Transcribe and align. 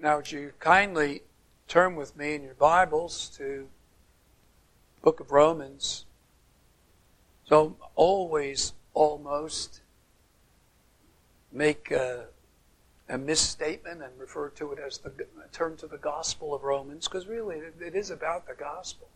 Now, 0.00 0.16
would 0.16 0.30
you 0.30 0.52
kindly 0.60 1.22
turn 1.66 1.96
with 1.96 2.16
me 2.16 2.36
in 2.36 2.44
your 2.44 2.54
Bibles 2.54 3.28
to 3.36 3.66
book 5.02 5.18
of 5.18 5.32
Romans? 5.32 6.06
So, 7.48 7.76
always, 7.96 8.74
almost, 8.94 9.80
make 11.50 11.90
a, 11.90 12.26
a 13.08 13.18
misstatement 13.18 14.00
and 14.00 14.12
refer 14.20 14.50
to 14.50 14.70
it 14.70 14.78
as 14.78 14.98
the 14.98 15.10
turn 15.50 15.76
to 15.78 15.88
the 15.88 15.98
Gospel 15.98 16.54
of 16.54 16.62
Romans, 16.62 17.08
because 17.08 17.26
really 17.26 17.56
it 17.56 17.96
is 17.96 18.10
about 18.10 18.46
the 18.46 18.54
Gospel. 18.54 19.08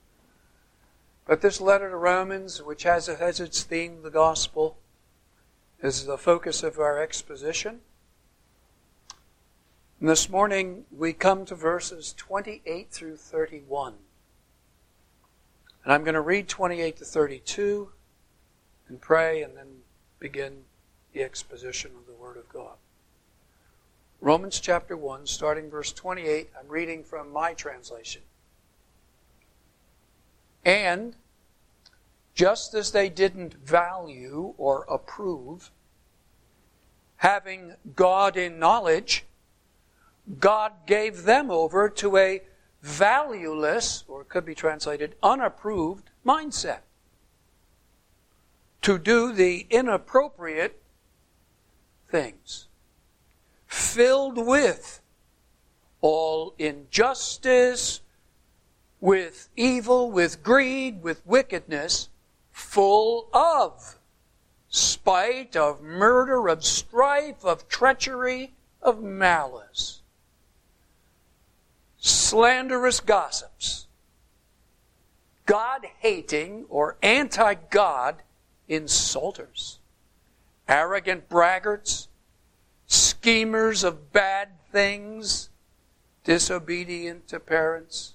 But 1.26 1.42
this 1.42 1.60
letter 1.60 1.90
to 1.90 1.96
Romans, 1.96 2.60
which 2.60 2.82
has, 2.82 3.06
has 3.06 3.38
its 3.38 3.62
theme, 3.62 4.02
the 4.02 4.10
Gospel, 4.10 4.78
is 5.80 6.06
the 6.06 6.18
focus 6.18 6.64
of 6.64 6.80
our 6.80 7.00
exposition. 7.00 7.82
And 10.02 10.08
this 10.08 10.28
morning 10.28 10.84
we 10.90 11.12
come 11.12 11.44
to 11.44 11.54
verses 11.54 12.12
28 12.16 12.90
through 12.90 13.18
31. 13.18 13.94
And 15.84 15.92
I'm 15.92 16.02
going 16.02 16.14
to 16.14 16.20
read 16.20 16.48
28 16.48 16.96
to 16.96 17.04
32 17.04 17.88
and 18.88 19.00
pray 19.00 19.44
and 19.44 19.56
then 19.56 19.68
begin 20.18 20.64
the 21.12 21.22
exposition 21.22 21.92
of 21.96 22.08
the 22.08 22.20
Word 22.20 22.36
of 22.36 22.48
God. 22.48 22.78
Romans 24.20 24.58
chapter 24.58 24.96
1, 24.96 25.28
starting 25.28 25.70
verse 25.70 25.92
28, 25.92 26.50
I'm 26.58 26.66
reading 26.66 27.04
from 27.04 27.32
my 27.32 27.54
translation. 27.54 28.22
And 30.64 31.14
just 32.34 32.74
as 32.74 32.90
they 32.90 33.08
didn't 33.08 33.54
value 33.54 34.54
or 34.58 34.84
approve 34.90 35.70
having 37.18 37.76
God 37.94 38.36
in 38.36 38.58
knowledge, 38.58 39.26
God 40.38 40.72
gave 40.86 41.24
them 41.24 41.50
over 41.50 41.88
to 41.88 42.16
a 42.16 42.42
valueless, 42.80 44.04
or 44.06 44.22
it 44.22 44.28
could 44.28 44.44
be 44.44 44.54
translated 44.54 45.16
unapproved, 45.22 46.10
mindset. 46.24 46.80
To 48.82 48.98
do 48.98 49.32
the 49.32 49.66
inappropriate 49.70 50.80
things. 52.08 52.68
Filled 53.66 54.36
with 54.36 55.00
all 56.00 56.54
injustice, 56.58 58.00
with 59.00 59.48
evil, 59.56 60.10
with 60.10 60.42
greed, 60.42 61.02
with 61.02 61.24
wickedness, 61.26 62.08
full 62.50 63.28
of 63.32 63.98
spite, 64.68 65.56
of 65.56 65.82
murder, 65.82 66.48
of 66.48 66.64
strife, 66.64 67.44
of 67.44 67.68
treachery, 67.68 68.52
of 68.80 69.02
malice 69.02 70.01
slanderous 72.02 72.98
gossips, 72.98 73.86
God 75.46 75.86
hating 76.00 76.66
or 76.68 76.96
anti 77.00 77.54
God 77.54 78.16
insulters, 78.68 79.78
arrogant 80.68 81.28
braggarts, 81.28 82.08
schemers 82.86 83.84
of 83.84 84.12
bad 84.12 84.48
things, 84.72 85.48
disobedient 86.24 87.28
to 87.28 87.38
parents, 87.38 88.14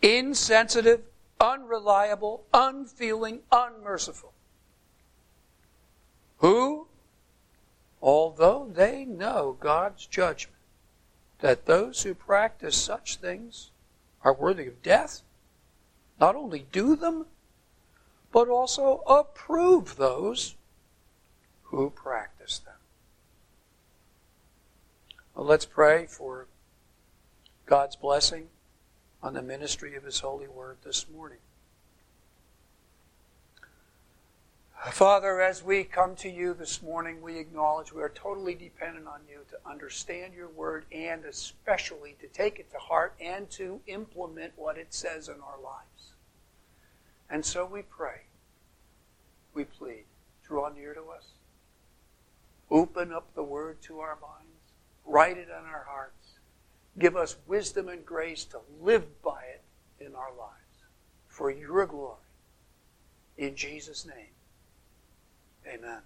insensitive, 0.00 1.02
unreliable, 1.38 2.44
unfeeling, 2.54 3.40
unmerciful. 3.52 4.32
Who, 6.38 6.86
although 8.00 8.70
they 8.72 9.04
know 9.04 9.58
God's 9.60 10.06
judgment, 10.06 10.53
that 11.40 11.66
those 11.66 12.02
who 12.02 12.14
practice 12.14 12.76
such 12.76 13.16
things 13.16 13.70
are 14.22 14.32
worthy 14.32 14.66
of 14.66 14.82
death, 14.82 15.22
not 16.20 16.34
only 16.34 16.66
do 16.72 16.96
them, 16.96 17.26
but 18.32 18.48
also 18.48 19.02
approve 19.06 19.96
those 19.96 20.56
who 21.64 21.90
practice 21.90 22.58
them. 22.58 22.74
Well, 25.34 25.46
let's 25.46 25.66
pray 25.66 26.06
for 26.06 26.46
God's 27.66 27.96
blessing 27.96 28.48
on 29.22 29.34
the 29.34 29.42
ministry 29.42 29.96
of 29.96 30.04
His 30.04 30.20
holy 30.20 30.48
word 30.48 30.78
this 30.84 31.06
morning. 31.08 31.38
Father, 34.92 35.40
as 35.40 35.62
we 35.62 35.82
come 35.82 36.14
to 36.16 36.28
you 36.28 36.52
this 36.52 36.82
morning, 36.82 37.22
we 37.22 37.38
acknowledge 37.38 37.90
we 37.90 38.02
are 38.02 38.10
totally 38.10 38.54
dependent 38.54 39.06
on 39.06 39.20
you 39.26 39.38
to 39.48 39.58
understand 39.68 40.34
your 40.34 40.48
word 40.48 40.84
and 40.92 41.24
especially 41.24 42.16
to 42.20 42.28
take 42.28 42.58
it 42.58 42.70
to 42.70 42.76
heart 42.78 43.14
and 43.18 43.48
to 43.50 43.80
implement 43.86 44.52
what 44.56 44.76
it 44.76 44.92
says 44.92 45.28
in 45.28 45.36
our 45.36 45.58
lives. 45.62 46.12
And 47.30 47.46
so 47.46 47.64
we 47.64 47.80
pray, 47.80 48.22
we 49.54 49.64
plead, 49.64 50.04
draw 50.46 50.68
near 50.68 50.92
to 50.92 51.04
us, 51.16 51.28
open 52.70 53.10
up 53.10 53.34
the 53.34 53.42
word 53.42 53.80
to 53.82 54.00
our 54.00 54.18
minds, 54.20 54.74
write 55.06 55.38
it 55.38 55.48
on 55.50 55.64
our 55.64 55.86
hearts, 55.88 56.34
give 56.98 57.16
us 57.16 57.36
wisdom 57.46 57.88
and 57.88 58.04
grace 58.04 58.44
to 58.44 58.58
live 58.82 59.22
by 59.22 59.44
it 59.44 59.62
in 60.04 60.14
our 60.14 60.32
lives 60.38 60.84
for 61.26 61.50
your 61.50 61.86
glory. 61.86 62.18
In 63.38 63.56
Jesus' 63.56 64.04
name. 64.04 64.33
Amen. 65.66 66.00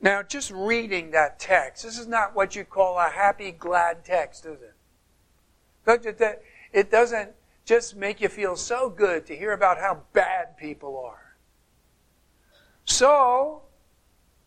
Now, 0.00 0.22
just 0.22 0.50
reading 0.50 1.10
that 1.12 1.38
text, 1.38 1.84
this 1.84 1.98
is 1.98 2.06
not 2.06 2.34
what 2.34 2.54
you 2.54 2.64
call 2.64 2.98
a 2.98 3.08
happy, 3.08 3.50
glad 3.50 4.04
text, 4.04 4.46
is 4.46 4.58
it? 4.62 6.42
It 6.72 6.90
doesn't 6.90 7.30
just 7.64 7.96
make 7.96 8.20
you 8.20 8.28
feel 8.28 8.56
so 8.56 8.88
good 8.90 9.26
to 9.26 9.36
hear 9.36 9.52
about 9.52 9.78
how 9.78 10.02
bad 10.12 10.56
people 10.56 11.02
are. 11.04 11.36
So, 12.84 13.62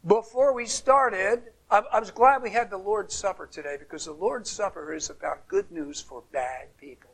before 0.05 0.53
we 0.53 0.65
started, 0.65 1.41
I 1.69 1.99
was 1.99 2.11
glad 2.11 2.41
we 2.41 2.51
had 2.51 2.69
the 2.69 2.77
Lord's 2.77 3.13
Supper 3.13 3.45
today 3.45 3.75
because 3.77 4.05
the 4.05 4.13
Lord's 4.13 4.49
Supper 4.49 4.93
is 4.93 5.09
about 5.09 5.47
good 5.47 5.71
news 5.71 6.01
for 6.01 6.23
bad 6.31 6.75
people. 6.77 7.11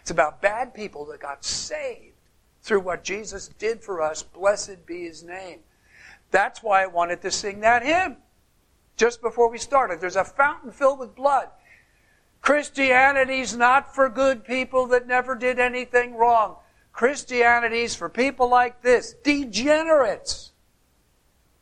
It's 0.00 0.10
about 0.10 0.40
bad 0.40 0.72
people 0.72 1.04
that 1.06 1.20
got 1.20 1.44
saved 1.44 2.15
through 2.66 2.80
what 2.80 3.04
Jesus 3.04 3.48
did 3.58 3.80
for 3.80 4.02
us. 4.02 4.24
Blessed 4.24 4.84
be 4.86 5.04
his 5.04 5.22
name. 5.22 5.60
That's 6.32 6.62
why 6.62 6.82
I 6.82 6.86
wanted 6.86 7.22
to 7.22 7.30
sing 7.30 7.60
that 7.60 7.84
hymn 7.84 8.16
just 8.96 9.22
before 9.22 9.48
we 9.48 9.58
started. 9.58 10.00
There's 10.00 10.16
a 10.16 10.24
fountain 10.24 10.72
filled 10.72 10.98
with 10.98 11.14
blood. 11.14 11.48
Christianity's 12.42 13.56
not 13.56 13.94
for 13.94 14.08
good 14.08 14.44
people 14.44 14.86
that 14.88 15.06
never 15.06 15.36
did 15.36 15.60
anything 15.60 16.16
wrong. 16.16 16.56
Christianity's 16.92 17.94
for 17.94 18.08
people 18.08 18.48
like 18.48 18.82
this, 18.82 19.14
degenerates, 19.22 20.50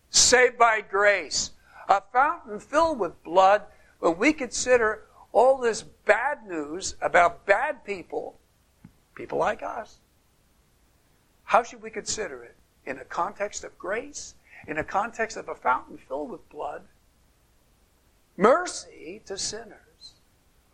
saved 0.08 0.56
by 0.56 0.80
grace. 0.80 1.50
A 1.88 2.00
fountain 2.12 2.60
filled 2.60 2.98
with 2.98 3.22
blood, 3.22 3.62
when 3.98 4.16
we 4.16 4.32
consider 4.32 5.02
all 5.32 5.58
this 5.58 5.82
bad 5.82 6.46
news 6.46 6.94
about 7.02 7.44
bad 7.44 7.84
people, 7.84 8.38
people 9.14 9.38
like 9.38 9.62
us, 9.62 9.98
how 11.44 11.62
should 11.62 11.82
we 11.82 11.90
consider 11.90 12.42
it? 12.42 12.56
In 12.86 12.98
a 12.98 13.04
context 13.04 13.64
of 13.64 13.78
grace? 13.78 14.34
In 14.66 14.78
a 14.78 14.84
context 14.84 15.36
of 15.36 15.48
a 15.48 15.54
fountain 15.54 15.98
filled 15.98 16.30
with 16.30 16.48
blood? 16.48 16.82
Mercy 18.36 19.22
to 19.26 19.38
sinners. 19.38 20.14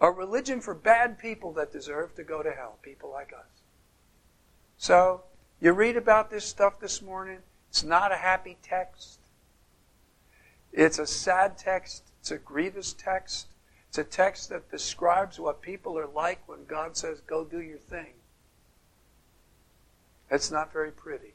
A 0.01 0.11
religion 0.11 0.61
for 0.61 0.75
bad 0.75 1.19
people 1.19 1.53
that 1.53 1.73
deserve 1.73 2.15
to 2.15 2.25
go 2.25 2.43
to 2.43 2.53
hell, 2.53 2.79
people 2.83 3.11
like 3.11 3.33
us. 3.33 3.63
So, 4.79 5.25
you 5.61 5.73
read 5.73 5.97
about 5.97 6.31
this 6.31 6.47
stuff 6.47 6.81
this 6.81 7.03
morning. 7.03 7.39
It's 7.69 7.85
not 7.85 8.13
a 8.13 8.17
happy 8.17 8.57
text. 8.63 9.19
It's 10.73 10.99
a 10.99 11.07
sad 11.07 11.59
text. 11.59 12.05
It's 12.21 12.31
a 12.31 12.39
grievous 12.39 12.95
text. 12.95 13.49
It's 13.89 13.99
a 13.99 14.05
text 14.05 14.49
that 14.49 14.71
describes 14.71 15.39
what 15.39 15.61
people 15.61 15.99
are 15.99 16.07
like 16.07 16.49
when 16.49 16.65
God 16.65 16.97
says, 16.97 17.21
go 17.21 17.45
do 17.45 17.61
your 17.61 17.79
thing. 17.79 18.15
It's 20.31 20.51
not 20.51 20.73
very 20.73 20.93
pretty. 20.93 21.35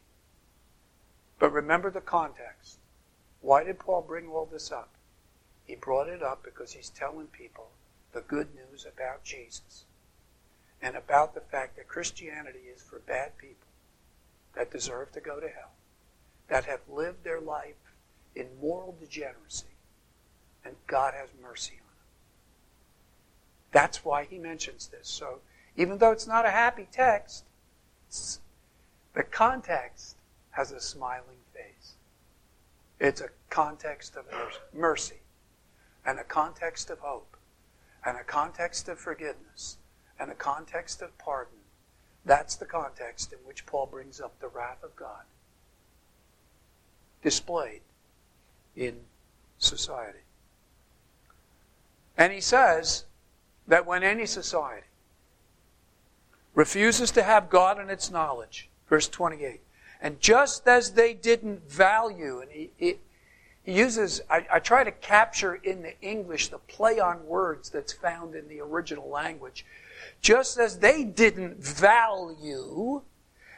But 1.40 1.52
remember 1.52 1.92
the 1.92 2.02
context. 2.02 2.78
Why 3.42 3.64
did 3.64 3.80
Paul 3.80 4.02
bring 4.02 4.28
all 4.28 4.48
this 4.50 4.72
up? 4.72 4.90
He 5.66 5.76
brought 5.76 6.08
it 6.08 6.24
up 6.24 6.44
because 6.44 6.74
he's 6.74 6.90
telling 6.90 7.28
people 7.28 7.70
the 8.14 8.22
good 8.22 8.48
news 8.56 8.86
about 8.86 9.24
Jesus 9.24 9.84
and 10.82 10.96
about 10.96 11.34
the 11.34 11.42
fact 11.42 11.76
that 11.76 11.88
Christianity 11.88 12.70
is 12.74 12.82
for 12.82 13.00
bad 13.00 13.38
people 13.38 13.68
that 14.56 14.72
deserve 14.72 15.12
to 15.12 15.20
go 15.20 15.40
to 15.40 15.48
hell, 15.48 15.72
that 16.48 16.66
have 16.66 16.82
lived 16.90 17.24
their 17.24 17.42
life 17.42 17.76
in 18.36 18.48
moral 18.62 18.96
degeneracy, 19.00 19.66
and 20.64 20.76
God 20.88 21.14
has 21.14 21.30
mercy 21.42 21.74
on 21.74 21.78
them. 21.80 22.08
That's 23.72 24.06
why 24.06 24.24
he 24.24 24.38
mentions 24.38 24.88
this. 24.88 25.08
So, 25.08 25.40
even 25.76 25.98
though 25.98 26.12
it's 26.12 26.28
not 26.28 26.46
a 26.46 26.52
happy 26.52 26.88
text, 26.92 27.44
the 29.16 29.24
context 29.24 30.18
has 30.52 30.72
a 30.72 30.80
smiling 30.80 31.40
face. 31.54 31.94
It's 33.00 33.22
a 33.22 33.30
context 33.50 34.16
of 34.16 34.26
mercy. 34.74 35.22
and 36.06 36.20
a 36.20 36.24
context 36.24 36.92
of 36.92 37.00
hope 37.00 37.36
and 38.06 38.16
a 38.16 38.24
context 38.24 38.88
of 38.88 39.00
forgiveness 39.00 39.78
and 40.20 40.30
a 40.30 40.36
context 40.36 41.02
of 41.02 41.18
pardon. 41.18 41.58
That's 42.24 42.56
the 42.56 42.66
context 42.66 43.34
in 43.34 43.40
which 43.40 43.66
Paul 43.66 43.88
brings 43.88 44.22
up 44.22 44.40
the 44.40 44.48
wrath 44.48 44.84
of 44.84 44.96
God 44.96 45.24
displayed 47.24 47.82
in 48.76 49.00
society. 49.58 50.20
And 52.16 52.32
he 52.32 52.40
says 52.40 53.06
that 53.68 53.86
when 53.86 54.04
any 54.04 54.28
society 54.28 54.86
refuses 56.54 57.10
to 57.12 57.24
have 57.24 57.50
God 57.50 57.80
in 57.80 57.90
its 57.90 58.12
knowledge, 58.12 58.70
verse 58.90 59.08
28, 59.08 59.62
and 60.02 60.20
just 60.20 60.68
as 60.68 60.92
they 60.92 61.14
didn't 61.14 61.70
value, 61.70 62.40
and 62.40 62.52
he, 62.52 62.70
he, 62.78 62.96
he 63.64 63.74
uses, 63.74 64.22
I, 64.30 64.46
I 64.54 64.60
try 64.60 64.84
to 64.84 64.92
capture 64.92 65.56
in 65.56 65.82
the 65.82 66.00
English 66.02 66.50
the 66.50 66.60
play 66.60 67.00
on 67.00 67.26
words 67.26 67.70
that's 67.70 67.94
found 67.94 68.36
in 68.36 68.48
the 68.48 68.62
original 68.62 69.10
language. 69.10 69.66
Just 70.22 70.60
as 70.60 70.80
they 70.80 71.04
didn't 71.04 71.58
value 71.58 73.02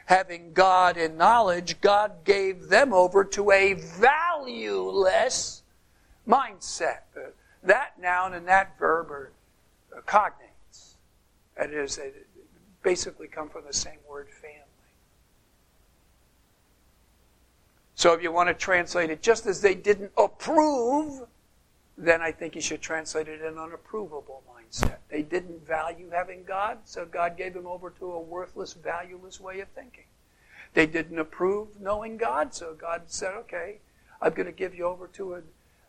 having 0.06 0.54
God 0.54 0.96
in 0.96 1.18
knowledge, 1.18 1.82
God 1.82 2.24
gave 2.24 2.68
them 2.68 2.94
over 2.94 3.24
to 3.24 3.50
a 3.50 3.74
valueless 3.74 5.62
mindset. 6.26 7.00
That 7.62 8.00
noun 8.00 8.32
and 8.32 8.48
that 8.48 8.78
verb 8.78 9.10
are 9.10 9.32
cognates. 10.06 10.94
That 11.58 11.70
is, 11.70 11.96
they 11.96 12.12
basically 12.82 13.28
come 13.28 13.50
from 13.50 13.64
the 13.66 13.74
same 13.74 13.98
word. 14.08 14.28
So 17.98 18.12
if 18.12 18.22
you 18.22 18.30
want 18.30 18.46
to 18.46 18.54
translate 18.54 19.10
it 19.10 19.22
just 19.22 19.44
as 19.46 19.60
they 19.60 19.74
didn't 19.74 20.12
approve, 20.16 21.26
then 21.96 22.22
I 22.22 22.30
think 22.30 22.54
you 22.54 22.60
should 22.60 22.80
translate 22.80 23.26
it 23.26 23.40
in 23.40 23.48
an 23.48 23.54
unapprovable 23.54 24.42
mindset. 24.48 24.98
They 25.08 25.22
didn't 25.22 25.66
value 25.66 26.08
having 26.10 26.44
God, 26.44 26.78
so 26.84 27.04
God 27.04 27.36
gave 27.36 27.54
them 27.54 27.66
over 27.66 27.90
to 27.90 28.12
a 28.12 28.20
worthless, 28.20 28.72
valueless 28.72 29.40
way 29.40 29.58
of 29.58 29.68
thinking. 29.70 30.04
They 30.74 30.86
didn't 30.86 31.18
approve 31.18 31.80
knowing 31.80 32.18
God, 32.18 32.54
so 32.54 32.72
God 32.72 33.02
said, 33.06 33.34
okay, 33.34 33.78
I'm 34.22 34.32
going 34.32 34.46
to 34.46 34.52
give 34.52 34.76
you 34.76 34.84
over 34.84 35.08
to 35.14 35.34
an, 35.34 35.42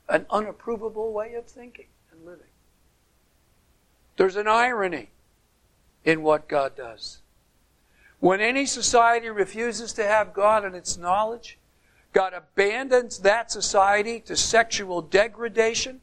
an 0.09 0.25
unapprovable 0.31 1.11
way 1.13 1.35
of 1.35 1.45
thinking 1.45 1.89
and 2.11 2.25
living. 2.25 2.47
There's 4.17 4.35
an 4.35 4.47
irony 4.47 5.11
in 6.03 6.23
what 6.23 6.47
God 6.47 6.75
does. 6.75 7.19
When 8.19 8.41
any 8.41 8.65
society 8.65 9.29
refuses 9.29 9.93
to 9.93 10.03
have 10.07 10.33
God 10.33 10.65
in 10.65 10.73
its 10.73 10.97
knowledge, 10.97 11.58
God 12.13 12.33
abandons 12.33 13.19
that 13.19 13.51
society 13.51 14.19
to 14.21 14.35
sexual 14.35 15.01
degradation 15.01 16.01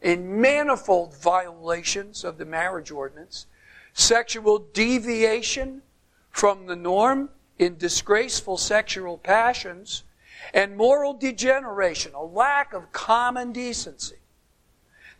in 0.00 0.40
manifold 0.40 1.16
violations 1.16 2.24
of 2.24 2.38
the 2.38 2.44
marriage 2.44 2.90
ordinance, 2.90 3.46
sexual 3.92 4.58
deviation 4.58 5.82
from 6.30 6.66
the 6.66 6.76
norm 6.76 7.30
in 7.58 7.76
disgraceful 7.76 8.56
sexual 8.56 9.18
passions, 9.18 10.04
and 10.52 10.76
moral 10.76 11.14
degeneration, 11.14 12.12
a 12.14 12.22
lack 12.22 12.72
of 12.72 12.90
common 12.92 13.52
decency. 13.52 14.16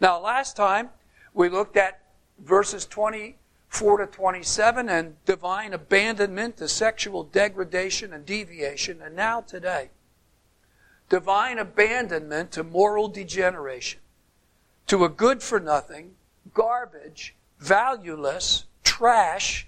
Now, 0.00 0.18
last 0.20 0.56
time 0.56 0.90
we 1.32 1.48
looked 1.48 1.76
at 1.76 2.00
verses 2.38 2.86
24 3.72 3.96
to 3.98 4.06
27 4.06 4.88
and 4.90 5.24
divine 5.24 5.72
abandonment 5.72 6.58
to 6.58 6.68
sexual 6.68 7.24
degradation 7.24 8.12
and 8.12 8.26
deviation, 8.26 9.00
and 9.00 9.16
now 9.16 9.40
today, 9.40 9.88
divine 11.08 11.58
abandonment 11.58 12.52
to 12.52 12.62
moral 12.62 13.08
degeneration, 13.08 14.00
to 14.86 15.04
a 15.06 15.08
good 15.08 15.42
for 15.42 15.58
nothing, 15.58 16.12
garbage, 16.52 17.34
valueless, 17.58 18.66
trash, 18.84 19.66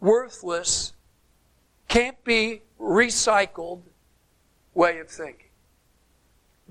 worthless, 0.00 0.94
can't 1.88 2.24
be 2.24 2.62
recycled 2.80 3.82
way 4.72 4.98
of 4.98 5.10
thinking. 5.10 5.50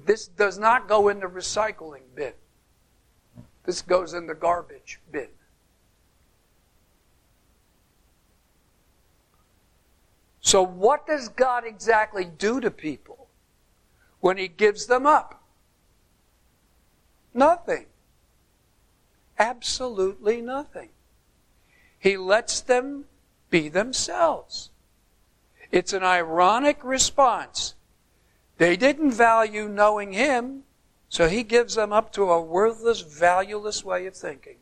This 0.03 0.27
does 0.27 0.57
not 0.57 0.87
go 0.87 1.09
in 1.09 1.19
the 1.19 1.27
recycling 1.27 2.01
bin. 2.15 2.33
This 3.65 3.83
goes 3.83 4.15
in 4.15 4.25
the 4.25 4.33
garbage 4.33 4.99
bin. 5.11 5.27
So, 10.41 10.63
what 10.63 11.05
does 11.05 11.29
God 11.29 11.65
exactly 11.65 12.25
do 12.25 12.59
to 12.59 12.71
people 12.71 13.27
when 14.19 14.37
He 14.37 14.47
gives 14.47 14.85
them 14.85 15.05
up? 15.05 15.41
Nothing. 17.33 17.85
Absolutely 19.37 20.41
nothing. 20.41 20.89
He 21.97 22.17
lets 22.17 22.61
them 22.61 23.05
be 23.49 23.69
themselves. 23.69 24.69
It's 25.71 25.93
an 25.93 26.03
ironic 26.03 26.83
response. 26.83 27.75
They 28.57 28.75
didn't 28.75 29.11
value 29.11 29.67
knowing 29.67 30.13
Him, 30.13 30.63
so 31.09 31.27
He 31.27 31.43
gives 31.43 31.75
them 31.75 31.93
up 31.93 32.11
to 32.13 32.31
a 32.31 32.41
worthless, 32.41 33.01
valueless 33.01 33.83
way 33.83 34.05
of 34.05 34.15
thinking. 34.15 34.57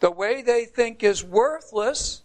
The 0.00 0.10
way 0.10 0.40
they 0.40 0.64
think 0.64 1.02
is 1.02 1.22
worthless, 1.22 2.22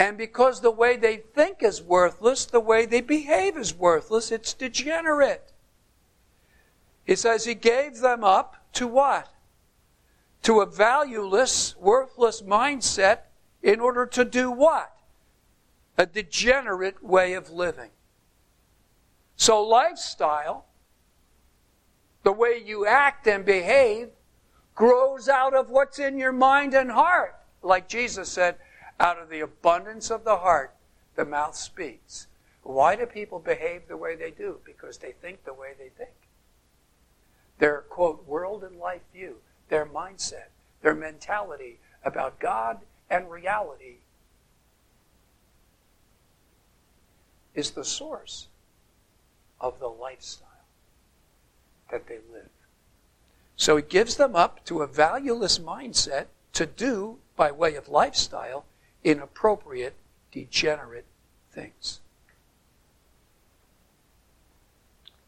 and 0.00 0.16
because 0.16 0.62
the 0.62 0.70
way 0.70 0.96
they 0.96 1.18
think 1.18 1.62
is 1.62 1.82
worthless, 1.82 2.46
the 2.46 2.58
way 2.58 2.86
they 2.86 3.02
behave 3.02 3.58
is 3.58 3.74
worthless. 3.74 4.32
It's 4.32 4.54
degenerate. 4.54 5.52
He 7.04 7.14
says 7.14 7.44
He 7.44 7.54
gave 7.54 7.98
them 7.98 8.24
up 8.24 8.56
to 8.72 8.86
what? 8.86 9.28
To 10.44 10.62
a 10.62 10.66
valueless, 10.66 11.76
worthless 11.76 12.40
mindset 12.40 13.18
in 13.62 13.78
order 13.78 14.06
to 14.06 14.24
do 14.24 14.50
what? 14.50 14.90
A 15.98 16.06
degenerate 16.06 17.04
way 17.04 17.34
of 17.34 17.50
living. 17.50 17.90
So, 19.36 19.62
lifestyle, 19.62 20.64
the 22.22 22.32
way 22.32 22.62
you 22.64 22.86
act 22.86 23.26
and 23.26 23.44
behave, 23.44 24.08
grows 24.74 25.28
out 25.28 25.52
of 25.52 25.68
what's 25.68 25.98
in 25.98 26.16
your 26.16 26.32
mind 26.32 26.72
and 26.72 26.90
heart. 26.90 27.36
Like 27.62 27.86
Jesus 27.86 28.30
said, 28.30 28.56
out 29.00 29.18
of 29.18 29.30
the 29.30 29.40
abundance 29.40 30.10
of 30.10 30.24
the 30.24 30.36
heart, 30.36 30.74
the 31.16 31.24
mouth 31.24 31.56
speaks. 31.56 32.26
Why 32.62 32.94
do 32.94 33.06
people 33.06 33.38
behave 33.38 33.88
the 33.88 33.96
way 33.96 34.14
they 34.14 34.30
do? 34.30 34.58
Because 34.64 34.98
they 34.98 35.12
think 35.12 35.44
the 35.44 35.54
way 35.54 35.70
they 35.78 35.88
think. 35.88 36.14
Their, 37.58 37.80
quote, 37.80 38.26
world 38.26 38.62
and 38.62 38.78
life 38.78 39.00
view, 39.12 39.36
their 39.70 39.86
mindset, 39.86 40.48
their 40.82 40.94
mentality 40.94 41.78
about 42.04 42.38
God 42.38 42.80
and 43.08 43.30
reality 43.30 43.96
is 47.54 47.72
the 47.72 47.84
source 47.84 48.48
of 49.60 49.80
the 49.80 49.88
lifestyle 49.88 50.46
that 51.90 52.06
they 52.06 52.18
live. 52.32 52.48
So 53.56 53.76
he 53.76 53.82
gives 53.82 54.16
them 54.16 54.36
up 54.36 54.64
to 54.66 54.80
a 54.82 54.86
valueless 54.86 55.58
mindset 55.58 56.26
to 56.52 56.66
do, 56.66 57.18
by 57.36 57.50
way 57.50 57.74
of 57.74 57.88
lifestyle, 57.88 58.64
inappropriate, 59.04 59.94
degenerate 60.30 61.06
things. 61.50 62.00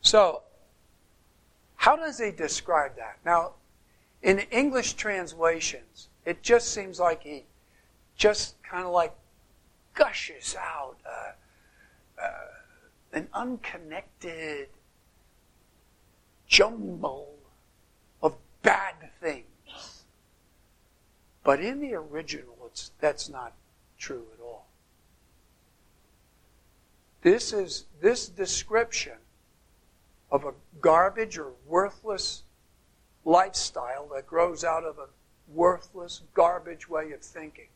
So, 0.01 0.43
how 1.77 1.97
does 1.97 2.19
he 2.19 2.31
describe 2.31 2.97
that? 2.97 3.19
Now, 3.25 3.53
in 4.23 4.41
English 4.51 4.95
translations, 4.95 6.09
it 6.25 6.43
just 6.43 6.73
seems 6.73 7.01
like 7.01 7.23
he 7.23 7.45
just 8.17 8.61
kind 8.63 8.85
of 8.85 8.93
like 8.93 9.15
gushes 9.95 10.57
out 10.59 10.97
uh, 11.07 12.23
uh, 12.23 12.29
an 13.13 13.29
unconnected 13.33 14.69
jumble 16.47 17.35
of 18.23 18.37
bad 18.63 18.95
things. 19.21 20.05
But 21.45 21.61
in 21.61 21.81
the 21.81 21.95
original, 21.95 22.57
it's, 22.67 22.93
that's 23.01 23.29
not 23.29 23.55
true 24.03 24.27
at 24.35 24.43
all. 24.43 24.67
This 27.23 27.53
is 27.53 27.87
this 28.01 28.29
description 28.29 29.15
of 30.31 30.45
a 30.45 30.53
garbage 30.81 31.39
or 31.39 31.53
worthless 31.67 32.43
lifestyle 33.25 34.09
that 34.13 34.27
grows 34.27 34.65
out 34.65 34.83
of 34.83 34.99
a 34.99 35.07
worthless 35.49 36.23
garbage 36.35 36.89
way 36.89 37.13
of 37.13 37.21
thinking 37.21 37.69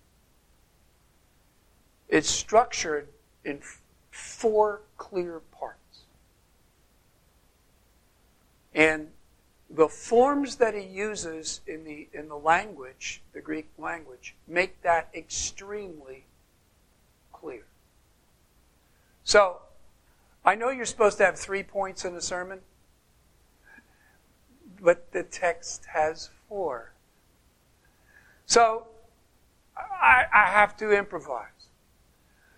it's 2.08 2.30
structured 2.30 3.08
in 3.44 3.60
four 4.10 4.82
clear 4.96 5.40
parts. 5.58 6.04
And 8.74 9.08
the 9.76 9.88
forms 9.88 10.56
that 10.56 10.74
he 10.74 10.80
uses 10.80 11.60
in 11.66 11.84
the, 11.84 12.08
in 12.14 12.28
the 12.28 12.36
language, 12.36 13.22
the 13.34 13.40
Greek 13.40 13.68
language, 13.78 14.34
make 14.48 14.80
that 14.82 15.10
extremely 15.14 16.24
clear. 17.32 17.64
So, 19.22 19.58
I 20.44 20.54
know 20.54 20.70
you're 20.70 20.86
supposed 20.86 21.18
to 21.18 21.24
have 21.26 21.38
three 21.38 21.62
points 21.62 22.04
in 22.04 22.14
a 22.14 22.20
sermon. 22.20 22.60
but 24.80 25.12
the 25.12 25.22
text 25.22 25.86
has 25.92 26.30
four. 26.48 26.92
So 28.46 28.86
I, 29.76 30.24
I 30.32 30.46
have 30.46 30.76
to 30.78 30.92
improvise. 30.92 31.70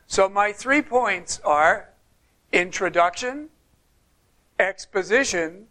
So 0.07 0.29
my 0.29 0.53
three 0.53 0.83
points 0.83 1.41
are 1.45 1.91
introduction, 2.53 3.49
exposition, 4.59 5.67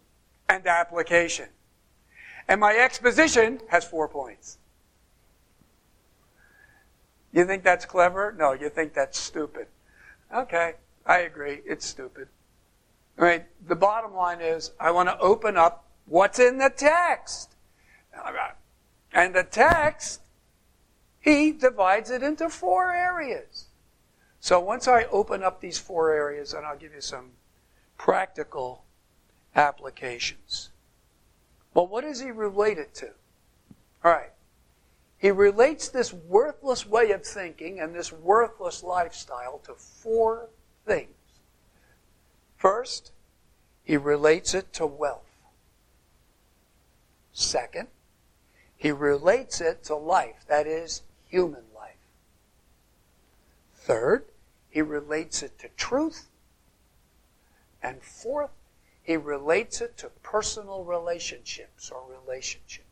and 0.48 0.66
application. 0.66 1.48
And 2.48 2.60
my 2.60 2.74
exposition 2.74 3.60
has 3.68 3.84
four 3.84 4.08
points. 4.08 4.58
You 7.32 7.44
think 7.44 7.62
that's 7.62 7.84
clever? 7.84 8.34
No, 8.36 8.52
you 8.52 8.70
think 8.70 8.94
that's 8.94 9.18
stupid. 9.18 9.66
Okay, 10.34 10.74
I 11.04 11.18
agree. 11.18 11.60
It's 11.66 11.84
stupid. 11.84 12.28
All 13.18 13.24
right, 13.24 13.46
the 13.66 13.76
bottom 13.76 14.14
line 14.14 14.40
is 14.40 14.72
I 14.80 14.90
want 14.92 15.08
to 15.08 15.18
open 15.18 15.56
up 15.56 15.84
what's 16.06 16.38
in 16.38 16.58
the 16.58 16.70
text. 16.70 17.54
And 19.12 19.34
the 19.34 19.42
text, 19.44 20.22
he 21.20 21.52
divides 21.52 22.10
it 22.10 22.22
into 22.22 22.48
four 22.48 22.92
areas. 22.92 23.66
So 24.40 24.60
once 24.60 24.88
I 24.88 25.04
open 25.04 25.42
up 25.42 25.60
these 25.60 25.78
four 25.78 26.12
areas, 26.12 26.54
and 26.54 26.64
I'll 26.64 26.78
give 26.78 26.94
you 26.94 27.00
some 27.00 27.32
practical 27.98 28.84
applications. 29.58 30.70
Well, 31.74 31.88
what 31.88 32.04
does 32.04 32.20
he 32.20 32.30
relate 32.30 32.78
it 32.78 32.94
to? 32.94 33.08
All 34.04 34.12
right. 34.12 34.30
He 35.18 35.32
relates 35.32 35.88
this 35.88 36.12
worthless 36.12 36.86
way 36.86 37.10
of 37.10 37.24
thinking 37.24 37.80
and 37.80 37.92
this 37.92 38.12
worthless 38.12 38.84
lifestyle 38.84 39.60
to 39.64 39.74
four 39.74 40.48
things. 40.86 41.08
First, 42.56 43.10
he 43.82 43.96
relates 43.96 44.54
it 44.54 44.72
to 44.74 44.86
wealth. 44.86 45.22
Second, 47.32 47.88
he 48.76 48.92
relates 48.92 49.60
it 49.60 49.82
to 49.84 49.96
life, 49.96 50.44
that 50.46 50.68
is, 50.68 51.02
human 51.28 51.64
life. 51.74 51.96
Third, 53.74 54.24
he 54.70 54.82
relates 54.82 55.42
it 55.42 55.58
to 55.58 55.68
truth. 55.76 56.28
And 57.82 58.02
fourth, 58.02 58.50
he 59.08 59.16
relates 59.16 59.80
it 59.80 59.96
to 59.96 60.10
personal 60.22 60.84
relationships 60.84 61.90
or 61.90 62.02
relationships. 62.22 62.84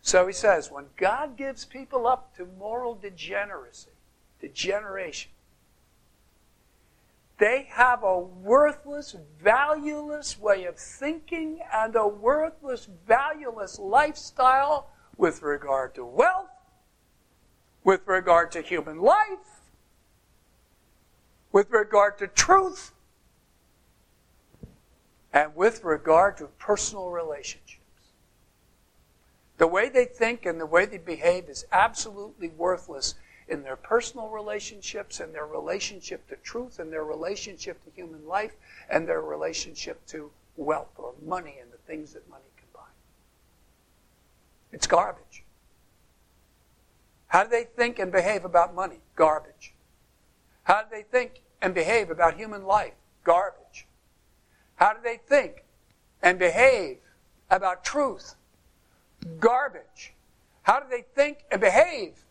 So 0.00 0.26
he 0.26 0.32
says, 0.32 0.72
when 0.72 0.86
God 0.96 1.36
gives 1.36 1.64
people 1.64 2.08
up 2.08 2.36
to 2.36 2.48
moral 2.58 2.96
degeneracy, 2.96 3.92
degeneration, 4.40 5.30
they 7.38 7.68
have 7.70 8.02
a 8.02 8.18
worthless, 8.18 9.14
valueless 9.40 10.36
way 10.36 10.64
of 10.64 10.76
thinking 10.76 11.60
and 11.72 11.94
a 11.94 12.08
worthless, 12.08 12.88
valueless 13.06 13.78
lifestyle 13.78 14.90
with 15.16 15.42
regard 15.42 15.94
to 15.94 16.04
wealth, 16.04 16.50
with 17.84 18.00
regard 18.06 18.50
to 18.50 18.60
human 18.60 18.98
life, 18.98 19.60
with 21.52 21.70
regard 21.70 22.18
to 22.18 22.26
truth, 22.26 22.90
and 25.32 25.54
with 25.56 25.84
regard 25.84 26.36
to 26.36 26.46
personal 26.58 27.10
relationships. 27.10 27.78
The 29.58 29.66
way 29.66 29.88
they 29.88 30.04
think 30.04 30.44
and 30.44 30.60
the 30.60 30.66
way 30.66 30.86
they 30.86 30.98
behave 30.98 31.48
is 31.48 31.64
absolutely 31.72 32.48
worthless 32.48 33.14
in 33.48 33.62
their 33.62 33.76
personal 33.76 34.28
relationships 34.28 35.20
and 35.20 35.34
their 35.34 35.46
relationship 35.46 36.28
to 36.28 36.36
truth 36.36 36.78
and 36.78 36.92
their 36.92 37.04
relationship 37.04 37.82
to 37.84 37.90
human 37.90 38.26
life 38.26 38.52
and 38.90 39.06
their 39.06 39.20
relationship 39.20 40.04
to 40.06 40.30
wealth 40.56 40.92
or 40.96 41.12
money 41.24 41.56
and 41.60 41.72
the 41.72 41.78
things 41.78 42.12
that 42.12 42.28
money 42.28 42.44
can 42.56 42.66
buy. 42.74 42.88
It's 44.72 44.86
garbage. 44.86 45.44
How 47.28 47.44
do 47.44 47.50
they 47.50 47.64
think 47.64 47.98
and 47.98 48.12
behave 48.12 48.44
about 48.44 48.74
money? 48.74 48.98
Garbage. 49.16 49.72
How 50.64 50.82
do 50.82 50.88
they 50.90 51.02
think 51.02 51.42
and 51.60 51.74
behave 51.74 52.10
about 52.10 52.34
human 52.34 52.64
life? 52.64 52.94
Garbage. 53.24 53.61
How 54.82 54.92
do 54.92 54.98
they 55.00 55.16
think 55.16 55.62
and 56.24 56.40
behave 56.40 56.98
about 57.48 57.84
truth? 57.84 58.34
Garbage. 59.38 60.12
How 60.62 60.80
do 60.80 60.86
they 60.90 61.04
think 61.14 61.44
and 61.52 61.60
behave 61.60 62.24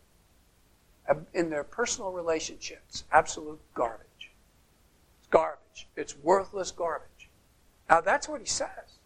in 1.32 1.48
their 1.48 1.64
personal 1.64 2.12
relationships? 2.12 3.04
Absolute 3.10 3.58
garbage. 3.72 4.32
It's 5.18 5.28
garbage. 5.28 5.88
It's 5.96 6.14
worthless 6.18 6.72
garbage. 6.72 7.30
Now 7.88 8.02
that's 8.02 8.28
what 8.28 8.42
he 8.42 8.46
says. 8.46 8.98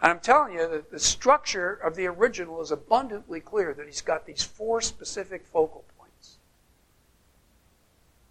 And 0.00 0.12
I'm 0.12 0.20
telling 0.20 0.52
you 0.52 0.68
that 0.68 0.92
the 0.92 1.00
structure 1.00 1.72
of 1.72 1.96
the 1.96 2.06
original 2.06 2.62
is 2.62 2.70
abundantly 2.70 3.40
clear 3.40 3.74
that 3.74 3.86
he's 3.86 4.00
got 4.00 4.26
these 4.26 4.44
four 4.44 4.80
specific 4.80 5.44
focal 5.44 5.84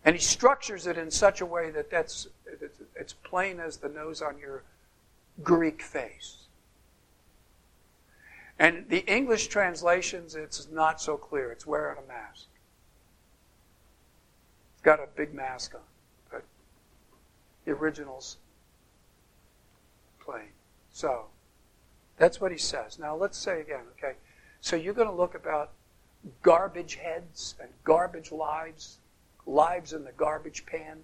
and 0.08 0.16
he 0.16 0.22
structures 0.22 0.88
it 0.88 0.98
in 0.98 1.12
such 1.12 1.42
a 1.42 1.46
way 1.46 1.70
that 1.70 1.92
that's 1.92 2.30
it's 2.96 3.12
plain 3.12 3.60
as 3.60 3.76
the 3.76 3.90
nose 3.90 4.22
on 4.22 4.38
your 4.40 4.64
Greek 5.44 5.82
face. 5.82 6.46
And 8.58 8.86
the 8.88 9.00
English 9.00 9.48
translations, 9.48 10.34
it's 10.34 10.70
not 10.72 11.02
so 11.02 11.18
clear. 11.18 11.52
It's 11.52 11.68
wearing 11.68 11.98
a 11.98 12.08
mask. 12.08 12.46
It's 14.76 14.82
got 14.82 15.02
a 15.02 15.08
big 15.14 15.34
mask 15.34 15.76
on, 15.76 15.82
but 16.32 16.46
the 17.66 17.74
original's 17.74 18.38
plain. 20.22 20.54
So 20.90 21.26
that's 22.16 22.40
what 22.40 22.54
he 22.54 22.58
says. 22.58 22.98
Now 22.98 23.14
let's 23.14 23.38
say 23.38 23.60
again, 23.60 23.84
okay? 23.98 24.14
So 24.62 24.78
you're 24.78 24.94
going 24.94 25.10
to 25.10 25.14
look 25.14 25.36
about 25.36 25.72
garbage 26.44 26.96
heads 26.96 27.56
and 27.60 27.70
garbage 27.84 28.32
lives 28.32 29.00
lives 29.48 29.94
in 29.94 30.04
the 30.04 30.12
garbage 30.12 30.66
pan, 30.66 31.04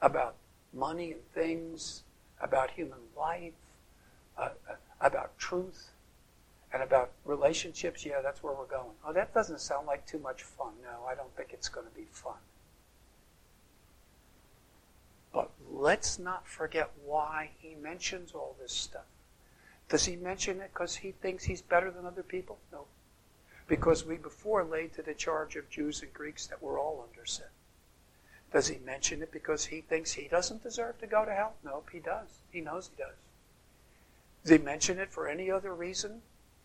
about 0.00 0.36
money 0.72 1.12
and 1.12 1.32
things, 1.32 2.02
about 2.40 2.70
human 2.70 2.98
life, 3.16 3.52
uh, 4.38 4.50
uh, 4.68 4.74
about 5.00 5.36
truth, 5.38 5.90
and 6.72 6.82
about 6.82 7.10
relationships. 7.24 8.04
Yeah, 8.04 8.20
that's 8.22 8.42
where 8.42 8.54
we're 8.54 8.66
going. 8.66 8.94
Oh, 9.04 9.12
that 9.12 9.34
doesn't 9.34 9.60
sound 9.60 9.86
like 9.86 10.06
too 10.06 10.18
much 10.18 10.42
fun. 10.42 10.72
No, 10.82 11.06
I 11.06 11.14
don't 11.14 11.34
think 11.36 11.50
it's 11.52 11.68
going 11.68 11.86
to 11.86 11.94
be 11.94 12.06
fun. 12.12 12.36
But 15.32 15.50
let's 15.70 16.18
not 16.18 16.46
forget 16.46 16.90
why 17.04 17.50
he 17.58 17.74
mentions 17.74 18.32
all 18.32 18.56
this 18.60 18.72
stuff. 18.72 19.06
Does 19.88 20.04
he 20.04 20.16
mention 20.16 20.60
it 20.60 20.70
because 20.72 20.96
he 20.96 21.12
thinks 21.12 21.44
he's 21.44 21.62
better 21.62 21.90
than 21.90 22.06
other 22.06 22.22
people? 22.22 22.58
No. 22.72 22.86
Because 23.66 24.04
we 24.04 24.16
before 24.16 24.64
laid 24.64 24.94
to 24.94 25.02
the 25.02 25.14
charge 25.14 25.56
of 25.56 25.70
Jews 25.70 26.02
and 26.02 26.12
Greeks 26.12 26.46
that 26.46 26.62
we're 26.62 26.80
all 26.80 27.06
under 27.08 27.26
sin. 27.26 27.46
Does 28.52 28.68
he 28.68 28.78
mention 28.84 29.22
it 29.22 29.30
because 29.30 29.66
he 29.66 29.80
thinks 29.80 30.12
he 30.12 30.26
doesn't 30.28 30.62
deserve 30.62 30.98
to 30.98 31.06
go 31.06 31.24
to 31.24 31.32
hell? 31.32 31.54
Nope, 31.64 31.90
he 31.92 32.00
does. 32.00 32.40
He 32.50 32.60
knows 32.60 32.90
he 32.94 33.02
does. 33.02 33.14
Does 34.42 34.58
he 34.58 34.64
mention 34.64 34.98
it 34.98 35.12
for 35.12 35.28
any 35.28 35.50
other 35.50 35.74
reason 35.74 36.22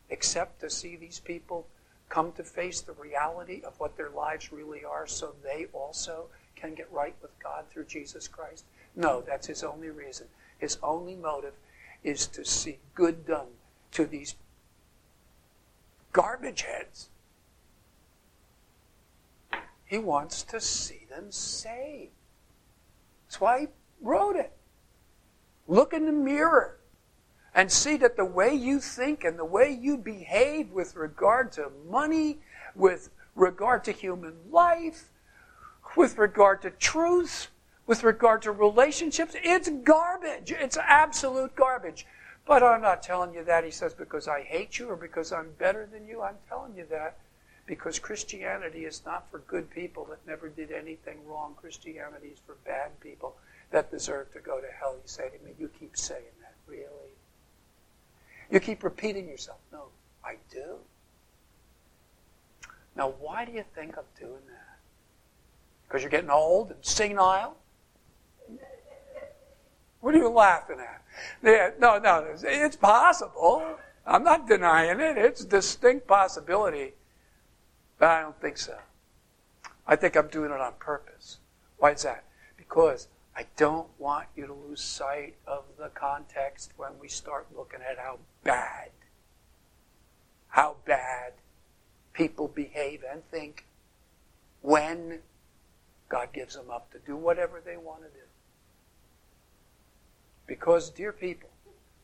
except 0.10 0.62
to 0.62 0.70
see 0.70 0.96
these 0.96 1.20
people 1.20 1.68
come 2.10 2.32
to 2.34 2.44
face 2.44 2.82
the 2.82 2.94
reality 2.94 3.62
of 3.64 3.80
what 3.80 3.98
their 3.98 4.10
lives 4.10 4.52
really 4.52 4.84
are 4.84 5.08
so 5.08 5.34
they 5.44 5.68
also 5.74 6.26
can 6.56 6.74
get 6.74 6.92
right 6.92 7.16
with 7.22 7.38
God 7.40 7.66
through 7.70 7.86
Jesus 7.86 8.28
Christ? 8.28 8.66
No, 8.96 9.22
that's 9.22 9.48
his 9.48 9.64
only 9.64 9.90
reason. 9.90 10.28
His 10.58 10.78
only 10.82 11.16
motive 11.16 11.54
is 12.04 12.28
to 12.28 12.46
see 12.46 12.80
good 12.94 13.26
done 13.26 13.48
to 13.92 14.06
these 14.06 14.36
garbage 16.14 16.62
heads 16.62 17.10
he 19.86 19.98
wants 19.98 20.44
to 20.44 20.60
see 20.60 21.06
them 21.10 21.32
saved. 21.32 22.12
That's 23.26 23.40
why 23.40 23.60
he 23.62 23.68
wrote 24.02 24.36
it. 24.36 24.52
Look 25.68 25.94
in 25.94 26.06
the 26.06 26.12
mirror 26.12 26.80
and 27.54 27.72
see 27.72 27.96
that 27.98 28.18
the 28.18 28.26
way 28.26 28.54
you 28.54 28.80
think 28.80 29.24
and 29.24 29.40
the 29.40 29.46
way 29.46 29.72
you 29.72 29.98
behave 29.98 30.72
with 30.72 30.96
regard 30.96 31.52
to 31.54 31.72
money, 31.90 32.40
with 32.76 33.10
regard 33.36 33.84
to 33.86 33.92
human 33.92 34.34
life, 34.52 35.10
with 35.96 36.18
regard 36.18 36.62
to 36.64 36.70
truth, 36.72 37.48
with 37.88 38.04
regard 38.04 38.42
to 38.42 38.52
relationships, 38.52 39.36
it's 39.44 39.70
garbage. 39.70 40.52
It's 40.52 40.78
absolute 40.78 41.56
garbage. 41.56 42.06
But 42.46 42.62
I'm 42.62 42.82
not 42.82 43.02
telling 43.02 43.34
you 43.34 43.44
that, 43.46 43.64
he 43.64 43.72
says, 43.72 43.94
because 43.94 44.28
I 44.28 44.42
hate 44.42 44.78
you 44.78 44.90
or 44.90 44.96
because 44.96 45.32
I'm 45.32 45.52
better 45.58 45.88
than 45.92 46.08
you. 46.08 46.22
I'm 46.22 46.38
telling 46.48 46.76
you 46.76 46.86
that 46.90 47.18
because 47.66 47.98
Christianity 48.00 48.86
is 48.86 49.02
not 49.06 49.30
for 49.32 49.40
good 49.40 49.70
people 49.72 50.06
that 50.06 50.26
never 50.28 50.50
did 50.50 50.72
anything 50.72 51.26
wrong. 51.28 51.56
Christianity 51.60 52.28
is 52.28 52.40
for 52.46 52.56
bad 52.66 53.00
people 53.00 53.36
that 53.72 53.92
deserve 53.92 54.32
to 54.34 54.40
go 54.40 54.62
to 54.62 54.68
hell. 54.80 54.94
You 54.96 55.02
say 55.06 55.30
to 55.30 55.46
me, 55.46 55.52
You 55.60 55.70
keep 55.80 55.98
saying 55.98 56.24
that, 56.42 56.54
really? 56.68 56.86
You 58.52 58.60
keep 58.60 58.84
repeating 58.84 59.28
yourself. 59.28 59.58
No, 59.72 59.86
I 60.24 60.36
do. 60.52 60.78
Now, 62.96 63.14
why 63.20 63.46
do 63.46 63.52
you 63.52 63.64
think 63.74 63.98
I'm 63.98 64.04
doing 64.20 64.42
that? 64.48 64.78
Because 65.88 66.02
you're 66.02 66.12
getting 66.12 66.30
old 66.30 66.72
and 66.72 66.80
senile? 66.82 67.58
What 70.02 70.14
are 70.14 70.20
you 70.20 70.30
laughing 70.30 70.78
at? 70.80 71.02
Yeah, 71.44 71.72
no, 71.80 71.98
no, 71.98 72.36
it's 72.44 72.76
possible. 72.76 73.78
I'm 74.06 74.24
not 74.24 74.48
denying 74.48 75.00
it. 75.00 75.18
It's 75.18 75.42
a 75.42 75.48
distinct 75.48 76.06
possibility. 76.06 76.94
But 77.98 78.10
I 78.10 78.22
don't 78.22 78.40
think 78.40 78.58
so. 78.58 78.78
I 79.88 79.96
think 79.96 80.16
I'm 80.16 80.28
doing 80.28 80.52
it 80.52 80.60
on 80.60 80.74
purpose. 80.80 81.38
Why 81.78 81.92
is 81.92 82.04
that? 82.04 82.24
Because 82.58 83.08
I 83.36 83.46
don't 83.58 83.88
want 84.00 84.28
you 84.36 84.48
to 84.48 84.54
lose 84.54 84.82
sight 84.82 85.36
of 85.46 85.64
the 85.78 85.90
context 85.90 86.72
when 86.78 86.92
we 87.00 87.08
start 87.08 87.48
looking 87.56 87.82
at 87.82 87.98
how 87.98 88.20
bad, 88.44 88.90
how 90.50 90.78
bad 90.86 91.34
people 92.14 92.48
behave 92.48 93.04
and 93.10 93.22
think 93.30 93.66
when 94.62 95.20
God 96.10 96.30
gives 96.34 96.56
them 96.56 96.70
up 96.72 96.92
to 96.92 97.00
do 97.00 97.16
whatever 97.16 97.62
they 97.64 97.78
want 97.78 98.02
to 98.02 98.08
do. 98.08 98.26
Because, 100.48 100.90
dear 100.90 101.12
people, 101.12 101.50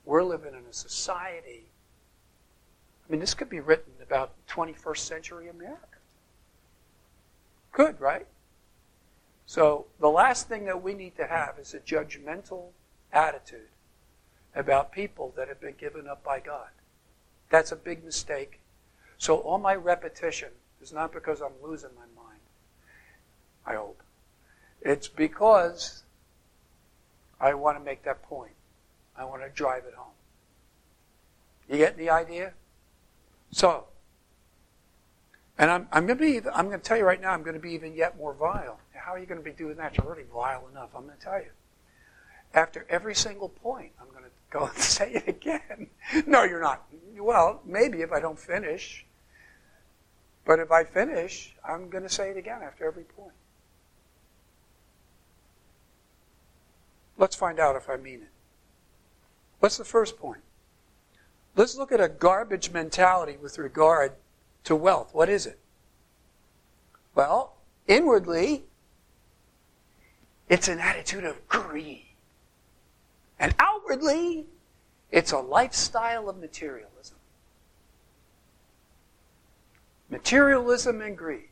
we're 0.04 0.24
living 0.24 0.54
in 0.54 0.66
a 0.70 0.74
society. 0.74 1.66
I 3.12 3.14
mean, 3.14 3.20
this 3.20 3.34
could 3.34 3.50
be 3.50 3.60
written 3.60 3.92
about 4.02 4.32
21st 4.48 5.00
century 5.00 5.50
America. 5.50 5.98
Could, 7.74 8.00
right? 8.00 8.26
So, 9.46 9.88
the 10.00 10.08
last 10.08 10.48
thing 10.48 10.64
that 10.64 10.82
we 10.82 10.94
need 10.94 11.18
to 11.18 11.28
have 11.28 11.60
is 11.60 11.74
a 11.74 11.80
judgmental 11.80 12.68
attitude 13.12 13.68
about 14.56 14.94
people 14.94 15.34
that 15.36 15.50
have 15.50 15.60
been 15.60 15.74
given 15.78 16.08
up 16.08 16.24
by 16.24 16.40
God. 16.40 16.70
That's 17.50 17.74
a 17.74 17.76
big 17.76 18.06
mistake. 18.06 18.62
So, 19.18 19.40
all 19.40 19.58
my 19.58 19.76
repetition 19.76 20.52
is 20.82 20.94
not 20.94 21.12
because 21.12 21.42
I'm 21.42 21.52
losing 21.62 21.90
my 21.94 22.24
mind. 22.24 22.40
I 23.66 23.74
hope. 23.76 24.02
It's 24.82 25.10
because 25.10 26.04
I 27.42 27.56
want 27.56 27.78
to 27.78 27.84
make 27.84 28.04
that 28.04 28.24
point. 28.24 28.56
I 29.18 29.26
want 29.26 29.42
to 29.42 29.50
drive 29.50 29.84
it 29.86 29.96
home. 29.96 30.14
You 31.70 31.78
get 31.78 31.98
the 31.98 32.10
idea? 32.10 32.54
So, 33.52 33.86
and 35.58 35.70
I'm, 35.70 35.88
I'm 35.92 36.08
going 36.08 36.18
to 36.18 36.42
be, 36.42 36.50
I'm 36.50 36.68
going 36.68 36.80
to 36.80 36.84
tell 36.84 36.98
you 36.98 37.06
right 37.06 37.22
now, 37.22 37.32
I'm 37.32 37.44
going 37.44 37.54
to 37.56 37.60
be 37.60 37.74
even 37.74 37.94
yet 37.94 38.18
more 38.18 38.34
vile. 38.34 38.80
How 38.94 39.14
are 39.14 39.20
you 39.20 39.26
going 39.26 39.40
to 39.40 39.44
be 39.44 39.52
doing 39.52 39.76
that? 39.78 39.98
You're 39.98 40.06
already 40.06 40.26
vile 40.34 40.68
enough. 40.72 40.90
I'm 40.96 41.06
going 41.06 41.18
to 41.18 41.24
tell 41.24 41.40
you. 41.40 41.52
After 42.54 42.86
every 42.90 43.16
single 43.16 43.50
point, 43.50 43.92
I'm 44.00 44.10
going 44.10 44.24
to 44.24 44.30
go 44.50 44.66
and 44.74 44.78
say 44.78 45.12
it 45.14 45.28
again. 45.28 45.88
no, 46.26 46.44
you're 46.44 46.62
not. 46.62 46.84
Well, 47.18 47.62
maybe 47.66 48.02
if 48.02 48.12
I 48.12 48.20
don't 48.20 48.40
finish. 48.40 49.06
But 50.46 50.60
if 50.60 50.72
I 50.72 50.84
finish, 50.84 51.56
I'm 51.68 51.90
going 51.90 52.04
to 52.04 52.10
say 52.10 52.32
it 52.32 52.38
again 52.38 52.62
after 52.64 52.86
every 52.86 53.04
point. 53.04 53.34
Let's 57.18 57.36
find 57.36 57.60
out 57.60 57.76
if 57.76 57.90
I 57.90 57.98
mean 57.98 58.22
it. 58.24 58.30
What's 59.60 59.78
the 59.78 59.86
first 59.86 60.18
point? 60.18 60.42
Let's 61.56 61.76
look 61.76 61.92
at 61.92 62.00
a 62.00 62.08
garbage 62.08 62.72
mentality 62.72 63.38
with 63.42 63.58
regard 63.58 64.14
to 64.64 64.76
wealth. 64.76 65.14
What 65.14 65.30
is 65.30 65.46
it? 65.46 65.60
Well, 67.14 67.58
inwardly, 67.88 68.64
it's 70.48 70.68
an 70.68 70.80
attitude 70.80 71.26
of 71.26 71.48
greed. 71.48 72.06
And 73.40 73.54
outwardly, 73.60 74.46
it's 75.10 75.32
a 75.32 75.40
lifestyle 75.40 76.30
of 76.30 76.38
materialism. 76.38 77.18
Materialism 80.10 81.02
and 81.02 81.18
greed. 81.18 81.50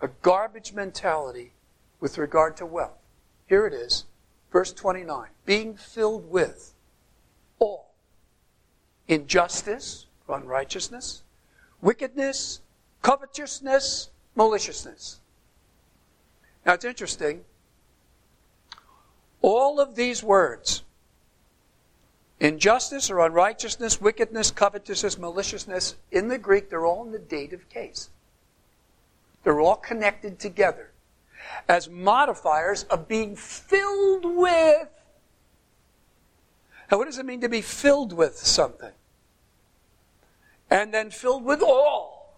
A 0.00 0.08
garbage 0.22 0.72
mentality 0.72 1.52
with 2.00 2.18
regard 2.18 2.56
to 2.58 2.66
wealth. 2.66 2.98
Here 3.46 3.66
it 3.66 3.72
is. 3.72 4.04
Verse 4.50 4.72
29 4.72 5.28
being 5.44 5.74
filled 5.76 6.30
with 6.30 6.74
all 7.58 7.87
injustice, 9.08 10.06
unrighteousness, 10.28 11.22
wickedness, 11.80 12.60
covetousness, 13.02 14.10
maliciousness. 14.36 15.20
Now 16.64 16.74
it's 16.74 16.84
interesting. 16.84 17.44
All 19.40 19.80
of 19.80 19.94
these 19.94 20.22
words, 20.22 20.82
injustice 22.40 23.10
or 23.10 23.20
unrighteousness, 23.20 24.00
wickedness, 24.00 24.50
covetousness, 24.50 25.18
maliciousness, 25.18 25.96
in 26.10 26.28
the 26.28 26.38
Greek, 26.38 26.68
they're 26.68 26.86
all 26.86 27.04
in 27.04 27.12
the 27.12 27.18
dative 27.18 27.68
case. 27.68 28.10
They're 29.44 29.60
all 29.60 29.76
connected 29.76 30.38
together 30.38 30.90
as 31.68 31.88
modifiers 31.88 32.82
of 32.84 33.08
being 33.08 33.36
filled 33.36 34.24
with. 34.24 34.88
Now, 36.90 36.98
what 36.98 37.04
does 37.04 37.18
it 37.18 37.26
mean 37.26 37.40
to 37.42 37.48
be 37.48 37.62
filled 37.62 38.12
with 38.12 38.36
something? 38.36 38.92
And 40.70 40.92
then 40.92 41.10
filled 41.10 41.44
with 41.44 41.62
all 41.62 42.36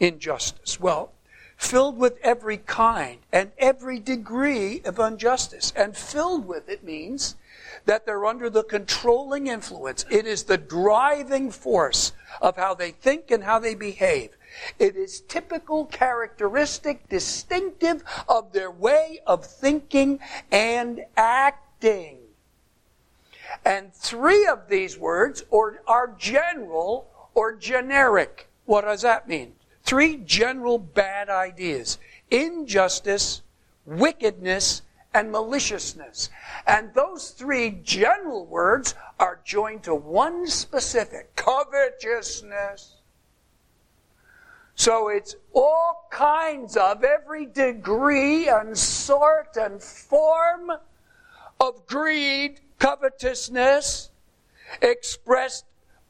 injustice. 0.00 0.80
Well, 0.80 1.12
filled 1.56 1.98
with 1.98 2.18
every 2.22 2.56
kind 2.56 3.18
and 3.32 3.50
every 3.58 3.98
degree 3.98 4.80
of 4.84 4.98
injustice. 4.98 5.72
And 5.76 5.96
filled 5.96 6.46
with 6.46 6.68
it 6.68 6.84
means 6.84 7.34
that 7.84 8.06
they're 8.06 8.26
under 8.26 8.48
the 8.48 8.62
controlling 8.62 9.48
influence. 9.48 10.04
It 10.10 10.26
is 10.26 10.44
the 10.44 10.56
driving 10.56 11.50
force 11.50 12.12
of 12.40 12.56
how 12.56 12.74
they 12.74 12.92
think 12.92 13.30
and 13.30 13.44
how 13.44 13.58
they 13.58 13.74
behave. 13.74 14.36
It 14.78 14.96
is 14.96 15.20
typical, 15.22 15.86
characteristic, 15.86 17.08
distinctive 17.08 18.02
of 18.28 18.52
their 18.52 18.70
way 18.70 19.20
of 19.26 19.44
thinking 19.44 20.20
and 20.50 21.04
acting. 21.16 22.17
And 23.64 23.92
three 23.92 24.46
of 24.46 24.68
these 24.68 24.98
words 24.98 25.44
are 25.50 26.14
general 26.18 27.08
or 27.34 27.54
generic. 27.54 28.48
What 28.64 28.82
does 28.82 29.02
that 29.02 29.28
mean? 29.28 29.54
Three 29.82 30.18
general 30.18 30.78
bad 30.78 31.28
ideas 31.30 31.98
injustice, 32.30 33.42
wickedness, 33.86 34.82
and 35.14 35.32
maliciousness. 35.32 36.28
And 36.66 36.92
those 36.94 37.30
three 37.30 37.70
general 37.82 38.44
words 38.44 38.94
are 39.18 39.40
joined 39.44 39.84
to 39.84 39.94
one 39.94 40.46
specific 40.46 41.34
covetousness. 41.36 42.96
So 44.74 45.08
it's 45.08 45.34
all 45.54 46.06
kinds 46.10 46.76
of 46.76 47.02
every 47.02 47.46
degree 47.46 48.48
and 48.48 48.78
sort 48.78 49.56
and 49.56 49.82
form 49.82 50.70
of 51.58 51.86
greed, 51.86 52.60
covetousness, 52.78 54.10
expressed 54.82 55.64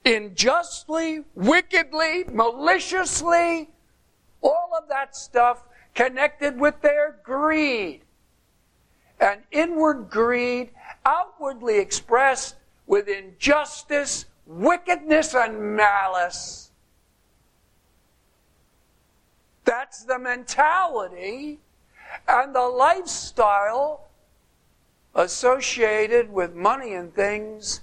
unjustly, 0.04 1.24
wickedly, 1.34 2.24
maliciously, 2.32 3.70
all 4.42 4.70
of 4.80 4.88
that 4.88 5.16
stuff 5.16 5.64
connected 5.94 6.58
with 6.58 6.80
their 6.80 7.18
greed. 7.22 8.02
And 9.20 9.42
inward 9.50 10.08
greed, 10.10 10.70
outwardly 11.04 11.78
expressed 11.78 12.54
with 12.86 13.08
injustice, 13.08 14.26
wickedness, 14.46 15.34
and 15.34 15.76
malice. 15.76 16.70
That's 19.64 20.04
the 20.04 20.18
mentality 20.18 21.58
and 22.26 22.54
the 22.54 22.62
lifestyle 22.62 24.07
associated 25.18 26.32
with 26.32 26.54
money 26.54 26.94
and 26.94 27.12
things, 27.12 27.80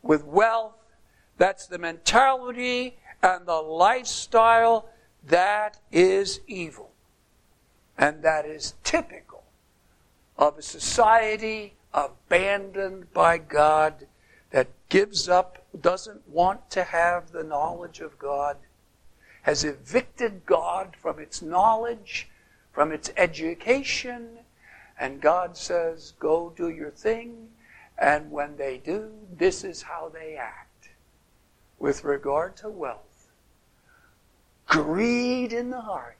with 0.00 0.24
wealth. 0.24 0.76
That's 1.36 1.66
the 1.66 1.76
mentality 1.76 2.96
and 3.20 3.46
the 3.46 3.60
lifestyle 3.60 4.88
that 5.26 5.78
is 5.90 6.40
evil. 6.46 6.92
And 7.98 8.22
that 8.22 8.46
is 8.46 8.74
typical 8.84 9.42
of 10.36 10.56
a 10.56 10.62
society 10.62 11.74
abandoned 11.92 13.12
by 13.12 13.38
God 13.38 14.06
that 14.52 14.68
gives 14.88 15.28
up, 15.28 15.64
doesn't 15.78 16.28
want 16.28 16.70
to 16.70 16.84
have 16.84 17.32
the 17.32 17.42
knowledge 17.42 17.98
of 17.98 18.20
God, 18.20 18.56
has 19.42 19.64
evicted 19.64 20.46
God 20.46 20.94
from 20.96 21.18
its 21.18 21.42
knowledge, 21.42 22.28
from 22.72 22.92
its 22.92 23.10
education, 23.16 24.38
and 24.98 25.20
God 25.20 25.56
says, 25.56 26.14
Go 26.18 26.52
do 26.56 26.68
your 26.68 26.90
thing. 26.90 27.48
And 27.98 28.30
when 28.30 28.56
they 28.56 28.78
do, 28.78 29.10
this 29.36 29.64
is 29.64 29.82
how 29.82 30.08
they 30.08 30.36
act 30.36 30.90
with 31.78 32.04
regard 32.04 32.56
to 32.58 32.68
wealth. 32.68 33.28
Greed 34.66 35.52
in 35.52 35.70
the 35.70 35.80
heart, 35.80 36.16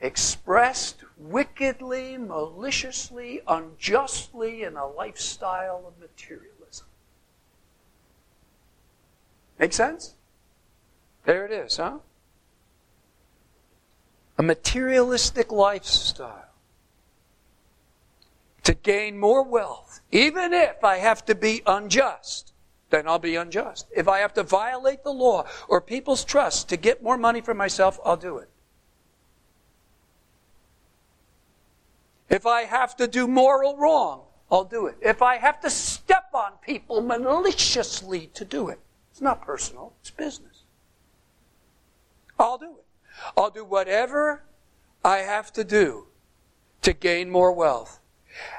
expressed 0.00 1.04
wickedly, 1.18 2.16
maliciously, 2.16 3.42
unjustly 3.46 4.62
in 4.62 4.76
a 4.76 4.86
lifestyle 4.86 5.84
of 5.86 6.00
materialism. 6.00 6.86
Make 9.58 9.72
sense? 9.72 10.14
There 11.24 11.44
it 11.44 11.52
is, 11.52 11.76
huh? 11.76 11.98
A 14.38 14.42
materialistic 14.42 15.52
lifestyle. 15.52 16.52
to 18.64 18.74
gain 18.74 19.18
more 19.18 19.42
wealth, 19.42 20.00
even 20.10 20.52
if 20.52 20.84
I 20.84 20.98
have 20.98 21.24
to 21.26 21.34
be 21.34 21.62
unjust, 21.66 22.52
then 22.90 23.08
I'll 23.08 23.18
be 23.18 23.36
unjust. 23.36 23.86
If 23.94 24.06
I 24.06 24.18
have 24.18 24.34
to 24.34 24.42
violate 24.42 25.02
the 25.02 25.12
law 25.12 25.46
or 25.68 25.80
people's 25.80 26.24
trust 26.24 26.68
to 26.68 26.76
get 26.76 27.02
more 27.02 27.16
money 27.16 27.40
for 27.40 27.54
myself, 27.54 27.98
I'll 28.04 28.16
do 28.16 28.38
it. 28.38 28.48
If 32.28 32.46
I 32.46 32.62
have 32.62 32.96
to 32.96 33.06
do 33.06 33.26
moral 33.26 33.76
wrong, 33.76 34.22
I'll 34.50 34.64
do 34.64 34.86
it. 34.86 34.96
If 35.00 35.22
I 35.22 35.38
have 35.38 35.60
to 35.62 35.70
step 35.70 36.26
on 36.32 36.52
people 36.64 37.00
maliciously 37.00 38.28
to 38.34 38.44
do 38.44 38.68
it, 38.68 38.78
it's 39.10 39.20
not 39.20 39.42
personal, 39.42 39.92
it's 40.00 40.10
business. 40.10 40.62
I'll 42.38 42.58
do 42.58 42.76
it. 42.78 42.81
I'll 43.36 43.50
do 43.50 43.64
whatever 43.64 44.42
I 45.04 45.18
have 45.18 45.52
to 45.54 45.64
do 45.64 46.06
to 46.82 46.92
gain 46.92 47.30
more 47.30 47.52
wealth. 47.52 48.00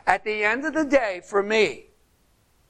At 0.05 0.23
the 0.23 0.43
end 0.43 0.65
of 0.65 0.73
the 0.73 0.85
day, 0.85 1.21
for 1.23 1.41
me, 1.41 1.87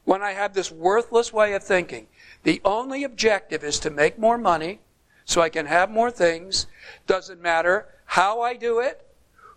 when 0.06 0.22
I 0.22 0.32
have 0.32 0.54
this 0.54 0.72
worthless 0.72 1.32
way 1.32 1.54
of 1.54 1.64
thinking, 1.64 2.08
the 2.44 2.62
only 2.66 3.04
objective 3.04 3.64
is 3.64 3.80
to 3.80 3.90
make 3.90 4.20
more 4.20 4.38
money 4.38 4.82
so 5.26 5.42
I 5.42 5.50
can 5.50 5.66
have 5.66 5.90
more 5.90 6.12
things. 6.12 6.68
Doesn't 7.08 7.42
matter 7.42 7.88
how 8.06 8.42
I 8.42 8.56
do 8.56 8.80
it, 8.80 9.08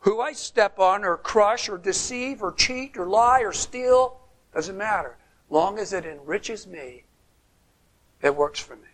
who 0.01 0.21
I 0.21 0.33
step 0.33 0.79
on 0.79 1.05
or 1.05 1.17
crush 1.17 1.69
or 1.69 1.79
deceive 1.79 2.43
or 2.43 2.53
cheat 2.53 2.97
or 2.97 3.07
lie 3.07 3.41
or 3.41 3.53
steal. 3.53 4.21
Doesn't 4.55 4.77
matter. 4.77 5.17
Long 5.51 5.79
as 5.79 5.93
it 5.93 6.05
enriches 6.05 6.67
me, 6.67 7.05
it 8.23 8.35
works 8.35 8.61
for 8.61 8.77
me. 8.77 8.89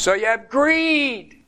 So 0.00 0.14
you 0.14 0.24
have 0.24 0.48
greed 0.48 1.42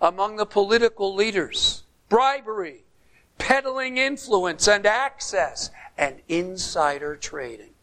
among 0.00 0.36
the 0.36 0.46
political 0.46 1.14
leaders, 1.14 1.82
bribery, 2.08 2.84
peddling 3.36 3.98
influence 3.98 4.66
and 4.66 4.86
access, 4.86 5.68
and 5.98 6.22
insider 6.26 7.16
trading. 7.16 7.74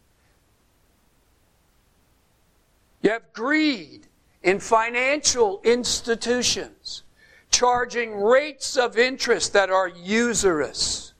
You 3.03 3.11
have 3.11 3.31
greed 3.33 4.07
in 4.41 4.59
financial 4.59 5.61
institutions, 5.63 7.03
charging 7.51 8.15
rates 8.15 8.77
of 8.77 8.97
interest 8.97 9.53
that 9.53 9.69
are 9.69 9.89
usurious. 9.89 11.13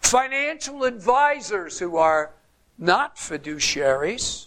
Financial 0.00 0.82
advisors 0.82 1.78
who 1.78 1.98
are 1.98 2.32
not 2.76 3.14
fiduciaries 3.14 4.45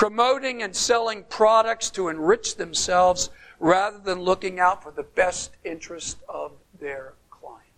promoting 0.00 0.62
and 0.62 0.74
selling 0.74 1.22
products 1.24 1.90
to 1.90 2.08
enrich 2.08 2.56
themselves 2.56 3.28
rather 3.58 3.98
than 3.98 4.18
looking 4.18 4.58
out 4.58 4.82
for 4.82 4.90
the 4.90 5.02
best 5.02 5.50
interest 5.62 6.16
of 6.26 6.52
their 6.80 7.12
clients. 7.28 7.68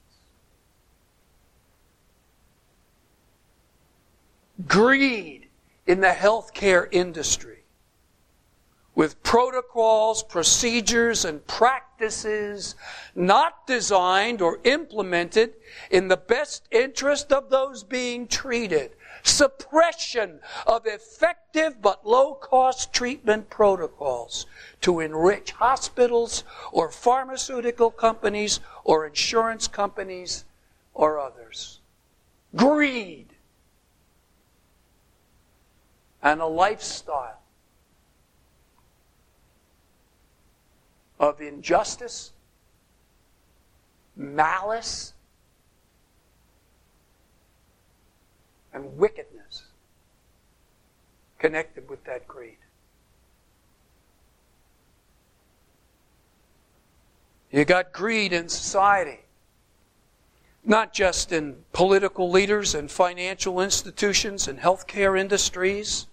Greed 4.68 5.48
in 5.88 6.00
the 6.00 6.06
healthcare 6.06 6.86
industry 6.92 7.64
with 8.94 9.20
protocols, 9.24 10.22
procedures, 10.22 11.24
and 11.24 11.44
practices 11.48 12.76
not 13.16 13.66
designed 13.66 14.40
or 14.40 14.60
implemented 14.62 15.54
in 15.90 16.06
the 16.06 16.16
best 16.16 16.68
interest 16.70 17.32
of 17.32 17.50
those 17.50 17.82
being 17.82 18.28
treated 18.28 18.92
suppression 19.22 20.40
of 20.66 20.86
effective 20.86 21.80
but 21.80 22.06
low 22.06 22.34
cost 22.34 22.92
treatment 22.92 23.48
protocols 23.50 24.46
to 24.80 25.00
enrich 25.00 25.52
hospitals 25.52 26.44
or 26.72 26.90
pharmaceutical 26.90 27.90
companies 27.90 28.60
or 28.84 29.06
insurance 29.06 29.68
companies 29.68 30.44
or 30.94 31.18
others. 31.18 31.80
Greed 32.54 33.28
and 36.22 36.40
a 36.40 36.46
lifestyle 36.46 37.40
of 41.18 41.40
injustice, 41.40 42.32
malice, 44.16 45.14
and 48.72 48.96
wickedness 48.96 49.64
connected 51.38 51.88
with 51.88 52.04
that 52.04 52.26
greed. 52.28 52.56
You 57.50 57.64
got 57.66 57.92
greed 57.92 58.32
in 58.32 58.48
society, 58.48 59.20
not 60.64 60.94
just 60.94 61.32
in 61.32 61.56
political 61.72 62.30
leaders 62.30 62.74
and 62.74 62.90
financial 62.90 63.60
institutions 63.60 64.48
and 64.48 64.58
healthcare 64.58 65.20
industries, 65.20 66.06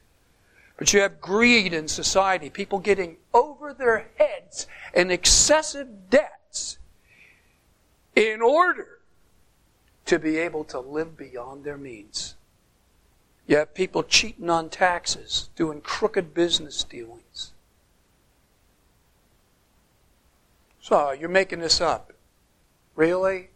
but 0.77 0.93
you 0.93 0.99
have 1.01 1.21
greed 1.21 1.73
in 1.73 1.87
society, 1.87 2.49
people 2.49 2.79
getting 2.79 3.17
over 3.33 3.73
their 3.73 4.09
heads 4.17 4.67
in 4.93 5.11
excessive 5.11 6.09
debts 6.09 6.77
in 8.15 8.41
order 8.41 8.99
to 10.05 10.19
be 10.19 10.37
able 10.37 10.63
to 10.65 10.79
live 10.79 11.15
beyond 11.15 11.63
their 11.63 11.77
means. 11.77 12.35
You 13.49 13.57
have 13.57 13.73
people 13.73 14.03
cheating 14.03 14.47
on 14.47 14.69
taxes, 14.69 15.49
doing 15.55 15.81
crooked 15.81 16.35
business 16.35 16.83
dealings. 16.83 17.51
So, 20.79 21.13
you're 21.13 21.29
making 21.29 21.57
this 21.57 21.81
up. 21.81 22.13
Really? 22.95 23.49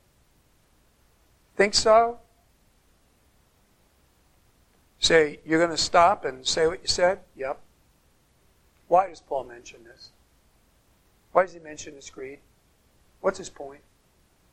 Think 1.56 1.76
so? 1.76 2.18
Say, 4.98 5.40
you're 5.46 5.60
going 5.60 5.70
to 5.70 5.78
stop 5.78 6.26
and 6.26 6.48
say 6.48 6.66
what 6.66 6.82
you 6.82 6.88
said? 6.88 7.20
Yep. 7.36 7.62
Why 8.88 9.10
does 9.10 9.22
Paul 9.22 9.44
mention 9.44 9.84
this? 9.84 10.10
Why 11.34 11.44
does 11.44 11.54
he 11.54 11.60
mention 11.60 11.94
this 11.94 12.10
greed? 12.10 12.40
What's 13.22 13.38
his 13.38 13.52
point? 13.52 13.82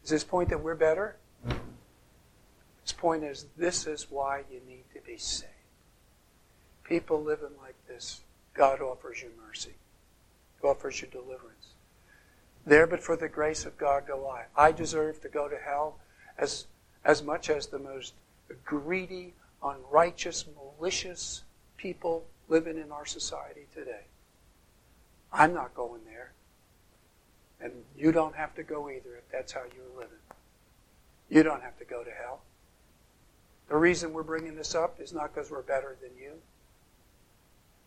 Is 0.04 0.10
his 0.10 0.22
point 0.22 0.50
that 0.50 0.62
we're 0.62 0.74
better? 0.74 1.16
His 2.90 2.98
point 2.98 3.22
is 3.22 3.46
this 3.56 3.86
is 3.86 4.08
why 4.10 4.42
you 4.50 4.60
need 4.66 4.82
to 4.94 5.00
be 5.06 5.16
saved. 5.16 5.52
People 6.82 7.22
living 7.22 7.56
like 7.62 7.76
this, 7.86 8.22
God 8.52 8.80
offers 8.80 9.22
you 9.22 9.30
mercy. 9.46 9.74
He 10.60 10.66
offers 10.66 11.00
you 11.00 11.06
deliverance. 11.06 11.74
There 12.66 12.88
but 12.88 13.00
for 13.00 13.14
the 13.14 13.28
grace 13.28 13.64
of 13.64 13.78
God 13.78 14.08
go 14.08 14.28
I. 14.28 14.46
I 14.56 14.72
deserve 14.72 15.20
to 15.20 15.28
go 15.28 15.46
to 15.46 15.56
hell 15.56 16.00
as, 16.36 16.66
as 17.04 17.22
much 17.22 17.48
as 17.48 17.68
the 17.68 17.78
most 17.78 18.14
greedy, 18.64 19.34
unrighteous, 19.62 20.46
malicious 20.56 21.44
people 21.76 22.24
living 22.48 22.76
in 22.76 22.90
our 22.90 23.06
society 23.06 23.66
today. 23.72 24.06
I'm 25.32 25.54
not 25.54 25.76
going 25.76 26.00
there. 26.06 26.32
And 27.60 27.70
you 27.96 28.10
don't 28.10 28.34
have 28.34 28.52
to 28.56 28.64
go 28.64 28.90
either 28.90 29.14
if 29.16 29.30
that's 29.30 29.52
how 29.52 29.62
you're 29.76 29.96
living. 29.96 30.18
You 31.28 31.44
don't 31.44 31.62
have 31.62 31.78
to 31.78 31.84
go 31.84 32.02
to 32.02 32.10
hell. 32.10 32.40
The 33.70 33.76
reason 33.76 34.12
we're 34.12 34.24
bringing 34.24 34.56
this 34.56 34.74
up 34.74 35.00
is 35.00 35.12
not 35.12 35.32
because 35.32 35.48
we're 35.48 35.62
better 35.62 35.96
than 36.02 36.10
you. 36.20 36.32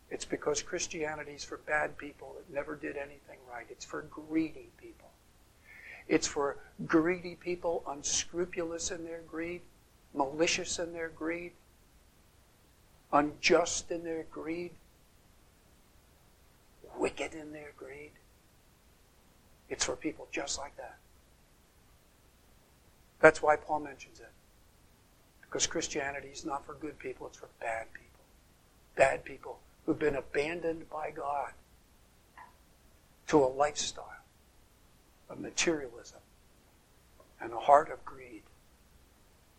It's 0.10 0.24
because 0.24 0.64
Christianity 0.64 1.34
is 1.34 1.44
for 1.44 1.58
bad 1.58 1.98
people 1.98 2.36
that 2.38 2.54
never 2.54 2.78
did 2.78 2.96
anything 2.96 3.38
right. 3.52 3.66
It's 3.70 3.84
for 3.84 4.04
greedy 4.04 4.70
people. 4.82 5.10
It's 6.08 6.26
for 6.26 6.58
greedy 6.88 7.36
people, 7.36 7.84
unscrupulous 7.86 8.92
in 8.92 9.04
their 9.04 9.20
greed, 9.30 9.60
malicious 10.14 10.80
in 10.80 10.94
their 10.94 11.10
greed, 11.10 11.52
unjust 13.12 13.92
in 13.92 14.06
their 14.06 14.24
greed, 14.32 14.72
wicked 16.98 17.34
in 17.34 17.52
their 17.52 17.74
greed. 17.76 18.12
It's 19.70 19.84
for 19.84 19.98
people 19.98 20.30
just 20.32 20.58
like 20.58 20.78
that. 20.78 20.96
That's 23.20 23.42
why 23.42 23.58
Paul 23.58 23.82
mentions 23.82 24.22
it. 24.22 24.33
Because 25.54 25.68
Christianity 25.68 26.30
is 26.30 26.46
not 26.46 26.66
for 26.66 26.74
good 26.74 26.98
people, 26.98 27.28
it's 27.28 27.38
for 27.38 27.50
bad 27.60 27.94
people. 27.94 28.26
Bad 28.96 29.24
people 29.24 29.60
who've 29.86 30.00
been 30.00 30.16
abandoned 30.16 30.90
by 30.90 31.12
God 31.12 31.52
to 33.28 33.38
a 33.38 33.46
lifestyle 33.46 34.24
of 35.30 35.40
materialism 35.40 36.22
and 37.40 37.54
a 37.54 37.60
heart 37.60 37.92
of 37.92 38.04
greed, 38.04 38.42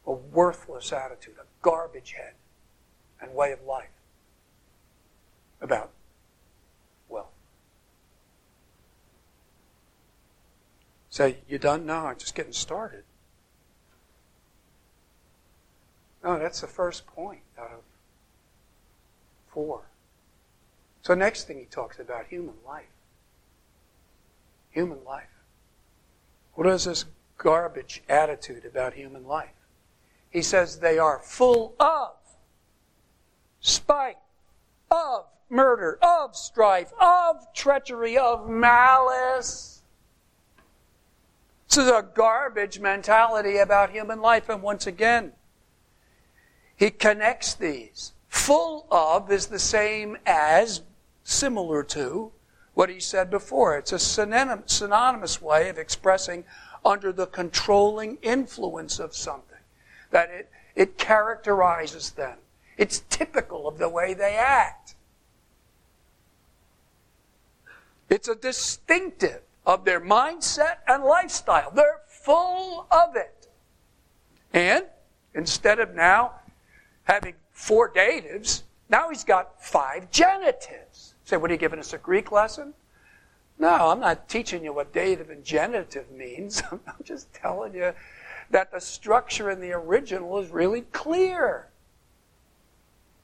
a 0.05 0.11
worthless 0.11 0.93
attitude, 0.93 1.37
a 1.41 1.45
garbage 1.63 2.17
head 2.19 2.35
and 3.21 3.33
way 3.33 3.53
of 3.53 3.63
life 3.63 3.87
about 5.61 5.91
wealth. 7.09 7.29
Say, 11.09 11.37
you 11.49 11.59
done? 11.59 11.87
No, 11.87 12.07
I'm 12.07 12.19
just 12.19 12.35
getting 12.35 12.53
started. 12.53 13.05
No, 16.25 16.39
that's 16.39 16.63
the 16.63 16.67
first 16.67 17.07
point 17.07 17.43
out 17.59 17.71
of 17.71 17.83
four. 19.49 19.83
So 21.03 21.15
next 21.15 21.45
thing 21.45 21.59
he 21.59 21.67
talks 21.67 21.99
about 21.99 22.27
human 22.29 22.55
life. 22.67 22.87
human 24.71 25.05
life. 25.05 25.29
What 26.55 26.67
is 26.67 26.85
this 26.85 27.05
garbage 27.39 28.03
attitude 28.09 28.65
about 28.65 28.95
human 28.95 29.27
life? 29.27 29.55
He 30.31 30.43
says 30.43 30.81
they 30.81 30.99
are 30.99 31.21
full 31.23 31.75
of 31.79 32.17
spite, 33.61 34.17
of 34.91 35.27
murder, 35.49 35.99
of 36.03 36.35
strife, 36.35 36.93
of 37.01 37.53
treachery, 37.55 38.19
of 38.19 38.49
malice. 38.49 39.83
This 41.69 41.79
is 41.79 41.89
a 41.89 42.05
garbage 42.15 42.81
mentality 42.81 43.59
about 43.59 43.91
human 43.91 44.21
life. 44.21 44.49
And 44.49 44.61
once 44.61 44.87
again, 44.89 45.33
he 46.77 46.91
connects 46.91 47.55
these. 47.55 48.13
Full 48.29 48.87
of 48.91 49.31
is 49.31 49.47
the 49.47 49.59
same 49.59 50.19
as, 50.27 50.83
similar 51.23 51.83
to, 51.85 52.33
what 52.75 52.91
he 52.91 53.01
said 53.01 53.31
before. 53.31 53.79
It's 53.79 53.93
a 53.93 53.99
synonymous 53.99 55.41
way 55.41 55.69
of 55.69 55.79
expressing 55.79 56.45
under 56.85 57.13
the 57.13 57.27
controlling 57.27 58.19
influence 58.23 58.99
of 58.99 59.15
something. 59.15 59.59
That 60.11 60.31
it, 60.31 60.51
it 60.75 60.99
characterizes 60.99 62.11
them. 62.11 62.39
It's 62.77 63.05
typical 63.09 63.69
of 63.69 63.79
the 63.79 63.89
way 63.89 64.15
they 64.15 64.35
act. 64.35 64.97
It's 68.11 68.29
a 68.29 68.35
distinctive 68.35 69.43
of 69.65 69.85
their 69.85 70.01
mindset 70.01 70.79
and 70.87 71.05
lifestyle. 71.05 71.71
They're 71.71 72.01
full 72.07 72.87
of 72.91 73.17
it. 73.17 73.49
And 74.53 74.87
instead 75.35 75.79
of 75.79 75.95
now 75.95 76.33
having 77.05 77.35
four 77.53 77.91
datives, 77.91 78.63
now 78.89 79.09
he's 79.09 79.25
got 79.25 79.63
five 79.63 80.11
genitives. 80.11 81.15
Say, 81.25 81.37
what 81.37 81.51
are 81.51 81.55
you 81.55 81.59
giving 81.59 81.79
us 81.79 81.93
a 81.93 81.99
Greek 81.99 82.31
lesson? 82.33 82.75
No, 83.59 83.91
I'm 83.91 84.01
not 84.01 84.29
teaching 84.29 84.65
you 84.65 84.73
what 84.73 84.93
dative 84.93 85.31
and 85.31 85.45
genitive 85.45 86.11
means. 86.11 86.63
I'm 86.73 87.05
just 87.05 87.33
telling 87.33 87.75
you 87.75 87.93
that 88.51 88.73
the 88.73 88.81
structure 88.81 89.51
in 89.51 89.61
the 89.61 89.73
original 89.73 90.39
is 90.39 90.51
really 90.51 90.83
clear. 90.83 91.69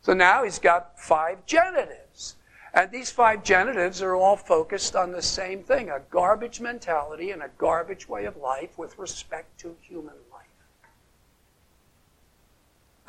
So 0.03 0.15
now 0.15 0.45
he's 0.45 0.59
got 0.59 0.99
five 0.99 1.45
genitives. 1.47 2.37
And 2.73 2.91
these 2.91 3.11
five 3.11 3.43
genitives 3.43 4.01
are 4.01 4.15
all 4.15 4.37
focused 4.37 4.95
on 4.95 5.11
the 5.11 5.23
same 5.23 5.65
thing 5.65 5.91
a 5.91 6.01
garbage 6.11 6.61
mentality 6.61 7.33
and 7.33 7.43
a 7.43 7.51
garbage 7.59 8.09
way 8.09 8.25
of 8.25 8.37
life 8.37 8.79
with 8.79 8.97
respect 8.99 9.59
to 9.61 9.77
human. 9.83 10.15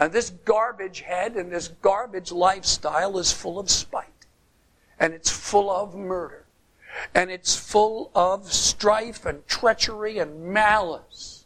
And 0.02 0.12
this 0.12 0.32
garbage 0.32 1.02
head 1.02 1.36
and 1.36 1.52
this 1.52 1.68
garbage 1.68 2.32
lifestyle 2.32 3.20
is 3.20 3.32
full 3.32 3.60
of 3.60 3.70
spite. 3.70 4.26
And 5.00 5.14
it's 5.14 5.30
full 5.30 5.70
of 5.70 5.94
murder. 5.94 6.46
And 7.14 7.30
it's 7.30 7.56
full 7.56 8.10
of 8.16 8.52
strife 8.52 9.28
and 9.28 9.48
treachery 9.48 10.18
and 10.18 10.44
malice. 10.46 11.46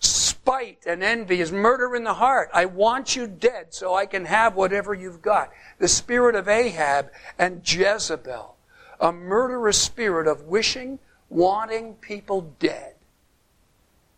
spite 0.00 0.78
and 0.86 1.02
envy 1.02 1.40
is 1.40 1.52
murder 1.52 1.94
in 1.94 2.04
the 2.04 2.14
heart. 2.14 2.48
I 2.52 2.64
want 2.64 3.14
you 3.14 3.26
dead 3.26 3.72
so 3.74 3.94
I 3.94 4.06
can 4.06 4.24
have 4.24 4.54
whatever 4.54 4.94
you've 4.94 5.22
got. 5.22 5.50
The 5.78 5.86
spirit 5.86 6.34
of 6.34 6.48
Ahab 6.48 7.10
and 7.38 7.60
Jezebel, 7.62 8.56
a 8.98 9.12
murderous 9.12 9.80
spirit 9.80 10.26
of 10.26 10.44
wishing, 10.44 10.98
wanting 11.28 11.94
people 11.94 12.54
dead. 12.58 12.94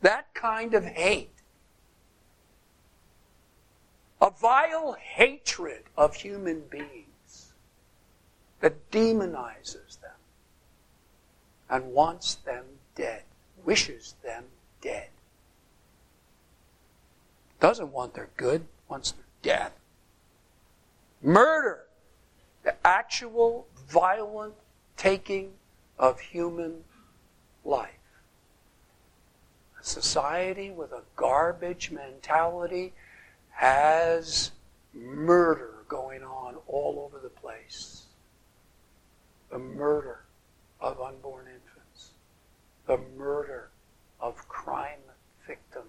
That 0.03 0.35
kind 0.35 0.75
of 0.75 0.85
hate. 0.85 1.31
A 4.21 4.31
vile 4.31 4.97
hatred 5.01 5.85
of 5.97 6.15
human 6.15 6.63
beings 6.71 7.53
that 8.61 8.91
demonizes 8.91 10.01
them 10.01 10.11
and 11.71 11.93
wants 11.93 12.35
them 12.35 12.65
dead, 12.95 13.23
wishes 13.65 14.15
them 14.23 14.45
dead. 14.81 15.09
Doesn't 17.59 17.93
want 17.93 18.15
their 18.15 18.31
good, 18.37 18.67
wants 18.89 19.13
their 19.13 19.25
death. 19.43 19.73
Murder, 21.23 21.85
the 22.65 22.75
actual 22.85 23.67
violent 23.89 24.55
taking 24.97 25.53
of 25.99 26.21
human 26.21 26.85
life. 27.65 28.02
Society 29.83 30.71
with 30.71 30.93
a 30.93 31.03
garbage 31.17 31.91
mentality 31.91 32.93
has 33.51 34.53
murder 34.95 35.85
going 35.89 36.23
on 36.23 36.57
all 36.67 37.05
over 37.05 37.19
the 37.23 37.29
place. 37.29 38.05
The 39.51 39.59
murder 39.59 40.21
of 40.81 41.01
unborn 41.01 41.47
infants. 41.47 42.11
The 42.87 42.99
murder 43.17 43.69
of 44.21 44.49
crime 44.49 45.01
victims 45.47 45.87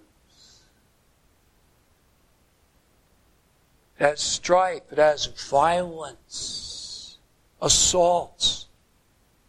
It 4.00 4.04
has 4.04 4.22
strife. 4.22 4.92
It 4.92 4.98
has 4.98 5.28
violence, 5.50 7.18
assaults, 7.62 8.68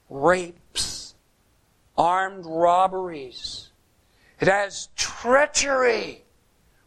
rapes, 0.08 1.14
armed 1.96 2.44
robberies. 2.46 3.63
It 4.44 4.50
has 4.50 4.88
treachery. 4.94 6.24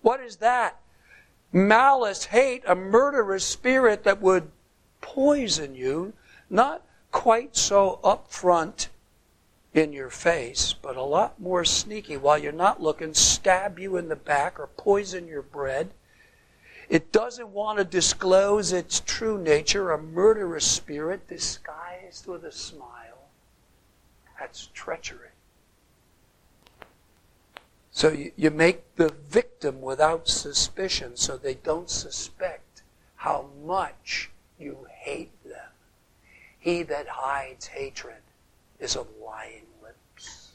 What 0.01 0.19
is 0.19 0.37
that? 0.37 0.79
Malice, 1.51 2.25
hate, 2.25 2.63
a 2.67 2.75
murderous 2.75 3.45
spirit 3.45 4.03
that 4.03 4.21
would 4.21 4.51
poison 5.01 5.73
you, 5.73 6.13
not 6.49 6.83
quite 7.11 7.55
so 7.55 7.99
upfront 8.03 8.89
in 9.73 9.91
your 9.91 10.09
face, 10.09 10.73
but 10.73 10.95
a 10.95 11.03
lot 11.03 11.39
more 11.39 11.65
sneaky 11.65 12.17
while 12.17 12.37
you're 12.37 12.51
not 12.51 12.81
looking, 12.81 13.13
stab 13.13 13.79
you 13.79 13.97
in 13.97 14.09
the 14.09 14.15
back 14.15 14.59
or 14.59 14.67
poison 14.67 15.27
your 15.27 15.41
bread 15.41 15.91
it 16.89 17.11
doesn't 17.11 17.49
want 17.49 17.79
to 17.79 17.83
disclose 17.83 18.71
its 18.71 19.01
true 19.01 19.37
nature, 19.37 19.91
a 19.91 20.01
murderous 20.01 20.65
spirit 20.65 21.27
disguised 21.27 22.27
with 22.27 22.45
a 22.45 22.51
smile. 22.51 23.27
That's 24.39 24.69
treachery. 24.73 25.27
So 27.97 28.11
you, 28.11 28.31
you 28.35 28.51
make 28.51 28.95
the 28.95 29.11
victim 29.27 29.81
without 29.81 30.27
suspicion 30.27 31.17
so 31.17 31.35
they 31.35 31.55
don't 31.55 31.89
suspect 31.89 32.83
how 33.15 33.49
much 33.65 34.29
you 34.59 34.85
hate 34.99 35.31
them. 35.43 35.71
He 36.59 36.83
that 36.83 37.07
hides 37.07 37.65
hatred 37.65 38.21
is 38.79 38.95
of 38.95 39.07
lying 39.19 39.65
lips. 39.81 40.51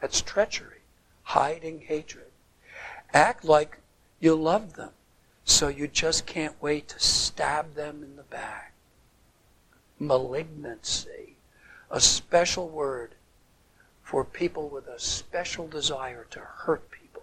That's 0.00 0.22
treachery, 0.22 0.82
hiding 1.24 1.80
hatred. 1.80 2.30
Act 3.12 3.44
like 3.44 3.78
you 4.20 4.36
love 4.36 4.74
them. 4.74 4.92
So 5.42 5.66
you 5.66 5.88
just 5.88 6.26
can't 6.26 6.54
wait 6.62 6.86
to 6.90 7.00
stab 7.00 7.74
them 7.74 8.04
in 8.04 8.14
the 8.14 8.22
back. 8.22 8.72
Malignancy, 9.98 11.34
a 11.90 12.00
special 12.00 12.68
word 12.68 13.16
for 14.12 14.24
people 14.24 14.68
with 14.68 14.86
a 14.88 14.98
special 14.98 15.66
desire 15.66 16.26
to 16.28 16.38
hurt 16.38 16.90
people, 16.90 17.22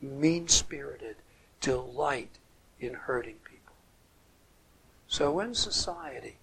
mean 0.00 0.48
spirited, 0.48 1.14
delight 1.60 2.38
in 2.80 2.94
hurting 2.94 3.36
people. 3.44 3.74
So 5.08 5.30
when 5.32 5.54
society 5.54 6.36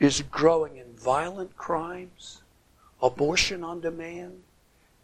is 0.00 0.22
growing 0.30 0.78
in 0.78 0.96
violent 0.96 1.54
crimes, 1.58 2.40
abortion 3.02 3.62
on 3.62 3.82
demand, 3.82 4.42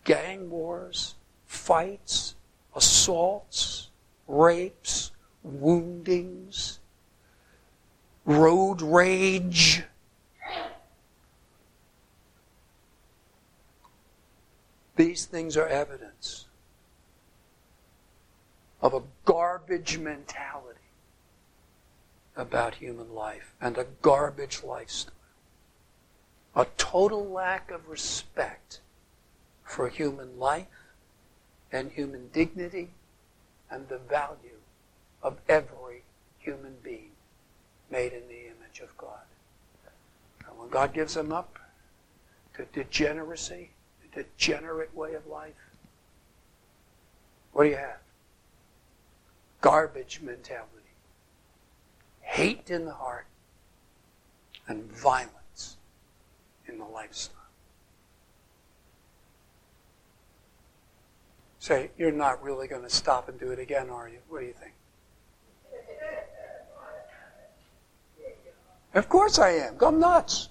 gang 0.05 0.49
wars, 0.49 1.15
fights, 1.45 2.35
assaults, 2.75 3.91
rapes, 4.27 5.11
woundings, 5.43 6.79
road 8.25 8.81
rage. 8.81 9.83
These 14.96 15.24
things 15.26 15.57
are 15.57 15.66
evidence 15.66 16.46
of 18.81 18.94
a 18.94 19.02
garbage 19.24 19.98
mentality 19.98 20.78
about 22.37 22.74
human 22.76 23.14
life 23.14 23.55
and 23.61 23.78
a 23.78 23.87
garbage 24.02 24.62
lifestyle. 24.62 25.14
A 26.55 26.66
total 26.76 27.26
lack 27.28 27.70
of 27.70 27.88
respect 27.88 28.81
for 29.64 29.88
human 29.88 30.38
life 30.38 30.66
and 31.70 31.90
human 31.92 32.28
dignity 32.33 32.90
and 33.70 33.88
the 33.88 33.98
value 33.98 34.61
of 35.22 35.38
every 35.48 36.02
human 36.38 36.76
being 36.83 37.12
made 37.90 38.12
in 38.12 38.28
the 38.28 38.46
image 38.46 38.81
of 38.83 38.96
God. 38.98 39.24
And 40.46 40.59
when 40.59 40.68
God 40.68 40.92
gives 40.92 41.14
them 41.14 41.33
up 41.33 41.59
to 42.55 42.66
degeneracy, 42.66 43.70
degenerate 44.14 44.94
way 44.94 45.14
of 45.14 45.27
life, 45.27 45.55
what 47.53 47.64
do 47.64 47.70
you 47.70 47.77
have? 47.77 47.98
Garbage 49.61 50.20
mentality. 50.22 50.68
Hate 52.20 52.70
in 52.70 52.85
the 52.85 52.94
heart. 52.94 53.27
and 54.68 54.85
violence 54.92 55.77
in 56.66 56.79
the 56.79 56.85
lifestyle. 56.85 57.37
Say, 61.59 61.90
you're 61.96 62.11
not 62.11 62.42
really 62.42 62.66
going 62.66 62.83
to 62.83 62.90
stop 62.90 63.29
and 63.29 63.38
do 63.38 63.51
it 63.51 63.59
again, 63.59 63.88
are 63.88 64.09
you? 64.09 64.18
What 64.29 64.40
do 64.40 64.46
you 64.46 64.55
think? 64.55 64.72
Of 68.94 69.09
course 69.09 69.38
I 69.38 69.51
am. 69.51 69.77
Go 69.77 69.90
nuts. 69.90 70.48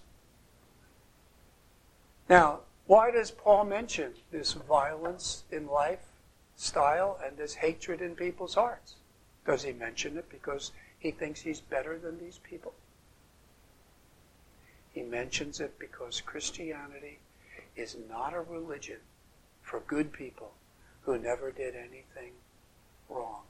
Now, 2.30 2.62
why 2.91 3.10
does 3.10 3.32
Paul 3.32 3.63
mention 3.63 4.12
this 4.34 4.51
violence 4.51 5.45
in 5.49 5.65
lifestyle 5.65 7.17
and 7.25 7.38
this 7.38 7.54
hatred 7.54 8.01
in 8.01 8.17
people's 8.17 8.56
hearts? 8.56 8.95
Does 9.45 9.63
he 9.63 9.71
mention 9.71 10.17
it 10.17 10.30
because 10.30 10.73
he 10.99 11.12
thinks 11.12 11.39
he's 11.39 11.62
better 11.62 11.97
than 11.97 12.19
these 12.19 12.39
people? 12.43 12.73
He 14.91 15.04
mentions 15.04 15.62
it 15.62 15.80
because 15.80 16.19
Christianity 16.19 17.19
is 17.77 17.95
not 18.10 18.34
a 18.34 18.41
religion 18.41 18.99
for 19.62 19.80
good 19.88 20.12
people 20.12 20.51
who 21.04 21.17
never 21.17 21.49
did 21.49 21.77
anything 21.77 22.34
wrong. 23.08 23.43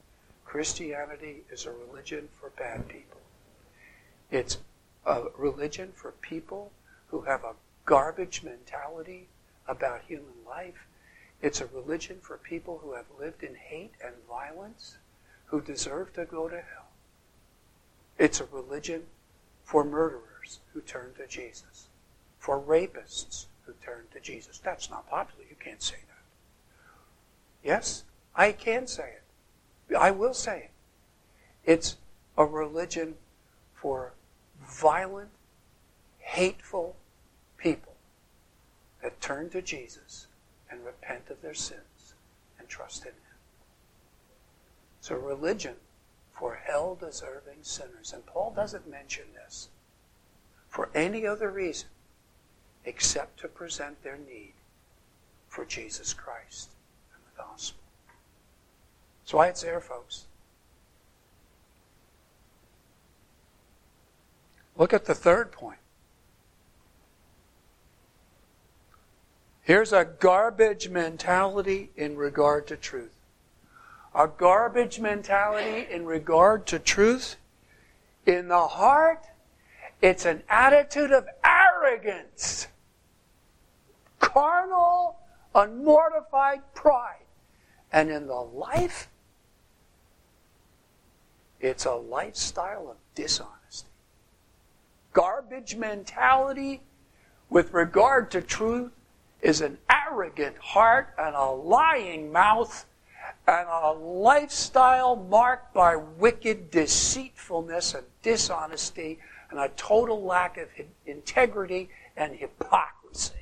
Christianity 0.45 1.37
is 1.49 1.65
a 1.65 1.71
religion 1.71 2.29
for 2.39 2.51
bad 2.51 2.87
people. 2.87 3.21
It's 4.29 4.59
a 5.03 5.23
religion 5.35 5.93
for 5.95 6.11
people 6.11 6.71
who 7.07 7.21
have 7.21 7.43
a 7.43 7.55
garbage 7.85 8.43
mentality 8.43 9.27
about 9.67 10.01
human 10.07 10.45
life. 10.47 10.87
It's 11.41 11.61
a 11.61 11.65
religion 11.67 12.17
for 12.21 12.37
people 12.37 12.79
who 12.83 12.93
have 12.93 13.05
lived 13.19 13.43
in 13.43 13.55
hate 13.55 13.93
and 14.03 14.13
violence, 14.29 14.97
who 15.45 15.61
deserve 15.61 16.13
to 16.13 16.25
go 16.25 16.47
to 16.47 16.55
hell. 16.55 16.91
It's 18.17 18.39
a 18.39 18.45
religion 18.45 19.03
for 19.63 19.83
murderers 19.83 20.59
who 20.73 20.81
turn 20.81 21.13
to 21.17 21.25
Jesus, 21.27 21.87
for 22.37 22.59
rapists 22.59 23.45
who 23.65 23.73
turn 23.83 24.03
to 24.13 24.19
Jesus. 24.19 24.59
That's 24.59 24.89
not 24.89 25.09
popular. 25.09 25.45
You 25.49 25.55
can't 25.59 25.81
say 25.81 25.95
that. 25.95 27.67
Yes, 27.67 28.03
I 28.35 28.51
can 28.51 28.87
say 28.87 29.15
it. 29.89 29.95
I 29.95 30.11
will 30.11 30.33
say 30.33 30.69
it. 31.65 31.71
It's 31.71 31.97
a 32.37 32.45
religion 32.45 33.15
for 33.73 34.13
violent, 34.63 35.29
hateful 36.19 36.95
people 37.61 37.93
that 39.01 39.21
turn 39.21 39.49
to 39.49 39.61
Jesus 39.61 40.27
and 40.69 40.85
repent 40.85 41.29
of 41.29 41.41
their 41.41 41.53
sins 41.53 42.13
and 42.59 42.67
trust 42.67 43.03
in 43.03 43.11
Him. 43.11 43.37
It's 44.99 45.11
a 45.11 45.17
religion 45.17 45.75
for 46.31 46.59
hell 46.65 46.97
deserving 46.99 47.59
sinners. 47.63 48.13
And 48.13 48.25
Paul 48.25 48.53
doesn't 48.55 48.89
mention 48.89 49.25
this 49.35 49.69
for 50.69 50.89
any 50.95 51.27
other 51.27 51.49
reason 51.49 51.89
except 52.85 53.39
to 53.39 53.47
present 53.47 54.03
their 54.03 54.17
need 54.17 54.53
for 55.47 55.65
Jesus 55.65 56.13
Christ 56.13 56.69
and 57.13 57.21
the 57.25 57.43
gospel. 57.43 57.81
That's 59.21 59.33
why 59.33 59.47
it's 59.47 59.61
there, 59.61 59.81
folks. 59.81 60.25
Look 64.77 64.93
at 64.93 65.05
the 65.05 65.13
third 65.13 65.51
point. 65.51 65.80
Here's 69.63 69.93
a 69.93 70.05
garbage 70.05 70.89
mentality 70.89 71.91
in 71.95 72.17
regard 72.17 72.67
to 72.67 72.77
truth. 72.77 73.13
A 74.13 74.27
garbage 74.27 74.99
mentality 74.99 75.87
in 75.89 76.05
regard 76.05 76.65
to 76.67 76.79
truth. 76.79 77.35
In 78.25 78.47
the 78.47 78.67
heart, 78.67 79.23
it's 80.01 80.25
an 80.25 80.41
attitude 80.49 81.11
of 81.11 81.27
arrogance, 81.43 82.67
carnal, 84.19 85.17
unmortified 85.53 86.61
pride. 86.73 87.17
And 87.93 88.09
in 88.09 88.27
the 88.27 88.33
life, 88.33 89.09
it's 91.59 91.85
a 91.85 91.93
lifestyle 91.93 92.89
of 92.89 92.97
dishonesty. 93.13 93.89
Garbage 95.13 95.75
mentality 95.75 96.81
with 97.49 97.73
regard 97.73 98.31
to 98.31 98.41
truth 98.41 98.91
is 99.41 99.61
an 99.61 99.77
arrogant 99.89 100.57
heart 100.57 101.13
and 101.17 101.35
a 101.35 101.49
lying 101.49 102.31
mouth 102.31 102.85
and 103.47 103.67
a 103.67 103.91
lifestyle 103.91 105.15
marked 105.15 105.73
by 105.73 105.95
wicked 105.95 106.69
deceitfulness 106.69 107.93
and 107.93 108.05
dishonesty 108.21 109.19
and 109.49 109.59
a 109.59 109.69
total 109.69 110.23
lack 110.23 110.57
of 110.57 110.67
integrity 111.05 111.89
and 112.15 112.35
hypocrisy. 112.35 113.33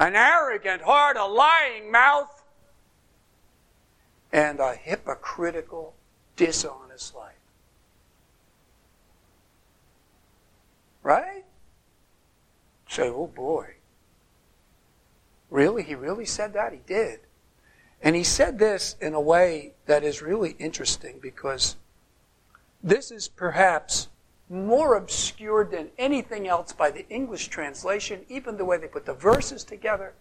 An 0.00 0.14
arrogant 0.14 0.82
heart, 0.82 1.16
a 1.16 1.26
lying 1.26 1.90
mouth, 1.90 2.44
and 4.32 4.60
a 4.60 4.74
hypocritical, 4.74 5.94
dishonest 6.36 7.16
life. 7.16 7.37
Right? 11.08 11.46
Say, 12.86 13.08
oh 13.08 13.28
boy. 13.28 13.76
Really? 15.48 15.82
He 15.82 15.94
really 15.94 16.26
said 16.26 16.52
that? 16.52 16.74
He 16.74 16.80
did. 16.86 17.20
And 18.02 18.14
he 18.14 18.22
said 18.22 18.58
this 18.58 18.94
in 19.00 19.14
a 19.14 19.20
way 19.20 19.72
that 19.86 20.04
is 20.04 20.20
really 20.20 20.54
interesting 20.58 21.18
because 21.18 21.76
this 22.82 23.10
is 23.10 23.26
perhaps 23.26 24.08
more 24.50 24.96
obscured 24.96 25.70
than 25.70 25.88
anything 25.96 26.46
else 26.46 26.74
by 26.74 26.90
the 26.90 27.08
English 27.08 27.48
translation, 27.48 28.26
even 28.28 28.58
the 28.58 28.66
way 28.66 28.76
they 28.76 28.86
put 28.86 29.06
the 29.06 29.14
verses 29.14 29.64
together. 29.64 30.12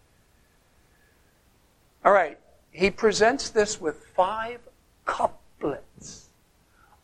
All 2.06 2.13
right, 2.13 2.39
he 2.71 2.91
presents 2.91 3.50
this 3.50 3.82
with 3.82 4.06
five 4.15 4.62
couplets. 5.04 6.30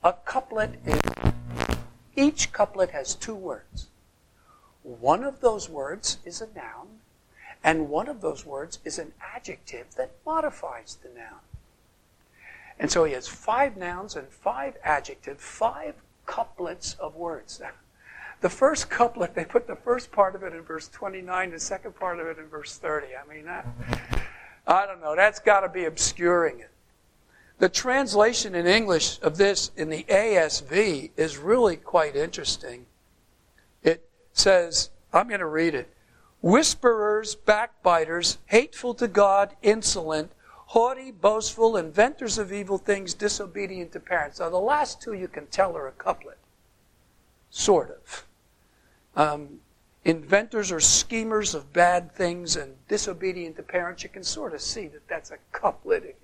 A 0.05 0.13
couplet 0.13 0.79
is, 0.85 1.01
each 2.15 2.51
couplet 2.51 2.91
has 2.91 3.15
two 3.15 3.35
words. 3.35 3.87
One 4.83 5.23
of 5.23 5.39
those 5.39 5.69
words 5.69 6.17
is 6.25 6.41
a 6.41 6.47
noun, 6.53 6.99
and 7.63 7.89
one 7.89 8.07
of 8.07 8.21
those 8.21 8.45
words 8.45 8.79
is 8.83 8.99
an 8.99 9.13
adjective 9.35 9.95
that 9.95 10.11
modifies 10.25 10.97
the 11.01 11.09
noun. 11.09 11.39
And 12.79 12.91
so 12.91 13.05
he 13.05 13.13
has 13.13 13.27
five 13.27 13.77
nouns 13.77 14.15
and 14.15 14.27
five 14.27 14.75
adjectives, 14.83 15.43
five 15.43 15.95
couplets 16.25 16.95
of 16.99 17.15
words. 17.15 17.61
The 18.41 18.49
first 18.49 18.89
couplet, 18.89 19.35
they 19.35 19.45
put 19.45 19.67
the 19.67 19.75
first 19.77 20.11
part 20.11 20.35
of 20.35 20.43
it 20.43 20.51
in 20.51 20.63
verse 20.63 20.89
29, 20.89 21.51
the 21.51 21.59
second 21.61 21.95
part 21.95 22.19
of 22.19 22.27
it 22.27 22.37
in 22.37 22.47
verse 22.47 22.77
30. 22.77 23.07
I 23.15 23.33
mean, 23.33 23.45
that, 23.45 23.65
I 24.67 24.85
don't 24.85 24.99
know, 24.99 25.15
that's 25.15 25.39
got 25.39 25.61
to 25.61 25.69
be 25.69 25.85
obscuring 25.85 26.59
it. 26.59 26.69
The 27.63 27.69
translation 27.69 28.55
in 28.55 28.67
English 28.67 29.21
of 29.21 29.37
this 29.37 29.71
in 29.77 29.87
the 29.87 30.03
ASV 30.09 31.11
is 31.15 31.37
really 31.37 31.77
quite 31.77 32.13
interesting. 32.13 32.87
It 33.81 34.05
says, 34.33 34.89
I'm 35.13 35.29
going 35.29 35.39
to 35.39 35.45
read 35.45 35.73
it 35.73 35.89
whisperers, 36.41 37.35
backbiters, 37.35 38.37
hateful 38.47 38.93
to 38.95 39.07
God, 39.07 39.55
insolent, 39.61 40.33
haughty, 40.47 41.09
boastful, 41.09 41.77
inventors 41.77 42.37
of 42.37 42.51
evil 42.51 42.77
things, 42.77 43.13
disobedient 43.13 43.93
to 43.93 44.01
parents. 44.01 44.41
Now, 44.41 44.49
the 44.49 44.57
last 44.57 45.01
two 45.01 45.13
you 45.13 45.29
can 45.29 45.47
tell 45.47 45.77
are 45.77 45.87
a 45.87 45.93
couplet. 45.93 46.39
Sort 47.49 47.91
of. 47.91 48.25
Um, 49.15 49.61
inventors 50.03 50.69
or 50.69 50.81
schemers 50.81 51.55
of 51.55 51.71
bad 51.71 52.13
things 52.13 52.57
and 52.57 52.75
disobedient 52.89 53.55
to 53.55 53.63
parents, 53.63 54.03
you 54.03 54.09
can 54.09 54.25
sort 54.25 54.53
of 54.53 54.59
see 54.59 54.87
that 54.87 55.07
that's 55.07 55.31
a 55.31 55.37
couplet. 55.53 56.17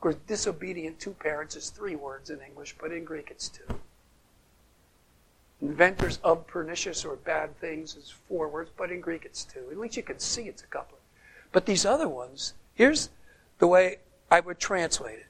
Of 0.00 0.02
course, 0.02 0.16
disobedient 0.26 0.98
to 1.00 1.10
parents 1.10 1.56
is 1.56 1.68
three 1.68 1.94
words 1.94 2.30
in 2.30 2.40
English, 2.40 2.74
but 2.80 2.90
in 2.90 3.04
Greek 3.04 3.30
it's 3.30 3.50
two. 3.50 3.74
Inventors 5.60 6.18
of 6.24 6.46
pernicious 6.46 7.04
or 7.04 7.16
bad 7.16 7.54
things 7.60 7.96
is 7.96 8.10
four 8.26 8.48
words, 8.48 8.70
but 8.78 8.90
in 8.90 9.02
Greek 9.02 9.26
it's 9.26 9.44
two. 9.44 9.68
At 9.70 9.78
least 9.78 9.98
you 9.98 10.02
can 10.02 10.18
see 10.18 10.44
it's 10.44 10.62
a 10.62 10.66
couplet. 10.68 11.02
But 11.52 11.66
these 11.66 11.84
other 11.84 12.08
ones, 12.08 12.54
here's 12.72 13.10
the 13.58 13.66
way 13.66 13.98
I 14.30 14.40
would 14.40 14.58
translate 14.58 15.18
it. 15.18 15.26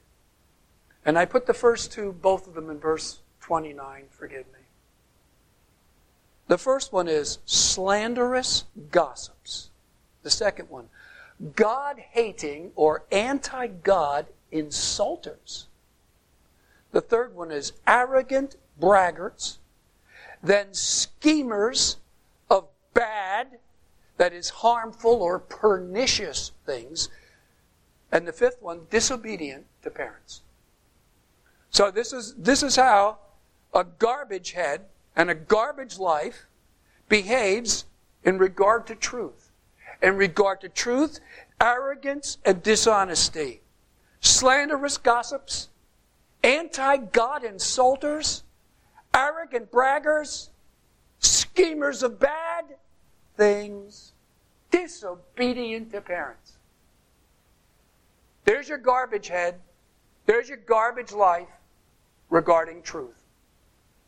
And 1.05 1.19
I 1.19 1.25
put 1.25 1.49
the 1.49 1.53
first 1.53 1.91
two, 1.91 2.13
both 2.13 2.47
of 2.47 2.55
them 2.55 2.71
in 2.71 2.79
verse 2.79 3.19
29, 3.41 4.05
forgive 4.09 4.47
me. 4.53 4.61
The 6.47 6.59
first 6.59 6.93
one 6.93 7.09
is 7.09 7.41
slanderous 7.45 8.67
gossips. 8.93 9.71
The 10.23 10.31
second 10.31 10.71
one, 10.71 10.91
God 11.57 11.99
hating 11.99 12.71
or 12.77 13.03
anti 13.11 13.67
God 13.67 14.27
insulters. 14.53 15.67
The 16.93 17.01
third 17.01 17.35
one 17.35 17.51
is 17.51 17.73
arrogant 17.87 18.57
braggarts 18.79 19.59
then 20.43 20.73
schemers 20.73 21.97
of 22.49 22.69
bad, 22.95 23.59
that 24.17 24.33
is 24.33 24.51
harmful 24.51 25.23
or 25.23 25.39
pernicious 25.39 26.53
things. 26.67 27.09
And 28.13 28.27
the 28.27 28.33
fifth 28.33 28.61
one, 28.61 28.87
disobedient 28.91 29.67
to 29.83 29.91
parents. 29.91 30.43
So 31.71 31.91
this 31.91 32.13
is 32.13 32.35
this 32.35 32.63
is 32.63 32.77
how 32.77 33.19
a 33.73 33.85
garbage 33.85 34.53
head 34.53 34.87
and 35.15 35.31
a 35.31 35.35
garbage 35.35 35.99
life 35.99 36.47
behaves 37.09 37.85
in 38.25 38.39
regard 38.39 38.87
to 38.89 38.97
truth. 38.97 39.53
In 40.03 40.17
regard 40.17 40.61
to 40.63 40.69
truth, 40.69 41.21
arrogance 41.61 42.39
and 42.45 42.63
dishonesty, 42.63 43.61
slanderous 44.21 44.99
gossips, 44.99 45.69
anti 46.43 46.97
God 46.97 47.43
insulters, 47.43 48.43
arrogant 49.15 49.71
braggers, 49.71 50.49
schemers 51.19 52.03
of 52.03 52.19
bad 52.19 52.65
things, 53.37 54.13
disobedient 54.71 55.93
to 55.93 56.01
parents. 56.01 56.53
There's 58.45 58.69
your 58.69 58.79
garbage 58.79 59.29
head. 59.29 59.61
There's 60.27 60.49
your 60.49 60.59
garbage 60.59 61.13
life 61.13 61.49
regarding 62.29 62.83
truth. 62.83 63.23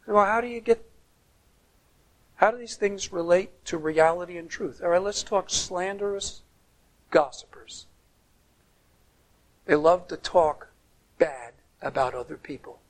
Well, 0.06 0.24
how 0.24 0.40
do 0.40 0.46
you 0.46 0.60
get 0.60 0.84
how 2.36 2.50
do 2.50 2.58
these 2.58 2.74
things 2.74 3.12
relate 3.12 3.64
to 3.66 3.78
reality 3.78 4.36
and 4.36 4.50
truth? 4.50 4.80
All 4.82 4.90
right, 4.90 5.00
let's 5.00 5.22
talk 5.22 5.48
slanderous 5.48 6.42
gossipers. 7.12 7.51
They 9.66 9.74
love 9.74 10.08
to 10.08 10.16
talk 10.16 10.68
bad 11.18 11.52
about 11.80 12.14
other 12.14 12.36
people. 12.36 12.80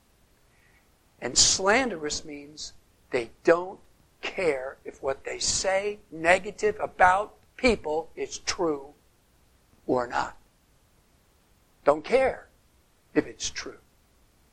And 1.21 1.37
slanderous 1.37 2.25
means 2.25 2.73
they 3.11 3.31
don't 3.45 3.79
care 4.23 4.79
if 4.85 5.03
what 5.03 5.25
they 5.25 5.39
say 5.39 5.99
negative 6.11 6.77
about 6.81 7.35
people 7.57 8.11
is 8.17 8.39
true 8.39 8.95
or 9.87 10.07
not. 10.07 10.37
Don't 11.85 12.05
care 12.05 12.49
if 13.15 13.27
it's 13.27 13.51
true. 13.51 13.79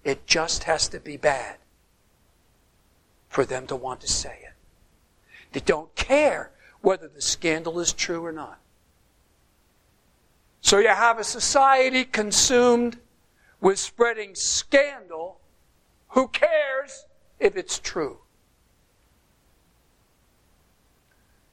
It 0.04 0.26
just 0.26 0.64
has 0.64 0.88
to 0.90 1.00
be 1.00 1.18
bad 1.18 1.58
for 3.28 3.46
them 3.46 3.68
to 3.68 3.76
want 3.76 4.02
to 4.02 4.08
say 4.08 4.40
it. 4.44 4.54
They 5.52 5.60
don't 5.60 5.94
care 5.96 6.52
whether 6.82 7.08
the 7.08 7.22
scandal 7.22 7.80
is 7.80 7.94
true 7.94 8.26
or 8.26 8.32
not. 8.32 8.60
So 10.62 10.78
you 10.78 10.90
have 10.90 11.20
a 11.20 11.24
society 11.24 12.04
consumed 12.04 12.98
with 13.62 13.80
spreading 13.80 14.36
scandal. 14.36 15.40
Who 16.10 16.28
cares 16.28 17.06
if 17.40 17.56
it's 17.56 17.80
true? 17.80 18.20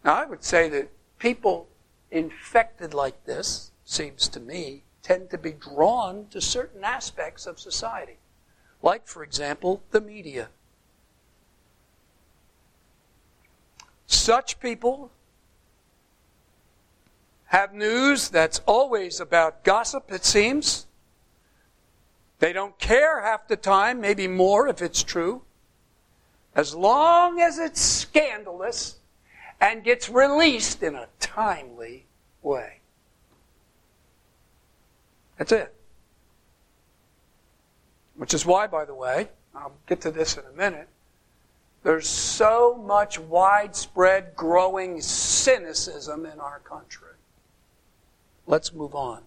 Now, 0.05 0.15
I 0.15 0.25
would 0.27 0.45
say 0.45 0.69
that 0.69 0.91
people 1.19 1.69
infected 2.11 2.95
like 2.95 3.25
this, 3.25 3.73
seems 3.85 4.29
to 4.29 4.41
me, 4.41 4.83
tend 5.03 5.31
to 5.31 5.39
be 5.39 5.53
drawn 5.53 6.27
to 6.31 6.41
certain 6.41 6.85
aspects 6.85 7.47
of 7.47 7.59
society. 7.59 8.19
Like, 8.83 9.07
for 9.07 9.23
example, 9.23 9.83
the 9.91 10.01
media. 10.01 10.49
Such 14.07 14.61
people 14.61 15.11
have 17.47 17.73
news 17.73 18.29
that's 18.29 18.61
always 18.67 19.21
about 19.21 19.65
gossip, 19.65 20.11
it 20.11 20.25
seems. 20.25 20.87
They 22.39 22.53
don't 22.53 22.79
care 22.79 23.23
half 23.23 23.49
the 23.49 23.57
time, 23.57 24.01
maybe 24.01 24.29
more 24.29 24.69
if 24.69 24.83
it's 24.83 25.03
true. 25.03 25.43
As 26.55 26.75
long 26.75 27.41
as 27.41 27.59
it's 27.59 27.81
scandalous 27.81 28.97
and 29.61 29.85
gets 29.85 30.09
released 30.09 30.83
in 30.83 30.95
a 30.95 31.09
timely 31.21 32.07
way. 32.43 32.81
That's 35.39 35.53
it. 35.53 35.75
Which 38.17 38.35
is 38.35 38.47
why, 38.47 38.67
by 38.67 38.85
the 38.85 38.95
way, 38.95 39.29
I'll 39.55 39.75
get 39.87 40.01
to 40.03 40.11
this 40.11 40.37
in 40.37 40.45
a 40.45 40.57
minute, 40.57 40.89
there's 41.83 42.09
so 42.09 42.75
much 42.75 43.19
widespread 43.19 44.35
growing 44.35 45.01
cynicism 45.01 46.27
in 46.27 46.41
our 46.41 46.59
country. 46.61 47.06
Let's 48.47 48.73
move 48.73 48.95
on. 48.95 49.23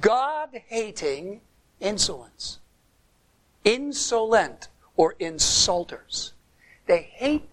God 0.00 0.50
hating 0.68 1.40
insolence. 1.80 2.58
Insolent 3.64 4.68
or 4.96 5.14
insulters. 5.14 6.32
They 6.86 7.02
hate, 7.14 7.48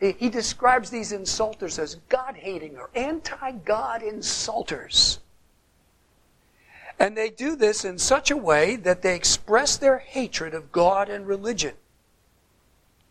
he 0.00 0.28
describes 0.28 0.90
these 0.90 1.12
insulters 1.12 1.78
as 1.78 1.96
God 2.08 2.36
hating 2.36 2.76
or 2.76 2.90
anti 2.94 3.52
God 3.52 4.02
insulters. 4.02 5.18
And 6.98 7.16
they 7.16 7.30
do 7.30 7.56
this 7.56 7.84
in 7.84 7.98
such 7.98 8.30
a 8.30 8.36
way 8.36 8.76
that 8.76 9.02
they 9.02 9.14
express 9.14 9.76
their 9.76 9.98
hatred 9.98 10.54
of 10.54 10.72
God 10.72 11.08
and 11.08 11.26
religion. 11.26 11.74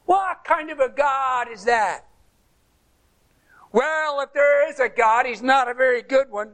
What 0.05 0.43
kind 0.43 0.71
of 0.71 0.79
a 0.79 0.89
God 0.89 1.51
is 1.51 1.65
that? 1.65 2.05
Well, 3.71 4.21
if 4.21 4.33
there 4.33 4.69
is 4.69 4.79
a 4.79 4.89
God, 4.89 5.25
he's 5.25 5.41
not 5.41 5.69
a 5.69 5.73
very 5.73 6.01
good 6.01 6.31
one. 6.31 6.51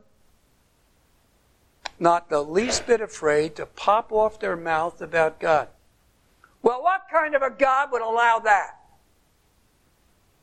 Not 2.01 2.29
the 2.29 2.41
least 2.41 2.87
bit 2.87 2.99
afraid 2.99 3.55
to 3.57 3.67
pop 3.67 4.11
off 4.11 4.39
their 4.39 4.55
mouth 4.55 5.03
about 5.03 5.39
God. 5.39 5.67
Well, 6.63 6.81
what 6.81 7.03
kind 7.11 7.35
of 7.35 7.43
a 7.43 7.51
God 7.51 7.91
would 7.91 8.01
allow 8.01 8.39
that? 8.39 8.79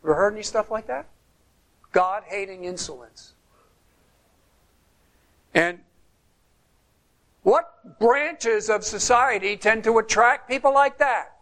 Ever 0.05 0.15
heard 0.15 0.35
any 0.35 0.45
stuff 0.45 0.71
like 0.71 0.87
that? 0.87 1.07
God 1.91 2.23
hating 2.29 2.63
insolence. 2.63 3.33
And 5.53 5.81
what 7.43 7.99
branches 7.99 8.71
of 8.71 8.85
society 8.85 9.57
tend 9.57 9.83
to 9.83 9.99
attract 9.99 10.49
people 10.49 10.73
like 10.73 10.99
that? 10.99 11.39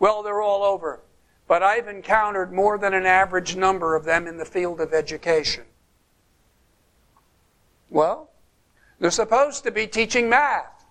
Well, 0.00 0.24
they're 0.24 0.42
all 0.42 0.64
over. 0.64 1.00
But 1.46 1.62
I've 1.62 1.86
encountered 1.86 2.52
more 2.52 2.76
than 2.76 2.92
an 2.92 3.06
average 3.06 3.54
number 3.54 3.94
of 3.94 4.04
them 4.04 4.26
in 4.26 4.36
the 4.36 4.44
field 4.44 4.80
of 4.80 4.92
education. 4.92 5.62
Well, 7.88 8.30
they're 9.04 9.10
supposed 9.10 9.64
to 9.64 9.70
be 9.70 9.86
teaching 9.86 10.30
math. 10.30 10.86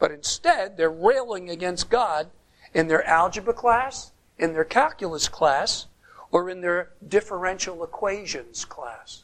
But 0.00 0.10
instead, 0.10 0.76
they're 0.76 0.90
railing 0.90 1.50
against 1.50 1.88
God 1.88 2.30
in 2.74 2.88
their 2.88 3.06
algebra 3.06 3.54
class, 3.54 4.10
in 4.40 4.54
their 4.54 4.64
calculus 4.64 5.28
class, 5.28 5.86
or 6.32 6.50
in 6.50 6.62
their 6.62 6.90
differential 7.06 7.84
equations 7.84 8.64
class. 8.64 9.22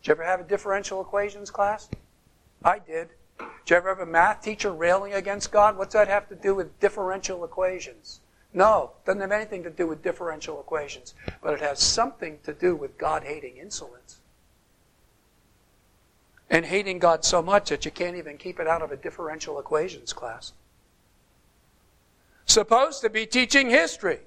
Did 0.00 0.08
you 0.08 0.12
ever 0.12 0.24
have 0.24 0.40
a 0.40 0.44
differential 0.44 1.02
equations 1.02 1.50
class? 1.50 1.90
I 2.64 2.78
did. 2.78 3.10
Did 3.38 3.46
you 3.66 3.76
ever 3.76 3.90
have 3.90 4.00
a 4.00 4.06
math 4.06 4.40
teacher 4.40 4.72
railing 4.72 5.12
against 5.12 5.52
God? 5.52 5.76
What's 5.76 5.92
that 5.92 6.08
have 6.08 6.30
to 6.30 6.34
do 6.34 6.54
with 6.54 6.80
differential 6.80 7.44
equations? 7.44 8.20
No, 8.54 8.92
doesn't 9.04 9.20
have 9.20 9.30
anything 9.30 9.62
to 9.64 9.70
do 9.70 9.86
with 9.86 10.02
differential 10.02 10.58
equations, 10.58 11.12
but 11.42 11.52
it 11.52 11.60
has 11.60 11.80
something 11.80 12.38
to 12.44 12.54
do 12.54 12.74
with 12.74 12.96
God 12.96 13.24
hating 13.24 13.58
insolence. 13.58 14.17
And 16.50 16.64
hating 16.64 16.98
God 16.98 17.24
so 17.24 17.42
much 17.42 17.68
that 17.68 17.84
you 17.84 17.90
can't 17.90 18.16
even 18.16 18.38
keep 18.38 18.58
it 18.58 18.66
out 18.66 18.80
of 18.80 18.90
a 18.90 18.96
differential 18.96 19.58
equations 19.58 20.12
class. 20.12 20.52
Supposed 22.46 23.02
to 23.02 23.10
be 23.10 23.26
teaching 23.26 23.68
history, 23.68 24.20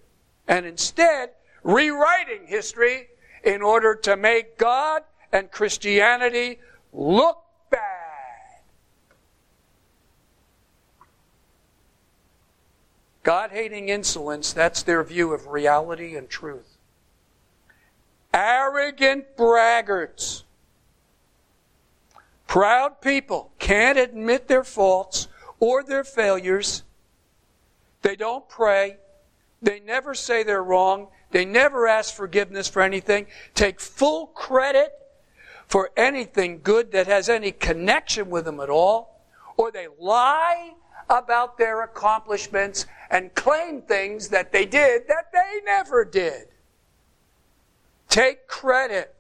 and 0.47 0.65
instead 0.65 1.31
rewriting 1.63 2.45
history 2.45 3.07
in 3.43 3.61
order 3.61 3.95
to 3.95 4.15
make 4.15 4.57
God 4.57 5.03
and 5.31 5.49
Christianity 5.49 6.59
look 6.93 7.39
bad. 7.69 7.81
God 13.23 13.51
hating 13.51 13.89
insolence, 13.89 14.53
that's 14.53 14.83
their 14.83 15.03
view 15.03 15.33
of 15.33 15.47
reality 15.47 16.15
and 16.15 16.29
truth. 16.29 16.77
Arrogant 18.33 19.35
braggarts. 19.35 20.43
Proud 22.51 22.99
people 22.99 23.53
can't 23.59 23.97
admit 23.97 24.49
their 24.49 24.65
faults 24.65 25.29
or 25.61 25.83
their 25.83 26.03
failures. 26.03 26.83
They 28.01 28.17
don't 28.17 28.49
pray. 28.49 28.97
They 29.61 29.79
never 29.79 30.13
say 30.13 30.43
they're 30.43 30.61
wrong. 30.61 31.07
They 31.29 31.45
never 31.45 31.87
ask 31.87 32.13
forgiveness 32.13 32.67
for 32.67 32.81
anything. 32.81 33.27
Take 33.55 33.79
full 33.79 34.27
credit 34.27 34.91
for 35.65 35.91
anything 35.95 36.59
good 36.61 36.91
that 36.91 37.07
has 37.07 37.29
any 37.29 37.53
connection 37.53 38.29
with 38.29 38.43
them 38.43 38.59
at 38.59 38.69
all. 38.69 39.21
Or 39.55 39.71
they 39.71 39.87
lie 39.97 40.73
about 41.09 41.57
their 41.57 41.83
accomplishments 41.83 42.85
and 43.09 43.33
claim 43.33 43.81
things 43.81 44.27
that 44.27 44.51
they 44.51 44.65
did 44.65 45.03
that 45.07 45.31
they 45.31 45.61
never 45.63 46.03
did. 46.03 46.49
Take 48.09 48.45
credit 48.49 49.15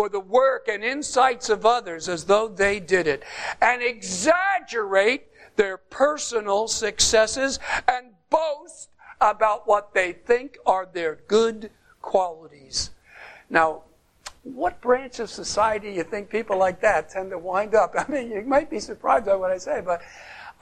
for 0.00 0.08
the 0.08 0.18
work 0.18 0.66
and 0.66 0.82
insights 0.82 1.50
of 1.50 1.66
others 1.66 2.08
as 2.08 2.24
though 2.24 2.48
they 2.48 2.80
did 2.80 3.06
it, 3.06 3.22
and 3.60 3.82
exaggerate 3.82 5.26
their 5.56 5.76
personal 5.76 6.66
successes 6.66 7.58
and 7.86 8.06
boast 8.30 8.88
about 9.20 9.68
what 9.68 9.92
they 9.92 10.10
think 10.10 10.56
are 10.64 10.88
their 10.90 11.18
good 11.28 11.70
qualities. 12.00 12.92
Now, 13.50 13.82
what 14.42 14.80
branch 14.80 15.18
of 15.18 15.28
society 15.28 15.92
you 15.92 16.02
think 16.02 16.30
people 16.30 16.56
like 16.56 16.80
that 16.80 17.10
tend 17.10 17.30
to 17.32 17.38
wind 17.38 17.74
up? 17.74 17.94
I 17.98 18.10
mean, 18.10 18.30
you 18.30 18.40
might 18.40 18.70
be 18.70 18.80
surprised 18.80 19.26
by 19.26 19.36
what 19.36 19.50
I 19.50 19.58
say, 19.58 19.82
but 19.84 20.00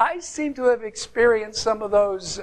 I 0.01 0.18
seem 0.18 0.53
to 0.55 0.64
have 0.64 0.82
experienced 0.82 1.62
some 1.62 1.80
of 1.80 1.93
those 1.93 2.41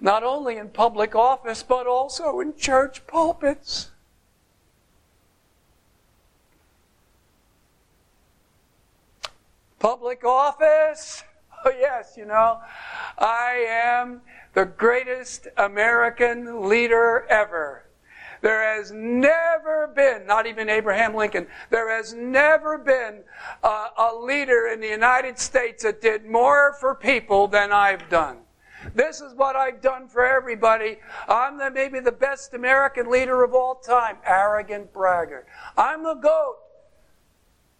not 0.00 0.24
only 0.24 0.56
in 0.56 0.70
public 0.70 1.14
office, 1.14 1.62
but 1.62 1.86
also 1.86 2.40
in 2.40 2.56
church 2.56 3.06
pulpits. 3.06 3.91
Public 9.82 10.24
office. 10.24 11.24
Oh, 11.64 11.70
yes, 11.70 12.14
you 12.16 12.24
know, 12.24 12.58
I 13.18 13.64
am 13.68 14.22
the 14.52 14.64
greatest 14.64 15.46
American 15.56 16.68
leader 16.68 17.24
ever. 17.30 17.84
There 18.40 18.74
has 18.74 18.90
never 18.90 19.86
been, 19.94 20.26
not 20.26 20.48
even 20.48 20.68
Abraham 20.68 21.14
Lincoln, 21.14 21.46
there 21.70 21.88
has 21.88 22.14
never 22.14 22.78
been 22.78 23.20
a, 23.62 23.86
a, 23.96 24.10
leader 24.20 24.70
in 24.74 24.80
the 24.80 24.88
United 24.88 25.38
States 25.38 25.84
that 25.84 26.02
did 26.02 26.26
more 26.26 26.74
for 26.80 26.96
people 26.96 27.46
than 27.46 27.70
I've 27.70 28.08
done. 28.08 28.38
This 28.96 29.20
is 29.20 29.32
what 29.34 29.54
I've 29.54 29.80
done 29.80 30.08
for 30.08 30.26
everybody. 30.26 30.98
I'm 31.28 31.58
the, 31.58 31.70
maybe 31.70 32.00
the 32.00 32.10
best 32.10 32.54
American 32.54 33.08
leader 33.08 33.44
of 33.44 33.54
all 33.54 33.76
time. 33.76 34.16
Arrogant 34.26 34.92
braggart. 34.92 35.46
I'm 35.78 36.02
the 36.02 36.14
GOAT. 36.14 36.56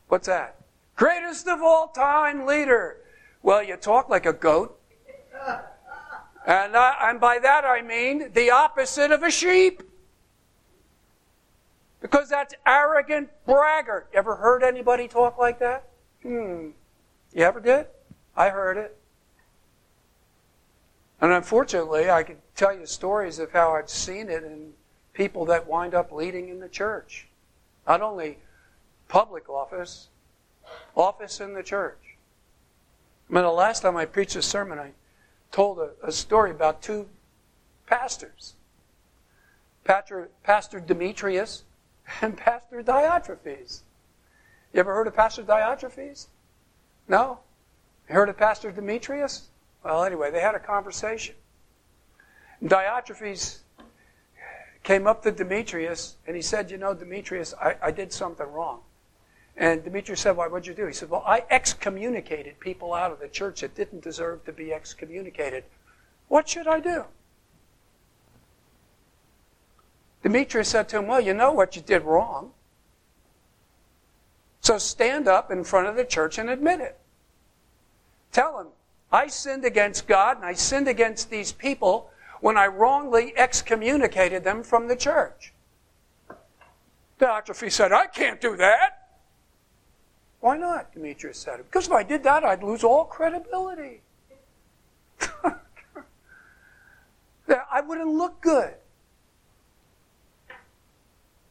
What's 0.06 0.28
that? 0.28 0.61
Greatest 0.96 1.48
of 1.48 1.62
all 1.62 1.88
time 1.88 2.46
leader. 2.46 2.98
Well, 3.42 3.62
you 3.62 3.76
talk 3.76 4.08
like 4.08 4.26
a 4.26 4.32
goat. 4.32 4.78
And, 6.46 6.74
uh, 6.74 6.94
and 7.00 7.20
by 7.20 7.38
that 7.38 7.64
I 7.64 7.82
mean 7.82 8.32
the 8.32 8.50
opposite 8.50 9.12
of 9.12 9.22
a 9.22 9.30
sheep. 9.30 9.82
Because 12.00 12.28
that's 12.28 12.54
arrogant 12.66 13.30
braggart. 13.46 14.08
Ever 14.12 14.36
heard 14.36 14.64
anybody 14.64 15.06
talk 15.06 15.38
like 15.38 15.60
that? 15.60 15.88
Hmm. 16.22 16.70
You 17.32 17.44
ever 17.44 17.60
did? 17.60 17.86
I 18.36 18.48
heard 18.48 18.76
it. 18.76 18.98
And 21.20 21.32
unfortunately, 21.32 22.10
I 22.10 22.24
can 22.24 22.38
tell 22.56 22.76
you 22.76 22.84
stories 22.84 23.38
of 23.38 23.52
how 23.52 23.74
I've 23.74 23.88
seen 23.88 24.28
it 24.28 24.42
in 24.42 24.72
people 25.12 25.44
that 25.46 25.68
wind 25.68 25.94
up 25.94 26.10
leading 26.10 26.48
in 26.48 26.58
the 26.58 26.68
church. 26.68 27.28
Not 27.86 28.02
only 28.02 28.38
public 29.06 29.48
office, 29.48 30.08
office 30.96 31.40
in 31.40 31.54
the 31.54 31.62
church. 31.62 32.16
I 33.28 33.34
mean, 33.34 33.44
the 33.44 33.50
last 33.50 33.80
time 33.80 33.96
I 33.96 34.04
preached 34.04 34.36
a 34.36 34.42
sermon, 34.42 34.78
I 34.78 34.92
told 35.50 35.78
a, 35.78 35.90
a 36.02 36.12
story 36.12 36.50
about 36.50 36.82
two 36.82 37.08
pastors 37.86 38.54
Pastor, 39.84 40.28
Pastor 40.44 40.80
Demetrius 40.80 41.64
and 42.20 42.36
Pastor 42.38 42.82
Diotrephes. 42.82 43.80
You 44.72 44.80
ever 44.80 44.94
heard 44.94 45.06
of 45.06 45.14
Pastor 45.14 45.42
Diotrephes? 45.42 46.28
No? 47.08 47.40
You 48.08 48.14
heard 48.14 48.28
of 48.28 48.36
Pastor 48.36 48.70
Demetrius? 48.70 49.48
Well, 49.84 50.04
anyway, 50.04 50.30
they 50.30 50.40
had 50.40 50.54
a 50.54 50.60
conversation. 50.60 51.34
Diotrephes 52.62 53.58
came 54.82 55.06
up 55.06 55.22
to 55.24 55.32
Demetrius 55.32 56.16
and 56.26 56.36
he 56.36 56.42
said, 56.42 56.70
You 56.70 56.78
know, 56.78 56.94
Demetrius, 56.94 57.54
I, 57.60 57.76
I 57.82 57.90
did 57.90 58.12
something 58.12 58.46
wrong. 58.46 58.80
And 59.56 59.84
Demetrius 59.84 60.20
said, 60.20 60.36
Why, 60.36 60.48
what'd 60.48 60.66
you 60.66 60.74
do? 60.74 60.86
He 60.86 60.92
said, 60.92 61.10
Well, 61.10 61.22
I 61.26 61.44
excommunicated 61.50 62.58
people 62.58 62.94
out 62.94 63.12
of 63.12 63.20
the 63.20 63.28
church 63.28 63.60
that 63.60 63.74
didn't 63.74 64.02
deserve 64.02 64.44
to 64.46 64.52
be 64.52 64.72
excommunicated. 64.72 65.64
What 66.28 66.48
should 66.48 66.66
I 66.66 66.80
do? 66.80 67.04
Demetrius 70.22 70.68
said 70.68 70.88
to 70.90 70.98
him, 70.98 71.06
Well, 71.06 71.20
you 71.20 71.34
know 71.34 71.52
what 71.52 71.76
you 71.76 71.82
did 71.82 72.02
wrong. 72.02 72.52
So 74.60 74.78
stand 74.78 75.28
up 75.28 75.50
in 75.50 75.64
front 75.64 75.88
of 75.88 75.96
the 75.96 76.04
church 76.04 76.38
and 76.38 76.48
admit 76.48 76.80
it. 76.80 76.98
Tell 78.30 78.58
him, 78.60 78.68
I 79.10 79.26
sinned 79.26 79.64
against 79.64 80.06
God 80.06 80.36
and 80.36 80.46
I 80.46 80.54
sinned 80.54 80.88
against 80.88 81.30
these 81.30 81.52
people 81.52 82.10
when 82.40 82.56
I 82.56 82.66
wrongly 82.68 83.34
excommunicated 83.36 84.44
them 84.44 84.62
from 84.62 84.88
the 84.88 84.96
church. 84.96 85.52
Dr. 87.18 87.52
Diotrephes 87.52 87.72
said, 87.72 87.92
I 87.92 88.06
can't 88.06 88.40
do 88.40 88.56
that. 88.56 89.01
Why 90.42 90.56
not? 90.56 90.92
Demetrius 90.92 91.38
said. 91.38 91.58
Because 91.58 91.86
if 91.86 91.92
I 91.92 92.02
did 92.02 92.24
that, 92.24 92.42
I'd 92.42 92.64
lose 92.64 92.82
all 92.82 93.04
credibility. 93.04 94.00
I 97.48 97.80
wouldn't 97.80 98.10
look 98.10 98.40
good. 98.40 98.74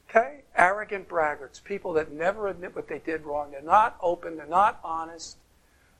Okay? 0.10 0.42
Arrogant 0.58 1.08
braggarts, 1.08 1.64
people 1.64 1.94
that 1.94 2.12
never 2.12 2.50
admit 2.50 2.76
what 2.76 2.89
they 2.89 3.00
did 3.00 3.22
wrong. 3.24 3.52
They're 3.52 3.62
not 3.62 3.96
open, 4.02 4.36
they're 4.36 4.46
not 4.46 4.82
honest 4.84 5.38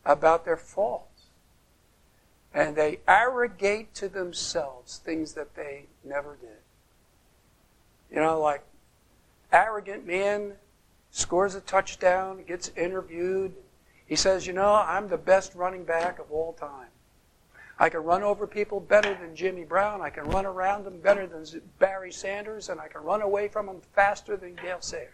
about 0.04 0.44
their 0.44 0.58
faults. 0.58 1.28
And 2.54 2.76
they 2.76 3.00
arrogate 3.08 3.96
to 3.96 4.10
themselves 4.10 4.98
things 4.98 5.32
that 5.36 5.56
they 5.56 5.86
never 6.04 6.36
did. 6.42 6.60
You 8.14 8.18
know, 8.22 8.38
like 8.38 8.66
arrogant 9.54 10.06
man 10.06 10.56
scores 11.12 11.56
a 11.56 11.62
touchdown, 11.62 12.44
gets 12.48 12.72
interviewed. 12.76 13.54
He 14.08 14.16
says, 14.16 14.48
You 14.48 14.54
know, 14.54 14.74
I'm 14.74 15.08
the 15.08 15.18
best 15.18 15.54
running 15.54 15.84
back 15.84 16.20
of 16.20 16.32
all 16.32 16.54
time. 16.54 16.88
I 17.78 17.90
can 17.90 18.04
run 18.04 18.24
over 18.24 18.46
people 18.46 18.80
better 18.80 19.14
than 19.14 19.36
Jimmy 19.36 19.64
Brown. 19.64 20.02
I 20.02 20.10
can 20.10 20.26
run 20.26 20.46
around 20.46 20.86
them 20.86 21.00
better 21.00 21.26
than 21.26 21.46
Barry 21.80 22.12
Sanders, 22.12 22.70
and 22.70 22.80
I 22.80 22.88
can 22.88 23.02
run 23.04 23.22
away 23.22 23.48
from 23.48 23.66
them 23.66 23.82
faster 23.94 24.38
than 24.38 24.56
Gale 24.56 24.82
Sayers. 24.82 25.14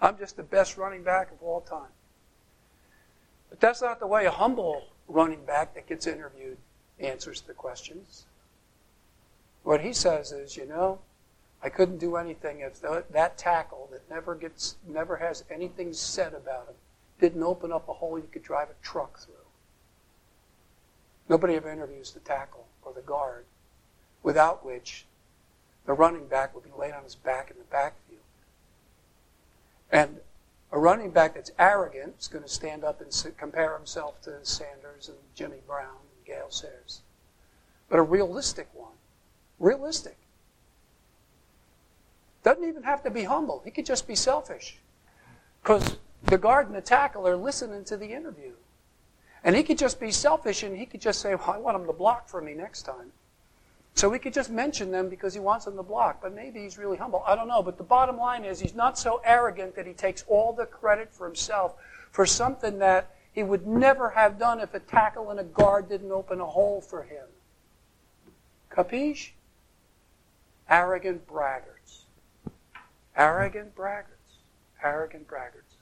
I'm 0.00 0.18
just 0.18 0.36
the 0.36 0.42
best 0.42 0.76
running 0.76 1.02
back 1.02 1.30
of 1.32 1.42
all 1.42 1.60
time. 1.60 1.92
But 3.50 3.60
that's 3.60 3.80
not 3.80 4.00
the 4.00 4.06
way 4.06 4.26
a 4.26 4.30
humble 4.30 4.84
running 5.06 5.44
back 5.44 5.74
that 5.74 5.86
gets 5.86 6.06
interviewed 6.06 6.58
answers 6.98 7.40
the 7.40 7.54
questions. 7.54 8.24
What 9.62 9.80
he 9.80 9.92
says 9.92 10.32
is, 10.32 10.56
you 10.56 10.66
know, 10.66 10.98
I 11.62 11.68
couldn't 11.68 11.98
do 11.98 12.16
anything 12.16 12.60
if 12.60 12.80
that 12.80 13.38
tackle 13.38 13.88
that 13.90 14.08
never 14.08 14.34
gets, 14.34 14.76
never 14.86 15.16
has 15.16 15.44
anything 15.50 15.92
said 15.92 16.32
about 16.34 16.68
him, 16.68 16.74
didn't 17.20 17.42
open 17.42 17.72
up 17.72 17.88
a 17.88 17.94
hole 17.94 18.18
you 18.18 18.28
could 18.30 18.44
drive 18.44 18.70
a 18.70 18.84
truck 18.84 19.18
through. 19.18 19.34
Nobody 21.28 21.54
ever 21.54 21.70
interviews 21.70 22.12
the 22.12 22.20
tackle 22.20 22.66
or 22.82 22.92
the 22.92 23.02
guard, 23.02 23.44
without 24.22 24.64
which 24.64 25.04
the 25.84 25.92
running 25.92 26.26
back 26.26 26.54
would 26.54 26.64
be 26.64 26.70
laid 26.78 26.92
on 26.92 27.02
his 27.02 27.16
back 27.16 27.50
in 27.50 27.58
the 27.58 27.64
backfield. 27.64 28.20
And 29.90 30.20
a 30.70 30.78
running 30.78 31.10
back 31.10 31.34
that's 31.34 31.50
arrogant 31.58 32.16
is 32.20 32.28
going 32.28 32.44
to 32.44 32.50
stand 32.50 32.84
up 32.84 33.00
and 33.00 33.34
compare 33.36 33.76
himself 33.76 34.22
to 34.22 34.44
Sanders 34.44 35.08
and 35.08 35.18
Jimmy 35.34 35.58
Brown 35.66 35.96
and 36.16 36.26
Gale 36.26 36.50
Sayers. 36.50 37.00
But 37.88 37.98
a 37.98 38.02
realistic 38.02 38.68
one, 38.74 38.92
realistic, 39.58 40.18
doesn't 42.42 42.64
even 42.66 42.82
have 42.82 43.02
to 43.02 43.10
be 43.10 43.24
humble. 43.24 43.62
He 43.64 43.70
could 43.70 43.86
just 43.86 44.06
be 44.06 44.14
selfish. 44.14 44.78
Because 45.62 45.96
the 46.24 46.38
guard 46.38 46.66
and 46.66 46.76
the 46.76 46.80
tackle 46.80 47.26
are 47.26 47.36
listening 47.36 47.84
to 47.84 47.96
the 47.96 48.12
interview. 48.12 48.52
And 49.44 49.54
he 49.54 49.62
could 49.62 49.78
just 49.78 50.00
be 50.00 50.10
selfish 50.10 50.62
and 50.62 50.76
he 50.76 50.86
could 50.86 51.00
just 51.00 51.20
say, 51.20 51.34
well, 51.34 51.50
I 51.50 51.58
want 51.58 51.76
him 51.76 51.86
to 51.86 51.92
block 51.92 52.28
for 52.28 52.40
me 52.40 52.54
next 52.54 52.82
time. 52.82 53.12
So 53.94 54.12
he 54.12 54.18
could 54.18 54.32
just 54.32 54.50
mention 54.50 54.90
them 54.90 55.08
because 55.08 55.34
he 55.34 55.40
wants 55.40 55.64
them 55.64 55.76
to 55.76 55.82
block. 55.82 56.20
But 56.22 56.34
maybe 56.34 56.60
he's 56.60 56.78
really 56.78 56.96
humble. 56.96 57.22
I 57.26 57.34
don't 57.34 57.48
know. 57.48 57.62
But 57.62 57.78
the 57.78 57.84
bottom 57.84 58.16
line 58.16 58.44
is 58.44 58.60
he's 58.60 58.74
not 58.74 58.98
so 58.98 59.20
arrogant 59.24 59.74
that 59.76 59.86
he 59.86 59.92
takes 59.92 60.24
all 60.28 60.52
the 60.52 60.66
credit 60.66 61.12
for 61.12 61.26
himself 61.26 61.74
for 62.10 62.24
something 62.24 62.78
that 62.78 63.14
he 63.32 63.42
would 63.42 63.66
never 63.66 64.10
have 64.10 64.38
done 64.38 64.60
if 64.60 64.74
a 64.74 64.80
tackle 64.80 65.30
and 65.30 65.40
a 65.40 65.44
guard 65.44 65.88
didn't 65.88 66.12
open 66.12 66.40
a 66.40 66.46
hole 66.46 66.80
for 66.80 67.02
him. 67.02 67.26
Capiche? 68.70 69.30
Arrogant 70.68 71.26
braggarts. 71.26 71.77
Arrogant 73.18 73.74
braggarts. 73.74 74.38
Arrogant 74.82 75.26
braggarts. 75.26 75.74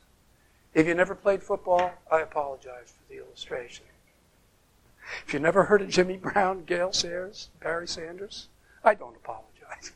If 0.72 0.86
you 0.86 0.94
never 0.94 1.14
played 1.14 1.42
football, 1.42 1.92
I 2.10 2.20
apologize 2.20 2.92
for 2.92 3.12
the 3.12 3.18
illustration. 3.18 3.84
If 5.26 5.34
you 5.34 5.38
never 5.38 5.64
heard 5.64 5.82
of 5.82 5.90
Jimmy 5.90 6.16
Brown, 6.22 6.64
Gale 6.64 6.92
Sayers, 6.92 7.50
Barry 7.60 7.86
Sanders, 7.86 8.48
I 8.82 8.94
don't 8.94 9.16
apologize. 9.16 9.92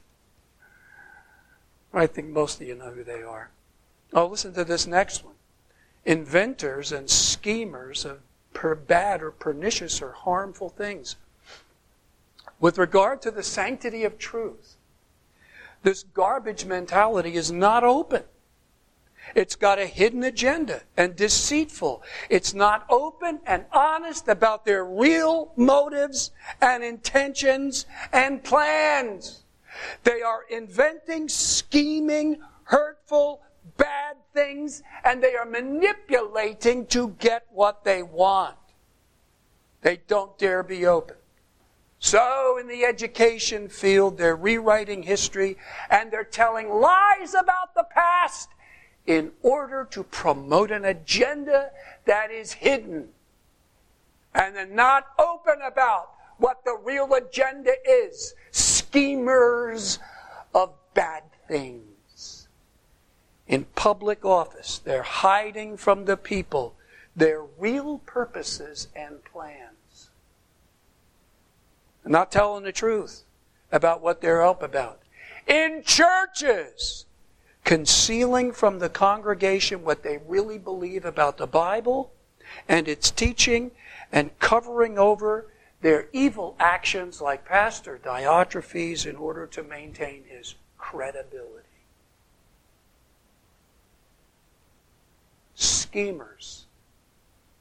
I 1.93 2.07
think 2.07 2.29
most 2.29 2.61
of 2.61 2.69
you 2.69 2.75
know 2.75 2.91
who 2.91 3.03
they 3.03 3.23
are. 3.23 3.51
Oh, 4.13 4.27
listen 4.27 4.53
to 4.55 4.65
this 4.65 4.87
next 4.87 5.25
one. 5.25 5.35
Inventors 6.05 6.93
and 6.93 7.11
schemers 7.11 8.05
of 8.05 8.21
per 8.53 8.75
bad 8.75 9.23
or 9.23 9.31
pernicious 9.31 10.03
or 10.03 10.13
harmful 10.13 10.69
things. 10.69 11.17
With 12.59 12.79
regard 12.79 13.23
to 13.23 13.31
the 13.31 13.43
sanctity 13.43 14.05
of 14.05 14.19
truth, 14.19 14.77
this 15.83 16.03
garbage 16.03 16.65
mentality 16.65 17.35
is 17.35 17.51
not 17.51 17.85
open. 17.85 18.25
It's 19.35 19.55
got 19.55 19.79
a 19.79 19.87
hidden 19.87 20.25
agenda 20.25 20.83
and 20.97 21.15
deceitful. 21.15 22.03
It's 22.29 22.55
not 22.55 22.85
open 22.89 23.41
and 23.47 23.65
honest 23.73 24.29
about 24.29 24.65
their 24.65 24.85
real 24.85 25.53
motives 25.57 26.33
and 26.61 26.83
intentions 26.83 27.87
and 28.13 28.43
plans. 28.43 29.45
They 30.03 30.23
are 30.23 30.45
inventing, 30.51 31.29
scheming, 31.29 32.41
hurtful, 32.65 33.43
bad 33.77 34.17
things, 34.35 34.83
and 35.05 35.23
they 35.23 35.37
are 35.37 35.47
manipulating 35.47 36.87
to 36.87 37.11
get 37.19 37.47
what 37.51 37.85
they 37.85 38.03
want. 38.03 38.57
They 39.83 39.99
don't 40.09 40.37
dare 40.39 40.63
be 40.63 40.87
open. 40.87 41.17
So, 42.03 42.57
in 42.59 42.67
the 42.67 42.85
education 42.85 43.69
field, 43.69 44.17
they're 44.17 44.35
rewriting 44.35 45.03
history 45.03 45.59
and 45.91 46.11
they're 46.11 46.25
telling 46.25 46.71
lies 46.71 47.35
about 47.35 47.75
the 47.75 47.85
past 47.85 48.49
in 49.07 49.33
order 49.43 49.87
to 49.91 50.03
promote 50.05 50.71
an 50.71 50.87
agenda 50.87 51.71
that 52.07 52.31
is 52.31 52.55
hidden 52.55 53.09
and 54.35 54.57
then 54.57 54.75
not 54.75 55.09
open 55.19 55.61
about 55.63 56.13
what 56.39 56.65
the 56.65 56.79
real 56.83 57.13
agenda 57.13 57.73
is. 57.87 58.35
Schemers 58.51 59.99
of 60.55 60.73
bad 60.95 61.25
things. 61.49 62.49
In 63.47 63.65
public 63.75 64.25
office, 64.25 64.79
they're 64.79 65.03
hiding 65.03 65.77
from 65.77 66.07
the 66.07 66.17
people 66.17 66.77
their 67.15 67.43
real 67.59 67.99
purposes 67.99 68.89
and 68.97 69.23
plans. 69.23 69.80
Not 72.05 72.33
telling 72.33 72.65
the 72.65 72.73
truth 72.73 73.25
about 73.73 74.01
what 74.01 74.21
they're 74.21 74.43
up 74.43 74.63
about. 74.63 75.01
In 75.47 75.83
churches, 75.85 77.07
concealing 77.65 78.53
from 78.53 78.79
the 78.79 78.89
congregation 78.89 79.85
what 79.85 80.03
they 80.03 80.19
really 80.27 80.59
believe 80.59 81.05
about 81.05 81.37
the 81.37 81.47
Bible 81.47 82.13
and 82.69 82.89
its 82.89 83.11
teaching 83.11 83.71
and 84.13 84.37
covering 84.39 84.99
over 84.99 85.47
their 85.81 86.09
evil 86.13 86.57
actions 86.59 87.21
like 87.21 87.45
Pastor 87.45 87.99
Diotrephes 88.03 89.07
in 89.07 89.17
order 89.17 89.47
to 89.47 89.63
maintain 89.63 90.25
his 90.29 90.55
credibility. 90.77 91.67
Schemers 95.55 96.67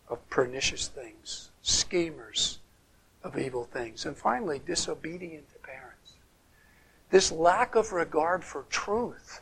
of 0.09 0.27
pernicious 0.29 0.87
things, 0.87 1.49
schemers 1.61 2.59
of 3.23 3.37
evil 3.37 3.65
things. 3.65 4.05
And 4.05 4.15
finally, 4.15 4.61
disobedient 4.65 5.49
to 5.51 5.59
parents. 5.59 6.13
This 7.09 7.31
lack 7.31 7.75
of 7.75 7.91
regard 7.91 8.43
for 8.43 8.65
truth 8.69 9.41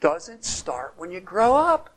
doesn't 0.00 0.44
start 0.44 0.94
when 0.96 1.10
you 1.10 1.20
grow 1.20 1.56
up. 1.56 1.90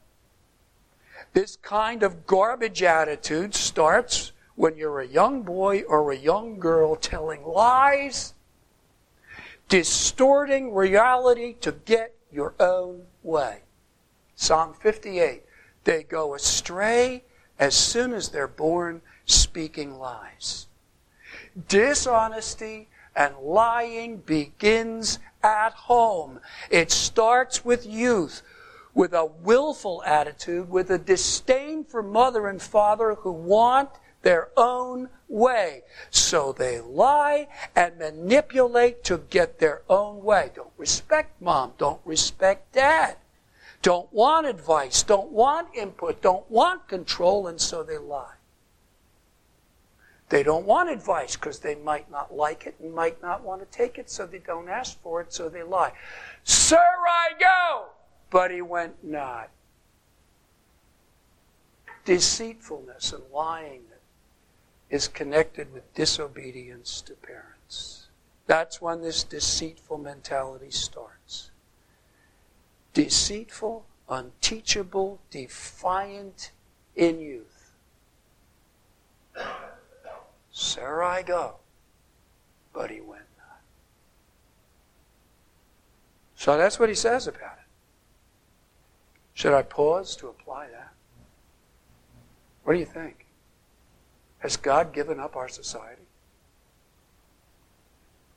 This 1.34 1.58
kind 1.58 2.03
of 2.03 2.26
garbage 2.26 2.82
attitude 2.82 3.53
starts 3.53 4.32
when 4.55 4.78
you're 4.78 5.01
a 5.01 5.08
young 5.08 5.43
boy 5.43 5.82
or 5.82 6.12
a 6.12 6.18
young 6.18 6.60
girl 6.60 6.95
telling 6.95 7.43
lies, 7.45 8.34
distorting 9.68 10.74
reality 10.74 11.53
to 11.62 11.72
get 11.72 12.16
your 12.32 12.53
own 12.60 13.03
way. 13.24 13.60
Psalm 14.36 14.74
58 14.74 15.43
they 15.88 16.03
go 16.03 16.36
astray 16.36 17.24
as 17.58 17.74
soon 17.74 18.12
as 18.12 18.28
they're 18.28 18.45
born, 18.45 19.01
speaking 19.28 19.99
lies. 19.99 20.65
Dishonesty 21.67 22.89
and 23.15 23.38
lying 23.38 24.17
begins 24.17 25.19
at 25.43 25.73
home. 25.73 26.39
It 26.71 26.91
starts 26.91 27.63
with 27.63 27.86
youth 27.86 28.41
with 28.97 29.13
a 29.13 29.25
willful 29.25 30.01
attitude, 30.07 30.67
with 30.71 30.89
a 30.89 30.97
disdain 30.97 31.84
for 31.84 32.01
mother 32.01 32.47
and 32.47 32.59
father 32.59 33.13
who 33.13 33.32
want 33.32 33.89
their 34.23 34.49
own 34.57 35.07
way. 35.30 35.84
So 36.09 36.51
they 36.51 36.82
lie 36.82 37.47
and 37.75 37.99
manipulate 37.99 39.03
to 39.03 39.19
get 39.19 39.59
their 39.59 39.84
own 39.88 40.23
way. 40.23 40.49
Don't 40.55 40.71
respect 40.80 41.39
mom. 41.39 41.73
Don't 41.78 42.01
respect 42.05 42.73
dad. 42.73 43.17
Don't 43.84 44.11
want 44.11 44.47
advice. 44.47 45.03
Don't 45.03 45.32
want 45.32 45.67
input. 45.75 46.19
Don't 46.23 46.49
want 46.49 46.88
control. 46.88 47.45
And 47.45 47.61
so 47.61 47.84
they 47.84 47.99
lie. 47.99 48.37
They 50.30 50.43
don't 50.43 50.65
want 50.65 50.89
advice 50.89 51.36
because 51.36 51.59
they 51.59 51.75
might 51.75 52.11
not 52.11 52.36
like 52.36 52.65
it 52.65 52.75
and 52.82 52.93
might 52.93 53.21
not 53.21 53.43
want 53.43 53.61
to 53.61 53.78
take 53.78 53.97
it, 53.97 54.09
so 54.09 54.25
they 54.25 54.39
don't 54.39 54.67
ask 54.67 55.01
for 55.01 55.21
it, 55.21 55.32
so 55.32 55.47
they 55.47 55.63
lie. 55.63 55.93
Sir, 56.43 56.78
I 56.78 57.32
go! 57.39 57.88
but 58.30 58.51
he 58.51 58.61
went 58.61 59.03
not. 59.03 59.49
Deceitfulness 62.05 63.13
and 63.13 63.23
lying 63.34 63.84
is 64.89 65.07
connected 65.07 65.73
with 65.73 65.93
disobedience 65.93 67.01
to 67.01 67.13
parents. 67.13 68.07
That's 68.45 68.82
when 68.82 69.01
this 69.01 69.23
deceitful 69.23 69.97
mentality 69.97 70.71
starts. 70.71 71.51
Deceitful, 72.93 73.86
unteachable, 74.07 75.19
defiant 75.30 76.51
in 76.95 77.19
youth. 77.19 77.73
Sir, 80.60 81.03
I 81.03 81.22
go, 81.22 81.58
but 82.74 82.89
he 82.89 82.99
went 82.99 83.22
not. 83.38 83.60
So 86.36 86.58
that's 86.58 86.80
what 86.80 86.89
he 86.89 86.95
says 86.95 87.28
about 87.28 87.60
it. 87.60 87.68
Should 89.36 89.53
I 89.53 89.62
pause 89.62 90.16
to 90.16 90.30
apply 90.30 90.70
that? 90.70 90.93
What 92.64 92.74
do 92.74 92.80
you 92.80 92.88
think? 92.88 93.28
Has 94.39 94.58
God 94.58 94.93
given 94.93 95.20
up 95.20 95.36
our 95.36 95.47
society 95.47 96.08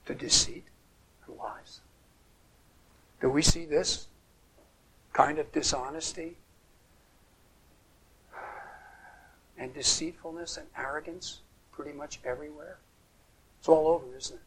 to 0.04 0.14
deceit 0.14 0.66
and 1.26 1.38
lies? 1.38 1.80
Do 3.22 3.30
we 3.30 3.40
see 3.40 3.64
this 3.64 4.08
kind 5.14 5.38
of 5.38 5.50
dishonesty 5.52 6.36
and 9.56 9.72
deceitfulness 9.72 10.58
and 10.58 10.66
arrogance 10.76 11.40
pretty 11.80 11.96
much 11.96 12.20
everywhere? 12.24 12.78
It's 13.58 13.68
all 13.68 13.86
over, 13.88 14.16
isn't 14.16 14.36
it? 14.36 14.42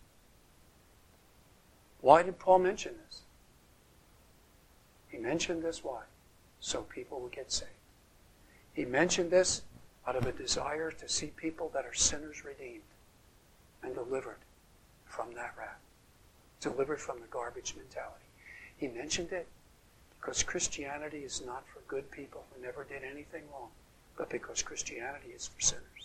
Why 2.01 2.21
did 2.23 2.37
Paul 2.39 2.59
mention 2.59 2.95
this? 3.05 3.21
He 5.09 5.17
mentioned 5.17 5.63
this 5.63 5.83
why? 5.83 6.03
so 6.63 6.81
people 6.83 7.19
will 7.19 7.27
get 7.27 7.51
saved. 7.51 7.71
He 8.73 8.85
mentioned 8.85 9.31
this 9.31 9.63
out 10.07 10.15
of 10.15 10.25
a 10.25 10.31
desire 10.31 10.91
to 10.91 11.09
see 11.09 11.27
people 11.27 11.69
that 11.73 11.85
are 11.85 11.93
sinners 11.93 12.45
redeemed 12.45 12.83
and 13.83 13.93
delivered 13.93 14.37
from 15.05 15.33
that 15.33 15.53
wrath, 15.59 15.81
delivered 16.61 17.01
from 17.01 17.19
the 17.19 17.27
garbage 17.27 17.75
mentality. 17.75 18.23
He 18.77 18.87
mentioned 18.87 19.33
it 19.33 19.47
because 20.19 20.41
Christianity 20.41 21.19
is 21.19 21.43
not 21.45 21.65
for 21.67 21.81
good 21.89 22.09
people 22.11 22.45
who 22.55 22.63
never 22.63 22.85
did 22.85 23.03
anything 23.03 23.43
wrong, 23.51 23.69
but 24.17 24.29
because 24.29 24.63
Christianity 24.63 25.33
is 25.35 25.47
for 25.47 25.59
sinners. 25.59 26.02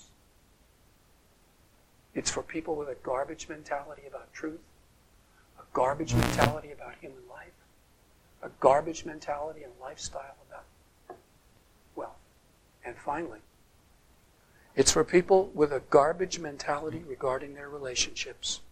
It's 2.19 2.33
for 2.33 2.43
people 2.43 2.75
with 2.75 2.89
a 2.89 2.97
garbage 2.97 3.49
mentality 3.49 4.03
about 4.05 4.33
truth, 4.33 4.59
a 5.57 5.63
garbage 5.73 6.15
mentality 6.15 6.73
about 6.73 6.95
human 7.01 7.23
life, 7.31 7.53
a 8.43 8.49
garbage 8.59 9.05
mentality 9.05 9.63
and 9.63 9.73
lifestyle 9.81 10.35
about 10.49 10.65
wealth. 11.95 12.19
And 12.85 12.97
finally, 12.97 13.39
it's 14.75 14.91
for 14.91 15.05
people 15.05 15.53
with 15.55 15.73
a 15.73 15.79
garbage 15.91 16.41
mentality 16.41 17.05
regarding 17.07 17.55
their 17.55 17.69
relationships. 17.69 18.63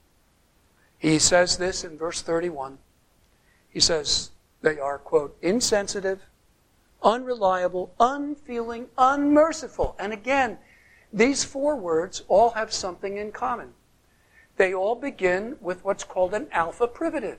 He 0.99 1.21
says 1.21 1.57
this 1.57 1.85
in 1.85 1.97
verse 1.97 2.23
31. 2.23 2.79
He 3.71 3.79
says 3.79 4.33
they 4.61 4.81
are, 4.81 4.99
quote, 4.99 5.37
insensitive, 5.41 6.23
unreliable, 7.01 7.95
unfeeling, 8.01 8.89
unmerciful. 8.99 9.95
And 10.01 10.13
again, 10.13 10.59
these 11.13 11.45
four 11.45 11.77
words 11.77 12.23
all 12.29 12.51
have 12.51 12.73
something 12.73 13.17
in 13.17 13.33
common. 13.33 13.73
They 14.57 14.75
all 14.75 14.95
begin 14.95 15.57
with 15.61 15.85
what's 15.85 16.05
called 16.05 16.35
an 16.35 16.49
alpha 16.53 16.87
privative. 16.87 17.39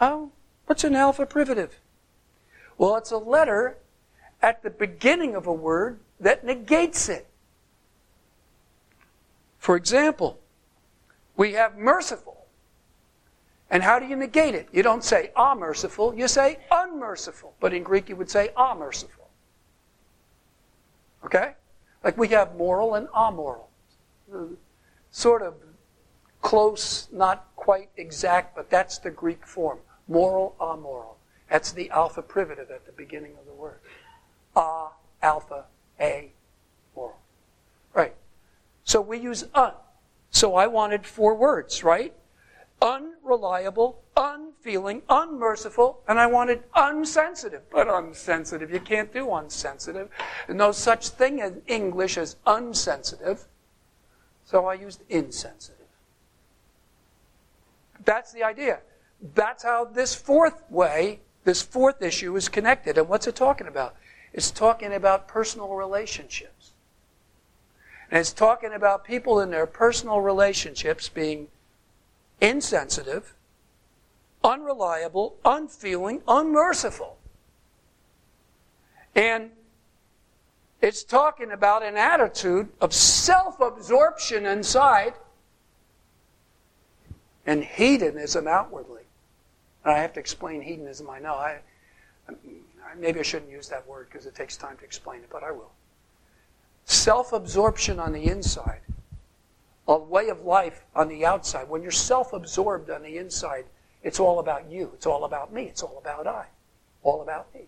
Oh, 0.00 0.30
What's 0.66 0.82
an 0.82 0.96
alpha 0.96 1.26
privative? 1.26 1.80
Well, 2.76 2.96
it's 2.96 3.12
a 3.12 3.18
letter 3.18 3.78
at 4.42 4.62
the 4.62 4.70
beginning 4.70 5.34
of 5.34 5.46
a 5.46 5.52
word 5.52 6.00
that 6.20 6.44
negates 6.44 7.08
it. 7.08 7.26
For 9.58 9.76
example, 9.76 10.40
we 11.36 11.52
have 11.52 11.78
merciful. 11.78 12.46
And 13.70 13.82
how 13.82 13.98
do 13.98 14.06
you 14.06 14.16
negate 14.16 14.54
it? 14.54 14.68
You 14.72 14.82
don't 14.82 15.02
say 15.02 15.30
ah 15.34 15.54
merciful, 15.54 16.14
you 16.14 16.28
say 16.28 16.58
unmerciful. 16.70 17.54
But 17.58 17.72
in 17.72 17.82
Greek 17.82 18.08
you 18.08 18.16
would 18.16 18.30
say 18.30 18.50
ah 18.56 18.74
merciful. 18.74 19.28
Okay? 21.24 21.54
Like 22.06 22.16
we 22.16 22.28
have 22.28 22.54
moral 22.54 22.94
and 22.94 23.08
amoral. 23.08 23.68
Uh, 24.32 24.54
sort 25.10 25.42
of 25.42 25.54
close, 26.40 27.08
not 27.10 27.48
quite 27.56 27.88
exact, 27.96 28.54
but 28.54 28.70
that's 28.70 28.98
the 28.98 29.10
Greek 29.10 29.44
form. 29.44 29.80
Moral, 30.06 30.54
amoral. 30.60 31.18
That's 31.50 31.72
the 31.72 31.90
alpha 31.90 32.22
privative 32.22 32.70
at 32.70 32.86
the 32.86 32.92
beginning 32.92 33.32
of 33.40 33.44
the 33.44 33.52
word. 33.52 33.80
A, 34.54 34.90
alpha, 35.20 35.64
a, 35.98 36.30
moral. 36.94 37.18
Right. 37.92 38.14
So 38.84 39.00
we 39.00 39.18
use 39.18 39.44
un. 39.52 39.72
So 40.30 40.54
I 40.54 40.68
wanted 40.68 41.08
four 41.08 41.34
words, 41.34 41.82
right? 41.82 42.14
Unreliable, 42.82 44.02
unfeeling, 44.16 45.02
unmerciful, 45.08 46.00
and 46.06 46.18
I 46.18 46.26
wanted 46.26 46.62
unsensitive. 46.74 47.62
But 47.70 47.88
unsensitive, 47.88 48.70
you 48.70 48.80
can't 48.80 49.12
do 49.12 49.32
unsensitive. 49.34 50.10
No 50.48 50.72
such 50.72 51.08
thing 51.08 51.38
in 51.38 51.62
English 51.66 52.18
as 52.18 52.36
unsensitive. 52.46 53.46
So 54.44 54.66
I 54.66 54.74
used 54.74 55.02
insensitive. 55.08 55.86
That's 58.04 58.32
the 58.32 58.44
idea. 58.44 58.80
That's 59.34 59.62
how 59.62 59.84
this 59.84 60.14
fourth 60.14 60.62
way, 60.70 61.20
this 61.44 61.62
fourth 61.62 62.02
issue 62.02 62.36
is 62.36 62.48
connected. 62.48 62.98
And 62.98 63.08
what's 63.08 63.26
it 63.26 63.34
talking 63.34 63.66
about? 63.66 63.96
It's 64.32 64.50
talking 64.50 64.92
about 64.92 65.26
personal 65.26 65.70
relationships. 65.70 66.72
And 68.10 68.20
it's 68.20 68.32
talking 68.32 68.72
about 68.72 69.04
people 69.04 69.40
in 69.40 69.50
their 69.50 69.66
personal 69.66 70.20
relationships 70.20 71.08
being 71.08 71.48
insensitive, 72.40 73.34
unreliable, 74.42 75.36
unfeeling, 75.44 76.22
unmerciful. 76.28 77.18
And 79.14 79.50
it's 80.82 81.02
talking 81.02 81.50
about 81.50 81.82
an 81.82 81.96
attitude 81.96 82.68
of 82.80 82.92
self 82.92 83.60
absorption 83.60 84.44
inside 84.46 85.14
and 87.46 87.64
hedonism 87.64 88.46
outwardly. 88.46 89.02
And 89.84 89.94
I 89.94 89.98
have 89.98 90.12
to 90.14 90.20
explain 90.20 90.60
hedonism, 90.60 91.08
I 91.08 91.18
know. 91.20 91.34
I, 91.34 91.60
maybe 92.98 93.20
I 93.20 93.22
shouldn't 93.22 93.50
use 93.50 93.68
that 93.68 93.86
word 93.86 94.08
because 94.10 94.26
it 94.26 94.34
takes 94.34 94.56
time 94.56 94.76
to 94.78 94.84
explain 94.84 95.20
it, 95.20 95.28
but 95.30 95.42
I 95.42 95.52
will. 95.52 95.70
Self 96.84 97.32
absorption 97.32 97.98
on 97.98 98.12
the 98.12 98.26
inside, 98.26 98.80
a 99.88 99.96
way 99.96 100.28
of 100.28 100.42
life 100.42 100.84
on 100.94 101.08
the 101.08 101.24
outside. 101.24 101.68
When 101.68 101.82
you're 101.82 101.90
self 101.90 102.32
absorbed 102.32 102.90
on 102.90 103.02
the 103.02 103.18
inside, 103.18 103.66
it's 104.02 104.20
all 104.20 104.38
about 104.38 104.70
you. 104.70 104.90
It's 104.94 105.06
all 105.06 105.24
about 105.24 105.52
me. 105.52 105.64
It's 105.64 105.82
all 105.82 105.98
about 105.98 106.26
I. 106.26 106.46
All 107.02 107.22
about 107.22 107.52
me. 107.54 107.62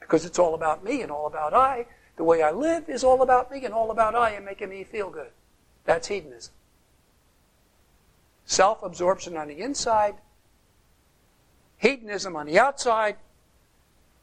Because 0.00 0.24
it's 0.24 0.38
all 0.38 0.54
about 0.54 0.84
me 0.84 1.00
and 1.02 1.10
all 1.10 1.26
about 1.26 1.54
I, 1.54 1.86
the 2.16 2.24
way 2.24 2.42
I 2.42 2.50
live 2.50 2.88
is 2.88 3.02
all 3.02 3.22
about 3.22 3.50
me 3.50 3.64
and 3.64 3.74
all 3.74 3.90
about 3.90 4.14
I 4.14 4.30
and 4.30 4.44
making 4.44 4.68
me 4.68 4.84
feel 4.84 5.10
good. 5.10 5.30
That's 5.84 6.08
hedonism. 6.08 6.52
Self 8.46 8.82
absorption 8.82 9.36
on 9.36 9.48
the 9.48 9.60
inside, 9.60 10.16
hedonism 11.78 12.36
on 12.36 12.46
the 12.46 12.58
outside, 12.58 13.16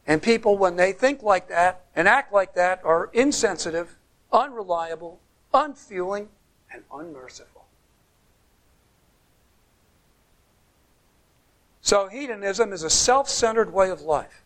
and 0.06 0.22
people, 0.22 0.58
when 0.58 0.76
they 0.76 0.92
think 0.92 1.22
like 1.24 1.50
that 1.50 1.86
and 1.96 2.08
act 2.08 2.34
like 2.34 2.54
that, 2.56 2.82
are 2.84 3.10
insensitive, 3.14 3.98
unreliable, 4.32 5.20
unfeeling, 5.54 6.30
and 6.74 6.84
unmerciful. 6.94 7.66
So, 11.82 12.08
hedonism 12.08 12.74
is 12.74 12.84
a 12.84 12.90
self 12.90 13.28
centered 13.28 13.74
way 13.74 13.90
of 13.90 14.02
life. 14.02 14.44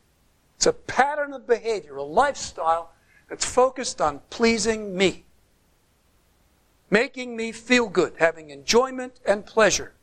It's 0.55 0.65
a 0.65 0.73
pattern 0.73 1.33
of 1.33 1.45
behavior, 1.45 1.97
a 1.97 2.03
lifestyle 2.03 2.91
that's 3.29 3.45
focused 3.45 3.99
on 3.99 4.21
pleasing 4.29 4.95
me 4.95 5.25
making 6.89 7.35
me 7.35 7.51
feel 7.51 7.89
good, 7.89 8.13
having 8.19 8.49
enjoyment 8.49 9.19
and 9.25 9.45
pleasure 9.45 9.93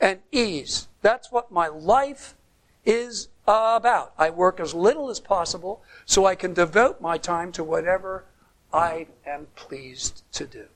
and 0.00 0.20
ease. 0.30 0.88
That's 1.02 1.32
what 1.32 1.50
my 1.50 1.68
life 1.68 2.34
is 2.84 3.28
about. 3.46 4.12
I 4.18 4.30
work 4.30 4.60
as 4.60 4.74
little 4.74 5.10
as 5.10 5.20
possible 5.20 5.82
so 6.04 6.26
I 6.26 6.34
can 6.34 6.54
devote 6.54 7.00
my 7.00 7.18
time 7.18 7.52
to 7.52 7.64
whatever 7.64 8.24
I 8.72 9.06
am 9.26 9.48
pleased 9.56 10.22
to 10.32 10.46
do. 10.46 10.66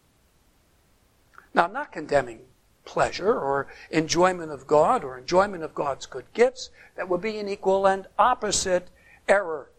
Now, 1.55 1.65
I'm 1.65 1.73
not 1.73 1.93
condemning 1.93 2.41
pleasure 2.85 3.33
or 3.33 3.69
enjoyment 3.91 4.51
of 4.51 4.67
God 4.67 5.05
or 5.05 5.19
enjoyment 5.19 5.63
of 5.63 5.75
God's 5.75 6.07
good 6.07 6.27
gifts. 6.33 6.71
That 6.97 7.09
would 7.09 7.21
be 7.21 7.39
an 7.39 7.49
equal 7.49 7.87
and 7.87 8.07
opposite 8.19 8.89
error. 9.29 9.71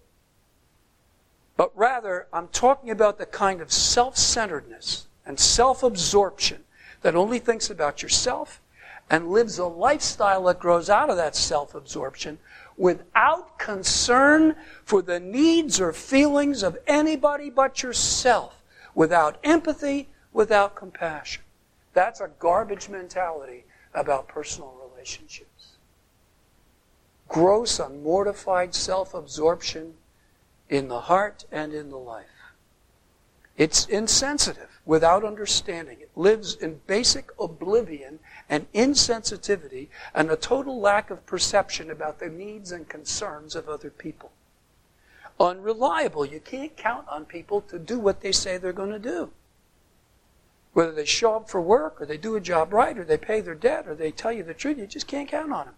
But 1.58 1.72
rather, 1.76 2.28
I'm 2.34 2.48
talking 2.48 2.90
about 2.90 3.18
the 3.18 3.26
kind 3.26 3.62
of 3.62 3.72
self 3.72 4.18
centeredness 4.18 5.08
and 5.26 5.40
self 5.40 5.84
absorption 5.84 6.64
that 7.02 7.16
only 7.16 7.40
thinks 7.40 7.70
about 7.70 8.02
yourself 8.02 8.62
and 9.10 9.30
lives 9.30 9.58
a 9.58 9.66
lifestyle 9.66 10.46
that 10.46 10.60
grows 10.60 10.90
out 10.90 11.10
of 11.10 11.18
that 11.18 11.36
self 11.36 11.76
absorption 11.76 12.40
without 12.78 13.60
concern 13.60 14.56
for 14.86 15.02
the 15.02 15.20
needs 15.20 15.80
or 15.80 15.92
feelings 15.94 16.64
of 16.64 16.78
anybody 16.88 17.50
but 17.50 17.84
yourself, 17.84 18.64
without 18.96 19.38
empathy, 19.44 20.08
without 20.34 20.76
compassion. 20.76 21.44
That's 21.94 22.22
a 22.22 22.30
garbage 22.40 22.90
mentality 22.90 23.66
about 23.94 24.28
personal 24.28 24.76
relationships. 24.92 25.76
Gross, 27.28 27.80
unmortified 27.80 28.74
self 28.74 29.14
absorption 29.14 29.96
in 30.70 30.88
the 30.88 31.02
heart 31.02 31.46
and 31.52 31.74
in 31.74 31.90
the 31.90 31.98
life. 31.98 32.26
It's 33.58 33.86
insensitive 33.86 34.82
without 34.86 35.24
understanding. 35.24 36.00
It 36.02 36.12
lives 36.16 36.56
in 36.56 36.82
basic 36.88 37.30
oblivion 37.40 38.20
and 38.50 38.72
insensitivity 38.74 39.90
and 40.16 40.32
a 40.32 40.36
total 40.36 40.80
lack 40.80 41.12
of 41.12 41.26
perception 41.26 41.92
about 41.92 42.20
the 42.20 42.30
needs 42.30 42.72
and 42.72 42.88
concerns 42.88 43.56
of 43.56 43.70
other 43.70 43.90
people. 43.90 44.32
Unreliable. 45.40 46.26
You 46.26 46.40
can't 46.40 46.76
count 46.76 47.08
on 47.10 47.26
people 47.26 47.62
to 47.62 47.78
do 47.78 48.00
what 48.00 48.22
they 48.22 48.32
say 48.32 48.58
they're 48.58 48.74
going 48.74 48.92
to 48.92 49.00
do. 49.00 49.32
Whether 50.74 50.94
they 50.94 51.06
show 51.06 51.36
up 51.36 51.50
for 51.50 51.62
work 51.62 52.02
or 52.02 52.06
they 52.06 52.18
do 52.18 52.36
a 52.36 52.42
job 52.42 52.72
right 52.74 52.98
or 52.98 53.04
they 53.04 53.18
pay 53.18 53.42
their 53.42 53.56
debt 53.56 53.88
or 53.88 53.96
they 53.96 54.12
tell 54.12 54.32
you 54.32 54.44
the 54.44 54.54
truth, 54.54 54.78
you 54.78 54.88
just 54.88 55.08
can't 55.08 55.28
count 55.28 55.52
on 55.52 55.66
them. 55.66 55.76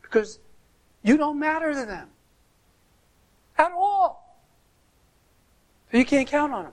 Because 0.00 0.40
you 1.02 1.16
don't 1.16 1.38
matter 1.38 1.72
to 1.72 1.86
them. 1.86 2.08
At 3.56 3.72
all. 3.72 4.40
So 5.90 5.98
you 5.98 6.04
can't 6.04 6.28
count 6.28 6.52
on 6.52 6.64
them 6.64 6.72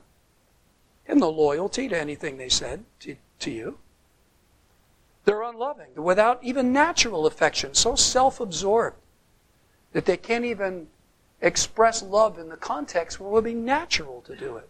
and 1.09 1.19
no 1.19 1.29
loyalty 1.29 1.89
to 1.89 1.99
anything 1.99 2.37
they 2.37 2.49
said 2.49 2.85
to, 2.99 3.15
to 3.39 3.51
you. 3.51 3.79
They're 5.25 5.41
unloving, 5.41 5.87
They're 5.95 6.03
without 6.03 6.39
even 6.43 6.71
natural 6.71 7.25
affection, 7.25 7.73
so 7.73 7.95
self 7.95 8.39
absorbed 8.39 8.97
that 9.91 10.05
they 10.05 10.17
can't 10.17 10.45
even 10.45 10.87
express 11.41 12.01
love 12.03 12.37
in 12.37 12.49
the 12.49 12.57
context 12.57 13.19
where 13.19 13.29
it 13.29 13.33
would 13.33 13.43
be 13.43 13.53
natural 13.53 14.21
to 14.21 14.35
do 14.35 14.57
it. 14.57 14.69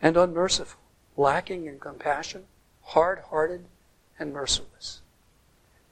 And 0.00 0.16
unmerciful, 0.16 0.80
lacking 1.16 1.66
in 1.66 1.78
compassion, 1.78 2.44
hard 2.82 3.20
hearted, 3.30 3.64
and 4.18 4.32
merciless. 4.32 5.00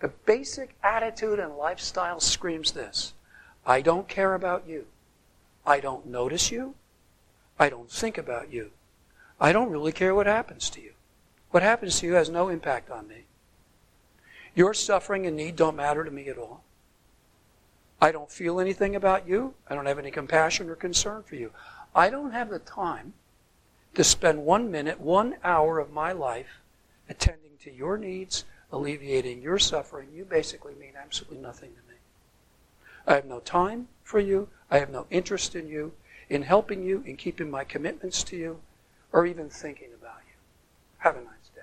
The 0.00 0.08
basic 0.08 0.74
attitude 0.82 1.38
and 1.38 1.56
lifestyle 1.56 2.20
screams 2.20 2.72
this 2.72 3.12
I 3.66 3.82
don't 3.82 4.08
care 4.08 4.34
about 4.34 4.66
you. 4.66 4.86
I 5.66 5.80
don't 5.80 6.06
notice 6.06 6.50
you. 6.50 6.74
I 7.58 7.68
don't 7.68 7.90
think 7.90 8.16
about 8.16 8.50
you. 8.52 8.70
I 9.38 9.52
don't 9.52 9.70
really 9.70 9.92
care 9.92 10.14
what 10.14 10.26
happens 10.26 10.70
to 10.70 10.80
you. 10.80 10.92
What 11.50 11.62
happens 11.62 12.00
to 12.00 12.06
you 12.06 12.14
has 12.14 12.30
no 12.30 12.48
impact 12.48 12.90
on 12.90 13.08
me. 13.08 13.24
Your 14.54 14.72
suffering 14.72 15.26
and 15.26 15.36
need 15.36 15.56
don't 15.56 15.76
matter 15.76 16.04
to 16.04 16.10
me 16.10 16.28
at 16.28 16.38
all. 16.38 16.64
I 18.00 18.12
don't 18.12 18.30
feel 18.30 18.60
anything 18.60 18.96
about 18.96 19.28
you. 19.28 19.54
I 19.68 19.74
don't 19.74 19.86
have 19.86 19.98
any 19.98 20.10
compassion 20.10 20.70
or 20.70 20.74
concern 20.74 21.22
for 21.22 21.36
you. 21.36 21.52
I 21.94 22.08
don't 22.08 22.32
have 22.32 22.48
the 22.48 22.58
time 22.58 23.12
to 23.94 24.04
spend 24.04 24.44
one 24.44 24.70
minute, 24.70 25.00
one 25.00 25.36
hour 25.42 25.78
of 25.78 25.92
my 25.92 26.12
life 26.12 26.60
attending 27.08 27.52
to 27.62 27.72
your 27.72 27.98
needs, 27.98 28.44
alleviating 28.72 29.42
your 29.42 29.58
suffering. 29.58 30.08
You 30.14 30.24
basically 30.24 30.74
mean 30.74 30.92
absolutely 31.00 31.38
nothing 31.38 31.70
to 31.70 31.92
me. 31.92 31.98
I 33.06 33.14
have 33.14 33.26
no 33.26 33.40
time 33.40 33.88
for 34.04 34.20
you. 34.20 34.48
I 34.70 34.78
have 34.78 34.90
no 34.90 35.06
interest 35.10 35.54
in 35.56 35.68
you, 35.68 35.92
in 36.28 36.42
helping 36.42 36.84
you, 36.84 37.02
in 37.04 37.16
keeping 37.16 37.50
my 37.50 37.64
commitments 37.64 38.22
to 38.24 38.36
you 38.36 38.60
or 39.12 39.26
even 39.26 39.48
thinking 39.48 39.88
about 39.98 40.20
you. 40.26 40.34
Have 40.98 41.16
a 41.16 41.20
nice 41.20 41.50
day. 41.54 41.62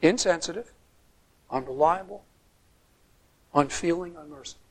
Insensitive, 0.00 0.72
unreliable, 1.50 2.24
unfeeling, 3.54 4.16
unmerciful. 4.16 4.62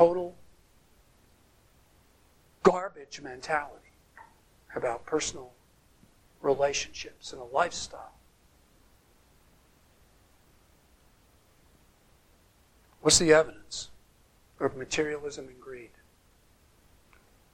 Total 0.00 0.34
garbage 2.62 3.20
mentality 3.20 3.92
about 4.74 5.04
personal 5.04 5.52
relationships 6.40 7.34
and 7.34 7.42
a 7.42 7.44
lifestyle. 7.44 8.14
What's 13.02 13.18
the 13.18 13.30
evidence 13.34 13.90
of 14.58 14.74
materialism 14.74 15.48
and 15.48 15.60
greed? 15.60 15.90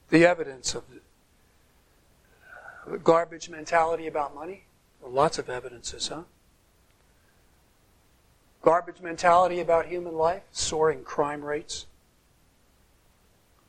The 0.09 0.25
evidence 0.25 0.73
of 0.73 0.85
garbage 3.03 3.49
mentality 3.49 4.07
about 4.07 4.33
money? 4.33 4.67
Well, 5.01 5.11
lots 5.11 5.37
of 5.37 5.49
evidences, 5.49 6.07
huh? 6.07 6.21
Garbage 8.61 9.01
mentality 9.01 9.59
about 9.59 9.87
human 9.87 10.15
life, 10.15 10.43
soaring 10.53 11.03
crime 11.03 11.43
rates, 11.43 11.87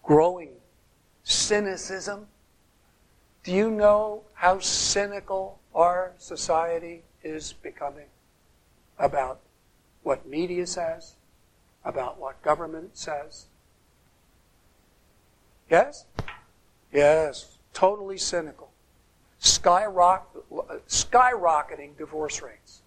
growing 0.08 0.48
cynicism. 1.22 2.26
Do 3.44 3.52
you 3.52 3.70
know 3.70 4.22
how 4.32 4.58
cynical 4.58 5.58
our 5.74 6.12
society 6.16 7.02
is 7.22 7.52
becoming 7.52 8.06
about 8.98 9.40
what 10.02 10.26
media 10.26 10.66
says, 10.66 11.16
about 11.84 12.18
what 12.18 12.40
government 12.40 12.96
says? 12.96 13.48
Yes? 15.70 16.06
Yes, 16.90 17.58
totally 17.74 18.16
cynical. 18.16 18.70
Skyrock, 19.38 20.22
skyrocketing 20.88 21.98
divorce 21.98 22.40
rates, 22.40 22.80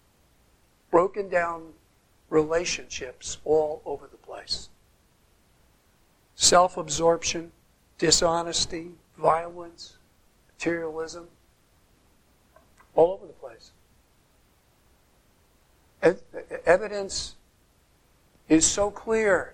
broken 0.89 1.30
down 1.30 1.74
relationships 2.32 3.38
all 3.45 3.84
over 3.86 4.09
the 4.11 4.17
place. 4.17 4.69
Self 6.42 6.76
absorption, 6.76 7.52
dishonesty, 8.00 8.94
violence, 9.16 9.98
materialism, 10.50 11.28
all 12.96 13.14
over 13.14 13.28
the 13.28 13.34
place. 13.34 13.70
Evidence 16.66 17.36
is 18.50 18.66
so 18.66 18.89
clear. 18.89 19.54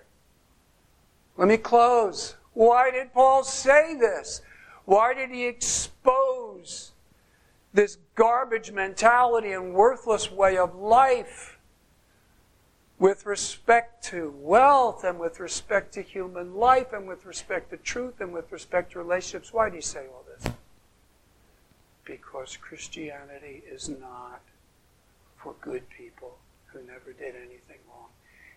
Let 1.36 1.48
me 1.48 1.58
close. 1.58 2.36
Why 2.54 2.90
did 2.90 3.12
Paul 3.12 3.44
say 3.44 3.94
this? 3.94 4.40
Why 4.86 5.12
did 5.12 5.28
he 5.28 5.44
expose 5.44 6.92
this 7.74 7.98
garbage 8.14 8.72
mentality 8.72 9.52
and 9.52 9.74
worthless 9.74 10.32
way 10.32 10.56
of 10.56 10.74
life 10.74 11.57
with 12.98 13.26
respect 13.26 14.02
to 14.04 14.34
wealth 14.38 15.04
and 15.04 15.18
with 15.18 15.38
respect 15.38 15.94
to 15.94 16.02
human 16.02 16.54
life 16.54 16.92
and 16.92 17.06
with 17.06 17.24
respect 17.24 17.70
to 17.70 17.76
truth 17.76 18.20
and 18.20 18.32
with 18.32 18.50
respect 18.50 18.92
to 18.92 18.98
relationships? 18.98 19.52
Why 19.52 19.70
do 19.70 19.76
you 19.76 19.82
say 19.82 20.06
all 20.06 20.24
this? 20.36 20.52
Because 22.04 22.56
Christianity 22.56 23.62
is 23.70 23.88
not 23.88 24.40
for 25.36 25.54
good 25.60 25.88
people 25.90 26.38
who 26.66 26.80
never 26.82 27.12
did 27.12 27.36
anything 27.36 27.78
wrong. 27.88 28.08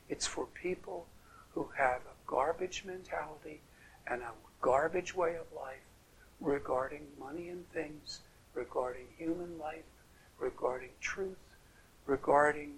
It's 0.09 0.25
for 0.25 0.45
people 0.45 1.05
who 1.53 1.69
have 1.77 2.01
a 2.01 2.15
garbage 2.25 2.83
mentality 2.85 3.61
and 4.07 4.21
a 4.21 4.31
garbage 4.61 5.15
way 5.15 5.35
of 5.35 5.45
life 5.55 5.85
regarding 6.39 7.05
money 7.19 7.49
and 7.49 7.69
things, 7.71 8.21
regarding 8.55 9.05
human 9.17 9.59
life, 9.59 9.83
regarding 10.39 10.89
truth, 10.99 11.37
regarding 12.07 12.73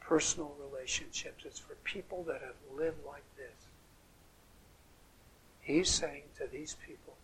personal 0.00 0.54
relationships. 0.58 1.44
It's 1.44 1.58
for 1.58 1.74
people 1.84 2.24
that 2.24 2.40
have 2.40 2.56
lived 2.76 3.04
like 3.06 3.24
this. 3.36 3.68
He's 5.60 5.88
saying 5.88 6.22
to 6.38 6.46
these 6.50 6.76
people, 6.86 7.14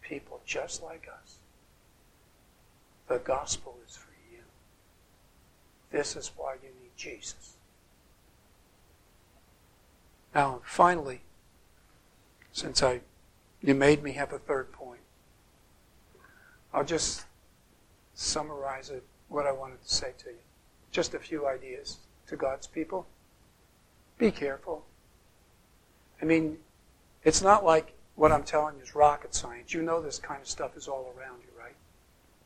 people 0.00 0.40
just 0.44 0.82
like 0.82 1.08
us, 1.22 1.36
the 3.08 3.18
gospel 3.18 3.76
is 3.86 3.96
for 3.96 4.10
you. 4.32 4.42
This 5.90 6.16
is 6.16 6.32
why 6.36 6.54
you 6.54 6.70
need 6.82 6.96
Jesus. 6.96 7.56
Now, 10.34 10.60
finally, 10.64 11.20
since 12.52 12.82
I 12.82 13.00
you 13.66 13.74
made 13.74 14.02
me 14.02 14.12
have 14.12 14.32
a 14.32 14.38
third 14.38 14.70
point. 14.72 15.00
I'll 16.72 16.84
just 16.84 17.24
summarize 18.14 18.90
it, 18.90 19.02
what 19.28 19.46
I 19.46 19.52
wanted 19.52 19.82
to 19.82 19.92
say 19.92 20.12
to 20.18 20.30
you. 20.30 20.36
Just 20.90 21.14
a 21.14 21.18
few 21.18 21.46
ideas 21.48 21.98
to 22.28 22.36
God's 22.36 22.66
people. 22.66 23.06
Be 24.18 24.30
careful. 24.30 24.84
I 26.20 26.24
mean, 26.24 26.58
it's 27.24 27.42
not 27.42 27.64
like 27.64 27.92
what 28.14 28.32
I'm 28.32 28.44
telling 28.44 28.76
you 28.76 28.82
is 28.82 28.94
rocket 28.94 29.34
science. 29.34 29.74
You 29.74 29.82
know 29.82 30.00
this 30.00 30.18
kind 30.18 30.40
of 30.40 30.48
stuff 30.48 30.76
is 30.76 30.88
all 30.88 31.12
around 31.16 31.40
you, 31.42 31.58
right? 31.58 31.76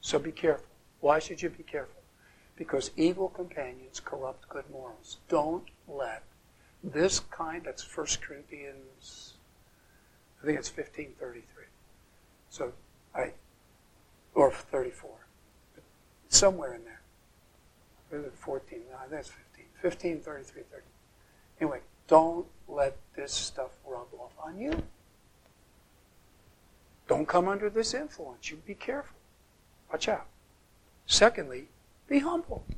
So 0.00 0.18
be 0.18 0.32
careful. 0.32 0.66
Why 1.00 1.18
should 1.18 1.40
you 1.42 1.50
be 1.50 1.62
careful? 1.62 2.02
Because 2.56 2.90
evil 2.96 3.28
companions 3.28 4.00
corrupt 4.00 4.48
good 4.48 4.68
morals. 4.70 5.18
Don't 5.28 5.64
let 5.88 6.24
this 6.82 7.20
kind, 7.20 7.62
that's 7.64 7.84
1 7.96 8.06
Corinthians 8.20 9.34
I 10.42 10.46
think 10.46 10.58
it's 10.58 10.70
1533. 10.74 11.64
So 12.48 12.72
I, 13.14 13.32
or 14.34 14.50
34. 14.50 15.10
Somewhere 16.28 16.74
in 16.74 16.84
there. 16.84 17.00
It 18.12 18.32
14? 18.34 18.80
No, 18.90 18.96
I 18.96 19.08
think 19.08 19.20
it's 19.20 19.28
15. 19.28 19.49
15, 19.80 20.20
33, 20.20 20.62
30. 20.70 20.82
Anyway, 21.60 21.80
don't 22.06 22.46
let 22.68 22.96
this 23.16 23.32
stuff 23.32 23.70
rub 23.86 24.06
off 24.18 24.32
on 24.42 24.58
you. 24.58 24.82
Don't 27.08 27.26
come 27.26 27.48
under 27.48 27.68
this 27.68 27.92
influence. 27.94 28.50
You 28.50 28.58
be 28.64 28.74
careful. 28.74 29.16
Watch 29.90 30.08
out. 30.08 30.26
Secondly, 31.06 31.64
be 32.08 32.20
humble. 32.20 32.64
What 32.68 32.76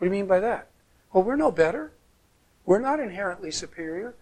do 0.00 0.06
you 0.06 0.10
mean 0.10 0.26
by 0.26 0.40
that? 0.40 0.68
Well, 1.12 1.24
we're 1.24 1.36
no 1.36 1.50
better. 1.50 1.92
We're 2.64 2.78
not 2.78 3.00
inherently 3.00 3.50
superior. 3.50 4.14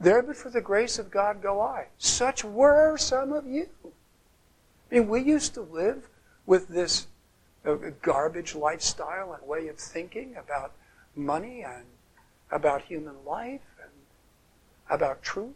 There 0.00 0.22
but 0.22 0.36
for 0.36 0.50
the 0.50 0.60
grace 0.60 0.98
of 0.98 1.10
God 1.10 1.40
go 1.40 1.60
I. 1.60 1.86
Such 1.98 2.44
were 2.44 2.96
some 2.96 3.32
of 3.32 3.46
you. 3.46 3.68
I 4.90 4.94
mean, 4.94 5.08
we 5.08 5.22
used 5.22 5.54
to 5.54 5.60
live 5.60 6.08
with 6.46 6.68
this 6.68 7.06
uh, 7.64 7.76
garbage 8.02 8.54
lifestyle 8.54 9.32
and 9.32 9.46
way 9.48 9.68
of 9.68 9.78
thinking 9.78 10.36
about 10.36 10.72
money 11.16 11.62
and 11.62 11.84
about 12.50 12.82
human 12.82 13.24
life 13.24 13.60
and 13.82 13.90
about 14.90 15.22
truth 15.22 15.54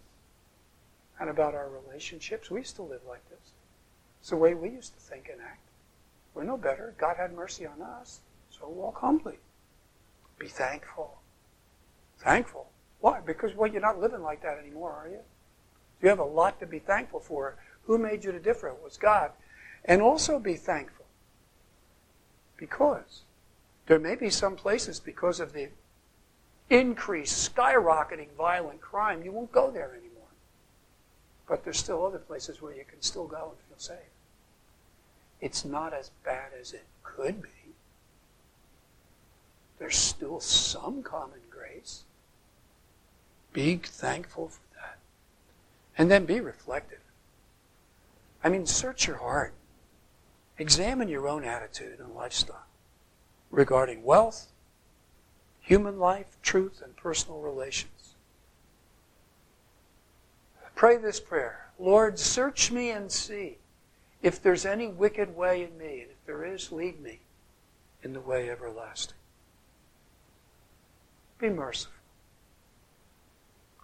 and 1.20 1.28
about 1.28 1.54
our 1.54 1.68
relationships. 1.68 2.50
We 2.50 2.60
used 2.60 2.76
to 2.76 2.82
live 2.82 3.02
like 3.08 3.28
this. 3.28 3.52
It's 4.20 4.30
the 4.30 4.36
way 4.36 4.54
we 4.54 4.70
used 4.70 4.94
to 4.94 5.00
think 5.00 5.28
and 5.30 5.40
act. 5.40 5.60
We're 6.34 6.44
no 6.44 6.56
better. 6.56 6.94
God 6.98 7.16
had 7.16 7.32
mercy 7.32 7.66
on 7.66 7.82
us. 7.82 8.20
So 8.50 8.68
walk 8.68 8.98
humbly. 9.00 9.38
Be 10.38 10.48
thankful. 10.48 11.18
Thankful 12.18 12.68
why? 13.00 13.20
Because, 13.24 13.54
well, 13.54 13.70
you're 13.70 13.80
not 13.80 14.00
living 14.00 14.22
like 14.22 14.42
that 14.42 14.58
anymore, 14.58 14.92
are 14.92 15.08
you? 15.08 15.20
You 16.02 16.08
have 16.08 16.18
a 16.18 16.24
lot 16.24 16.60
to 16.60 16.66
be 16.66 16.78
thankful 16.78 17.20
for. 17.20 17.56
Who 17.84 17.98
made 17.98 18.24
you 18.24 18.32
to 18.32 18.40
differ? 18.40 18.68
It 18.68 18.82
was 18.82 18.96
God. 18.96 19.30
And 19.84 20.02
also 20.02 20.38
be 20.38 20.54
thankful. 20.54 21.06
Because 22.56 23.22
there 23.88 23.98
may 23.98 24.14
be 24.14 24.28
some 24.28 24.54
places, 24.54 25.00
because 25.00 25.40
of 25.40 25.54
the 25.54 25.70
increased, 26.68 27.54
skyrocketing 27.54 28.28
violent 28.36 28.82
crime, 28.82 29.22
you 29.24 29.32
won't 29.32 29.50
go 29.50 29.70
there 29.70 29.92
anymore. 29.94 30.28
But 31.48 31.64
there's 31.64 31.78
still 31.78 32.04
other 32.04 32.18
places 32.18 32.60
where 32.60 32.74
you 32.74 32.84
can 32.86 33.00
still 33.00 33.26
go 33.26 33.54
and 33.54 33.58
feel 33.66 33.78
safe. 33.78 34.12
It's 35.40 35.64
not 35.64 35.94
as 35.94 36.10
bad 36.22 36.50
as 36.60 36.74
it 36.74 36.84
could 37.02 37.40
be. 37.40 37.48
There's 39.78 39.96
still 39.96 40.40
some 40.40 41.02
common 41.02 41.40
grace. 41.48 42.02
Be 43.54 43.76
thankful 43.76 44.48
for 44.48 44.60
that. 44.74 44.98
And 45.96 46.10
then 46.10 46.26
be 46.26 46.40
reflective. 46.40 47.00
I 48.44 48.50
mean, 48.50 48.66
search 48.66 49.06
your 49.06 49.16
heart. 49.16 49.54
Examine 50.58 51.08
your 51.08 51.26
own 51.26 51.44
attitude 51.44 52.00
and 52.00 52.14
lifestyle 52.14 52.67
regarding 53.50 54.04
wealth, 54.04 54.48
human 55.60 55.98
life, 55.98 56.36
truth, 56.42 56.82
and 56.84 56.96
personal 56.96 57.40
relations. 57.40 58.14
Pray 60.74 60.96
this 60.96 61.20
prayer 61.20 61.66
Lord, 61.78 62.18
search 62.18 62.70
me 62.72 62.90
and 62.90 63.10
see 63.10 63.58
if 64.22 64.42
there's 64.42 64.66
any 64.66 64.88
wicked 64.88 65.36
way 65.36 65.62
in 65.62 65.78
me, 65.78 66.00
and 66.00 66.10
if 66.10 66.26
there 66.26 66.44
is, 66.44 66.72
lead 66.72 67.00
me 67.00 67.20
in 68.02 68.12
the 68.12 68.20
way 68.20 68.50
everlasting. 68.50 69.16
Be 71.38 71.50
merciful. 71.50 71.94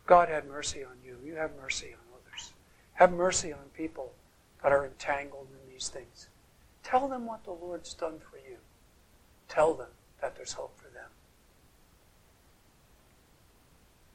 God 0.06 0.28
had 0.28 0.46
mercy 0.46 0.84
on 0.84 0.96
you. 1.04 1.16
You 1.24 1.36
have 1.36 1.52
mercy 1.60 1.94
on 1.94 2.00
others. 2.12 2.52
Have 2.94 3.12
mercy 3.12 3.52
on 3.52 3.60
people 3.76 4.12
that 4.62 4.72
are 4.72 4.84
entangled 4.84 5.46
in 5.50 5.72
these 5.72 5.88
things. 5.88 6.28
Tell 6.82 7.08
them 7.08 7.26
what 7.26 7.44
the 7.44 7.52
Lord's 7.52 7.94
done 7.94 8.18
for 8.18 8.36
you. 8.36 8.56
Tell 9.49 9.74
them 9.74 9.88
that 10.20 10.36
there's 10.36 10.53
hope 10.53 10.76
for 10.78 10.88
them. 10.88 11.11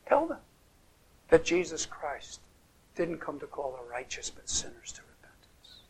Tell 0.07 0.27
them 0.27 0.39
that 1.29 1.45
Jesus 1.45 1.85
Christ 1.85 2.39
didn't 2.95 3.19
come 3.19 3.39
to 3.39 3.45
call 3.45 3.71
the 3.71 3.89
righteous 3.91 4.29
but 4.29 4.49
sinners 4.49 4.91
to 4.93 5.01
repentance. 5.01 5.81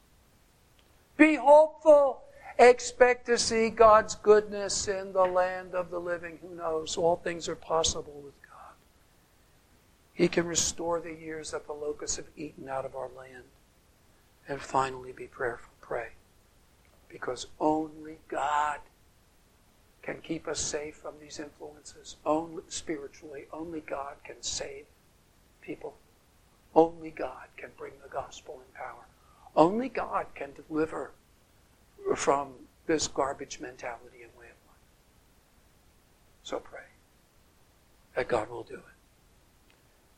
Be 1.17 1.35
hopeful. 1.35 2.21
Expect 2.59 3.25
to 3.27 3.37
see 3.37 3.69
God's 3.69 4.15
goodness 4.15 4.89
in 4.89 5.13
the 5.13 5.25
land 5.25 5.73
of 5.73 5.89
the 5.89 5.99
living. 5.99 6.39
Who 6.41 6.55
knows? 6.55 6.97
All 6.97 7.15
things 7.15 7.47
are 7.47 7.55
possible 7.55 8.21
with 8.23 8.33
God. 8.41 8.75
he 10.13 10.27
can 10.27 10.45
restore 10.45 10.99
the 10.99 11.13
years 11.13 11.51
that 11.51 11.65
the 11.65 11.73
locusts 11.73 12.17
have 12.17 12.27
eaten 12.35 12.67
out 12.67 12.83
of 12.83 12.95
our 12.95 13.09
land. 13.17 13.45
And 14.49 14.59
finally, 14.59 15.13
be 15.13 15.27
prayerful. 15.27 15.71
Pray. 15.79 16.09
Because 17.07 17.47
only 17.59 18.17
God 18.27 18.79
can 20.09 20.21
keep 20.21 20.47
us 20.47 20.59
safe 20.59 20.95
from 20.95 21.13
these 21.21 21.39
influences. 21.39 22.15
Only 22.25 22.63
spiritually, 22.67 23.45
only 23.53 23.81
God 23.81 24.15
can 24.23 24.41
save 24.41 24.85
people. 25.61 25.97
Only 26.73 27.11
God 27.11 27.47
can 27.57 27.69
bring 27.77 27.93
the 28.01 28.09
gospel 28.09 28.59
in 28.65 28.73
power. 28.75 29.05
Only 29.55 29.87
God 29.87 30.25
can 30.33 30.49
deliver 30.67 31.11
from 32.15 32.53
this 32.87 33.07
garbage 33.07 33.59
mentality 33.59 34.23
and 34.23 34.31
way 34.35 34.45
of 34.45 34.57
life. 34.67 34.87
So 36.41 36.57
pray 36.57 36.87
that 38.15 38.27
God 38.27 38.49
will 38.49 38.63
do 38.63 38.75
it. 38.75 38.81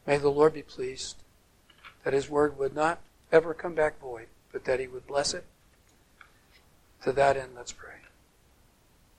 May 0.07 0.17
the 0.17 0.29
Lord 0.29 0.53
be 0.53 0.63
pleased 0.63 1.17
that 2.05 2.13
his 2.13 2.29
word 2.29 2.57
would 2.57 2.73
not 2.73 2.99
ever 3.29 3.53
come 3.53 3.75
back 3.75 3.99
void, 3.99 4.27
but 4.53 4.63
that 4.65 4.79
he 4.79 4.87
would 4.87 5.05
bless 5.05 5.33
it. 5.33 5.43
To 7.03 7.11
that 7.11 7.35
end, 7.35 7.51
let's 7.57 7.73
pray. 7.73 8.01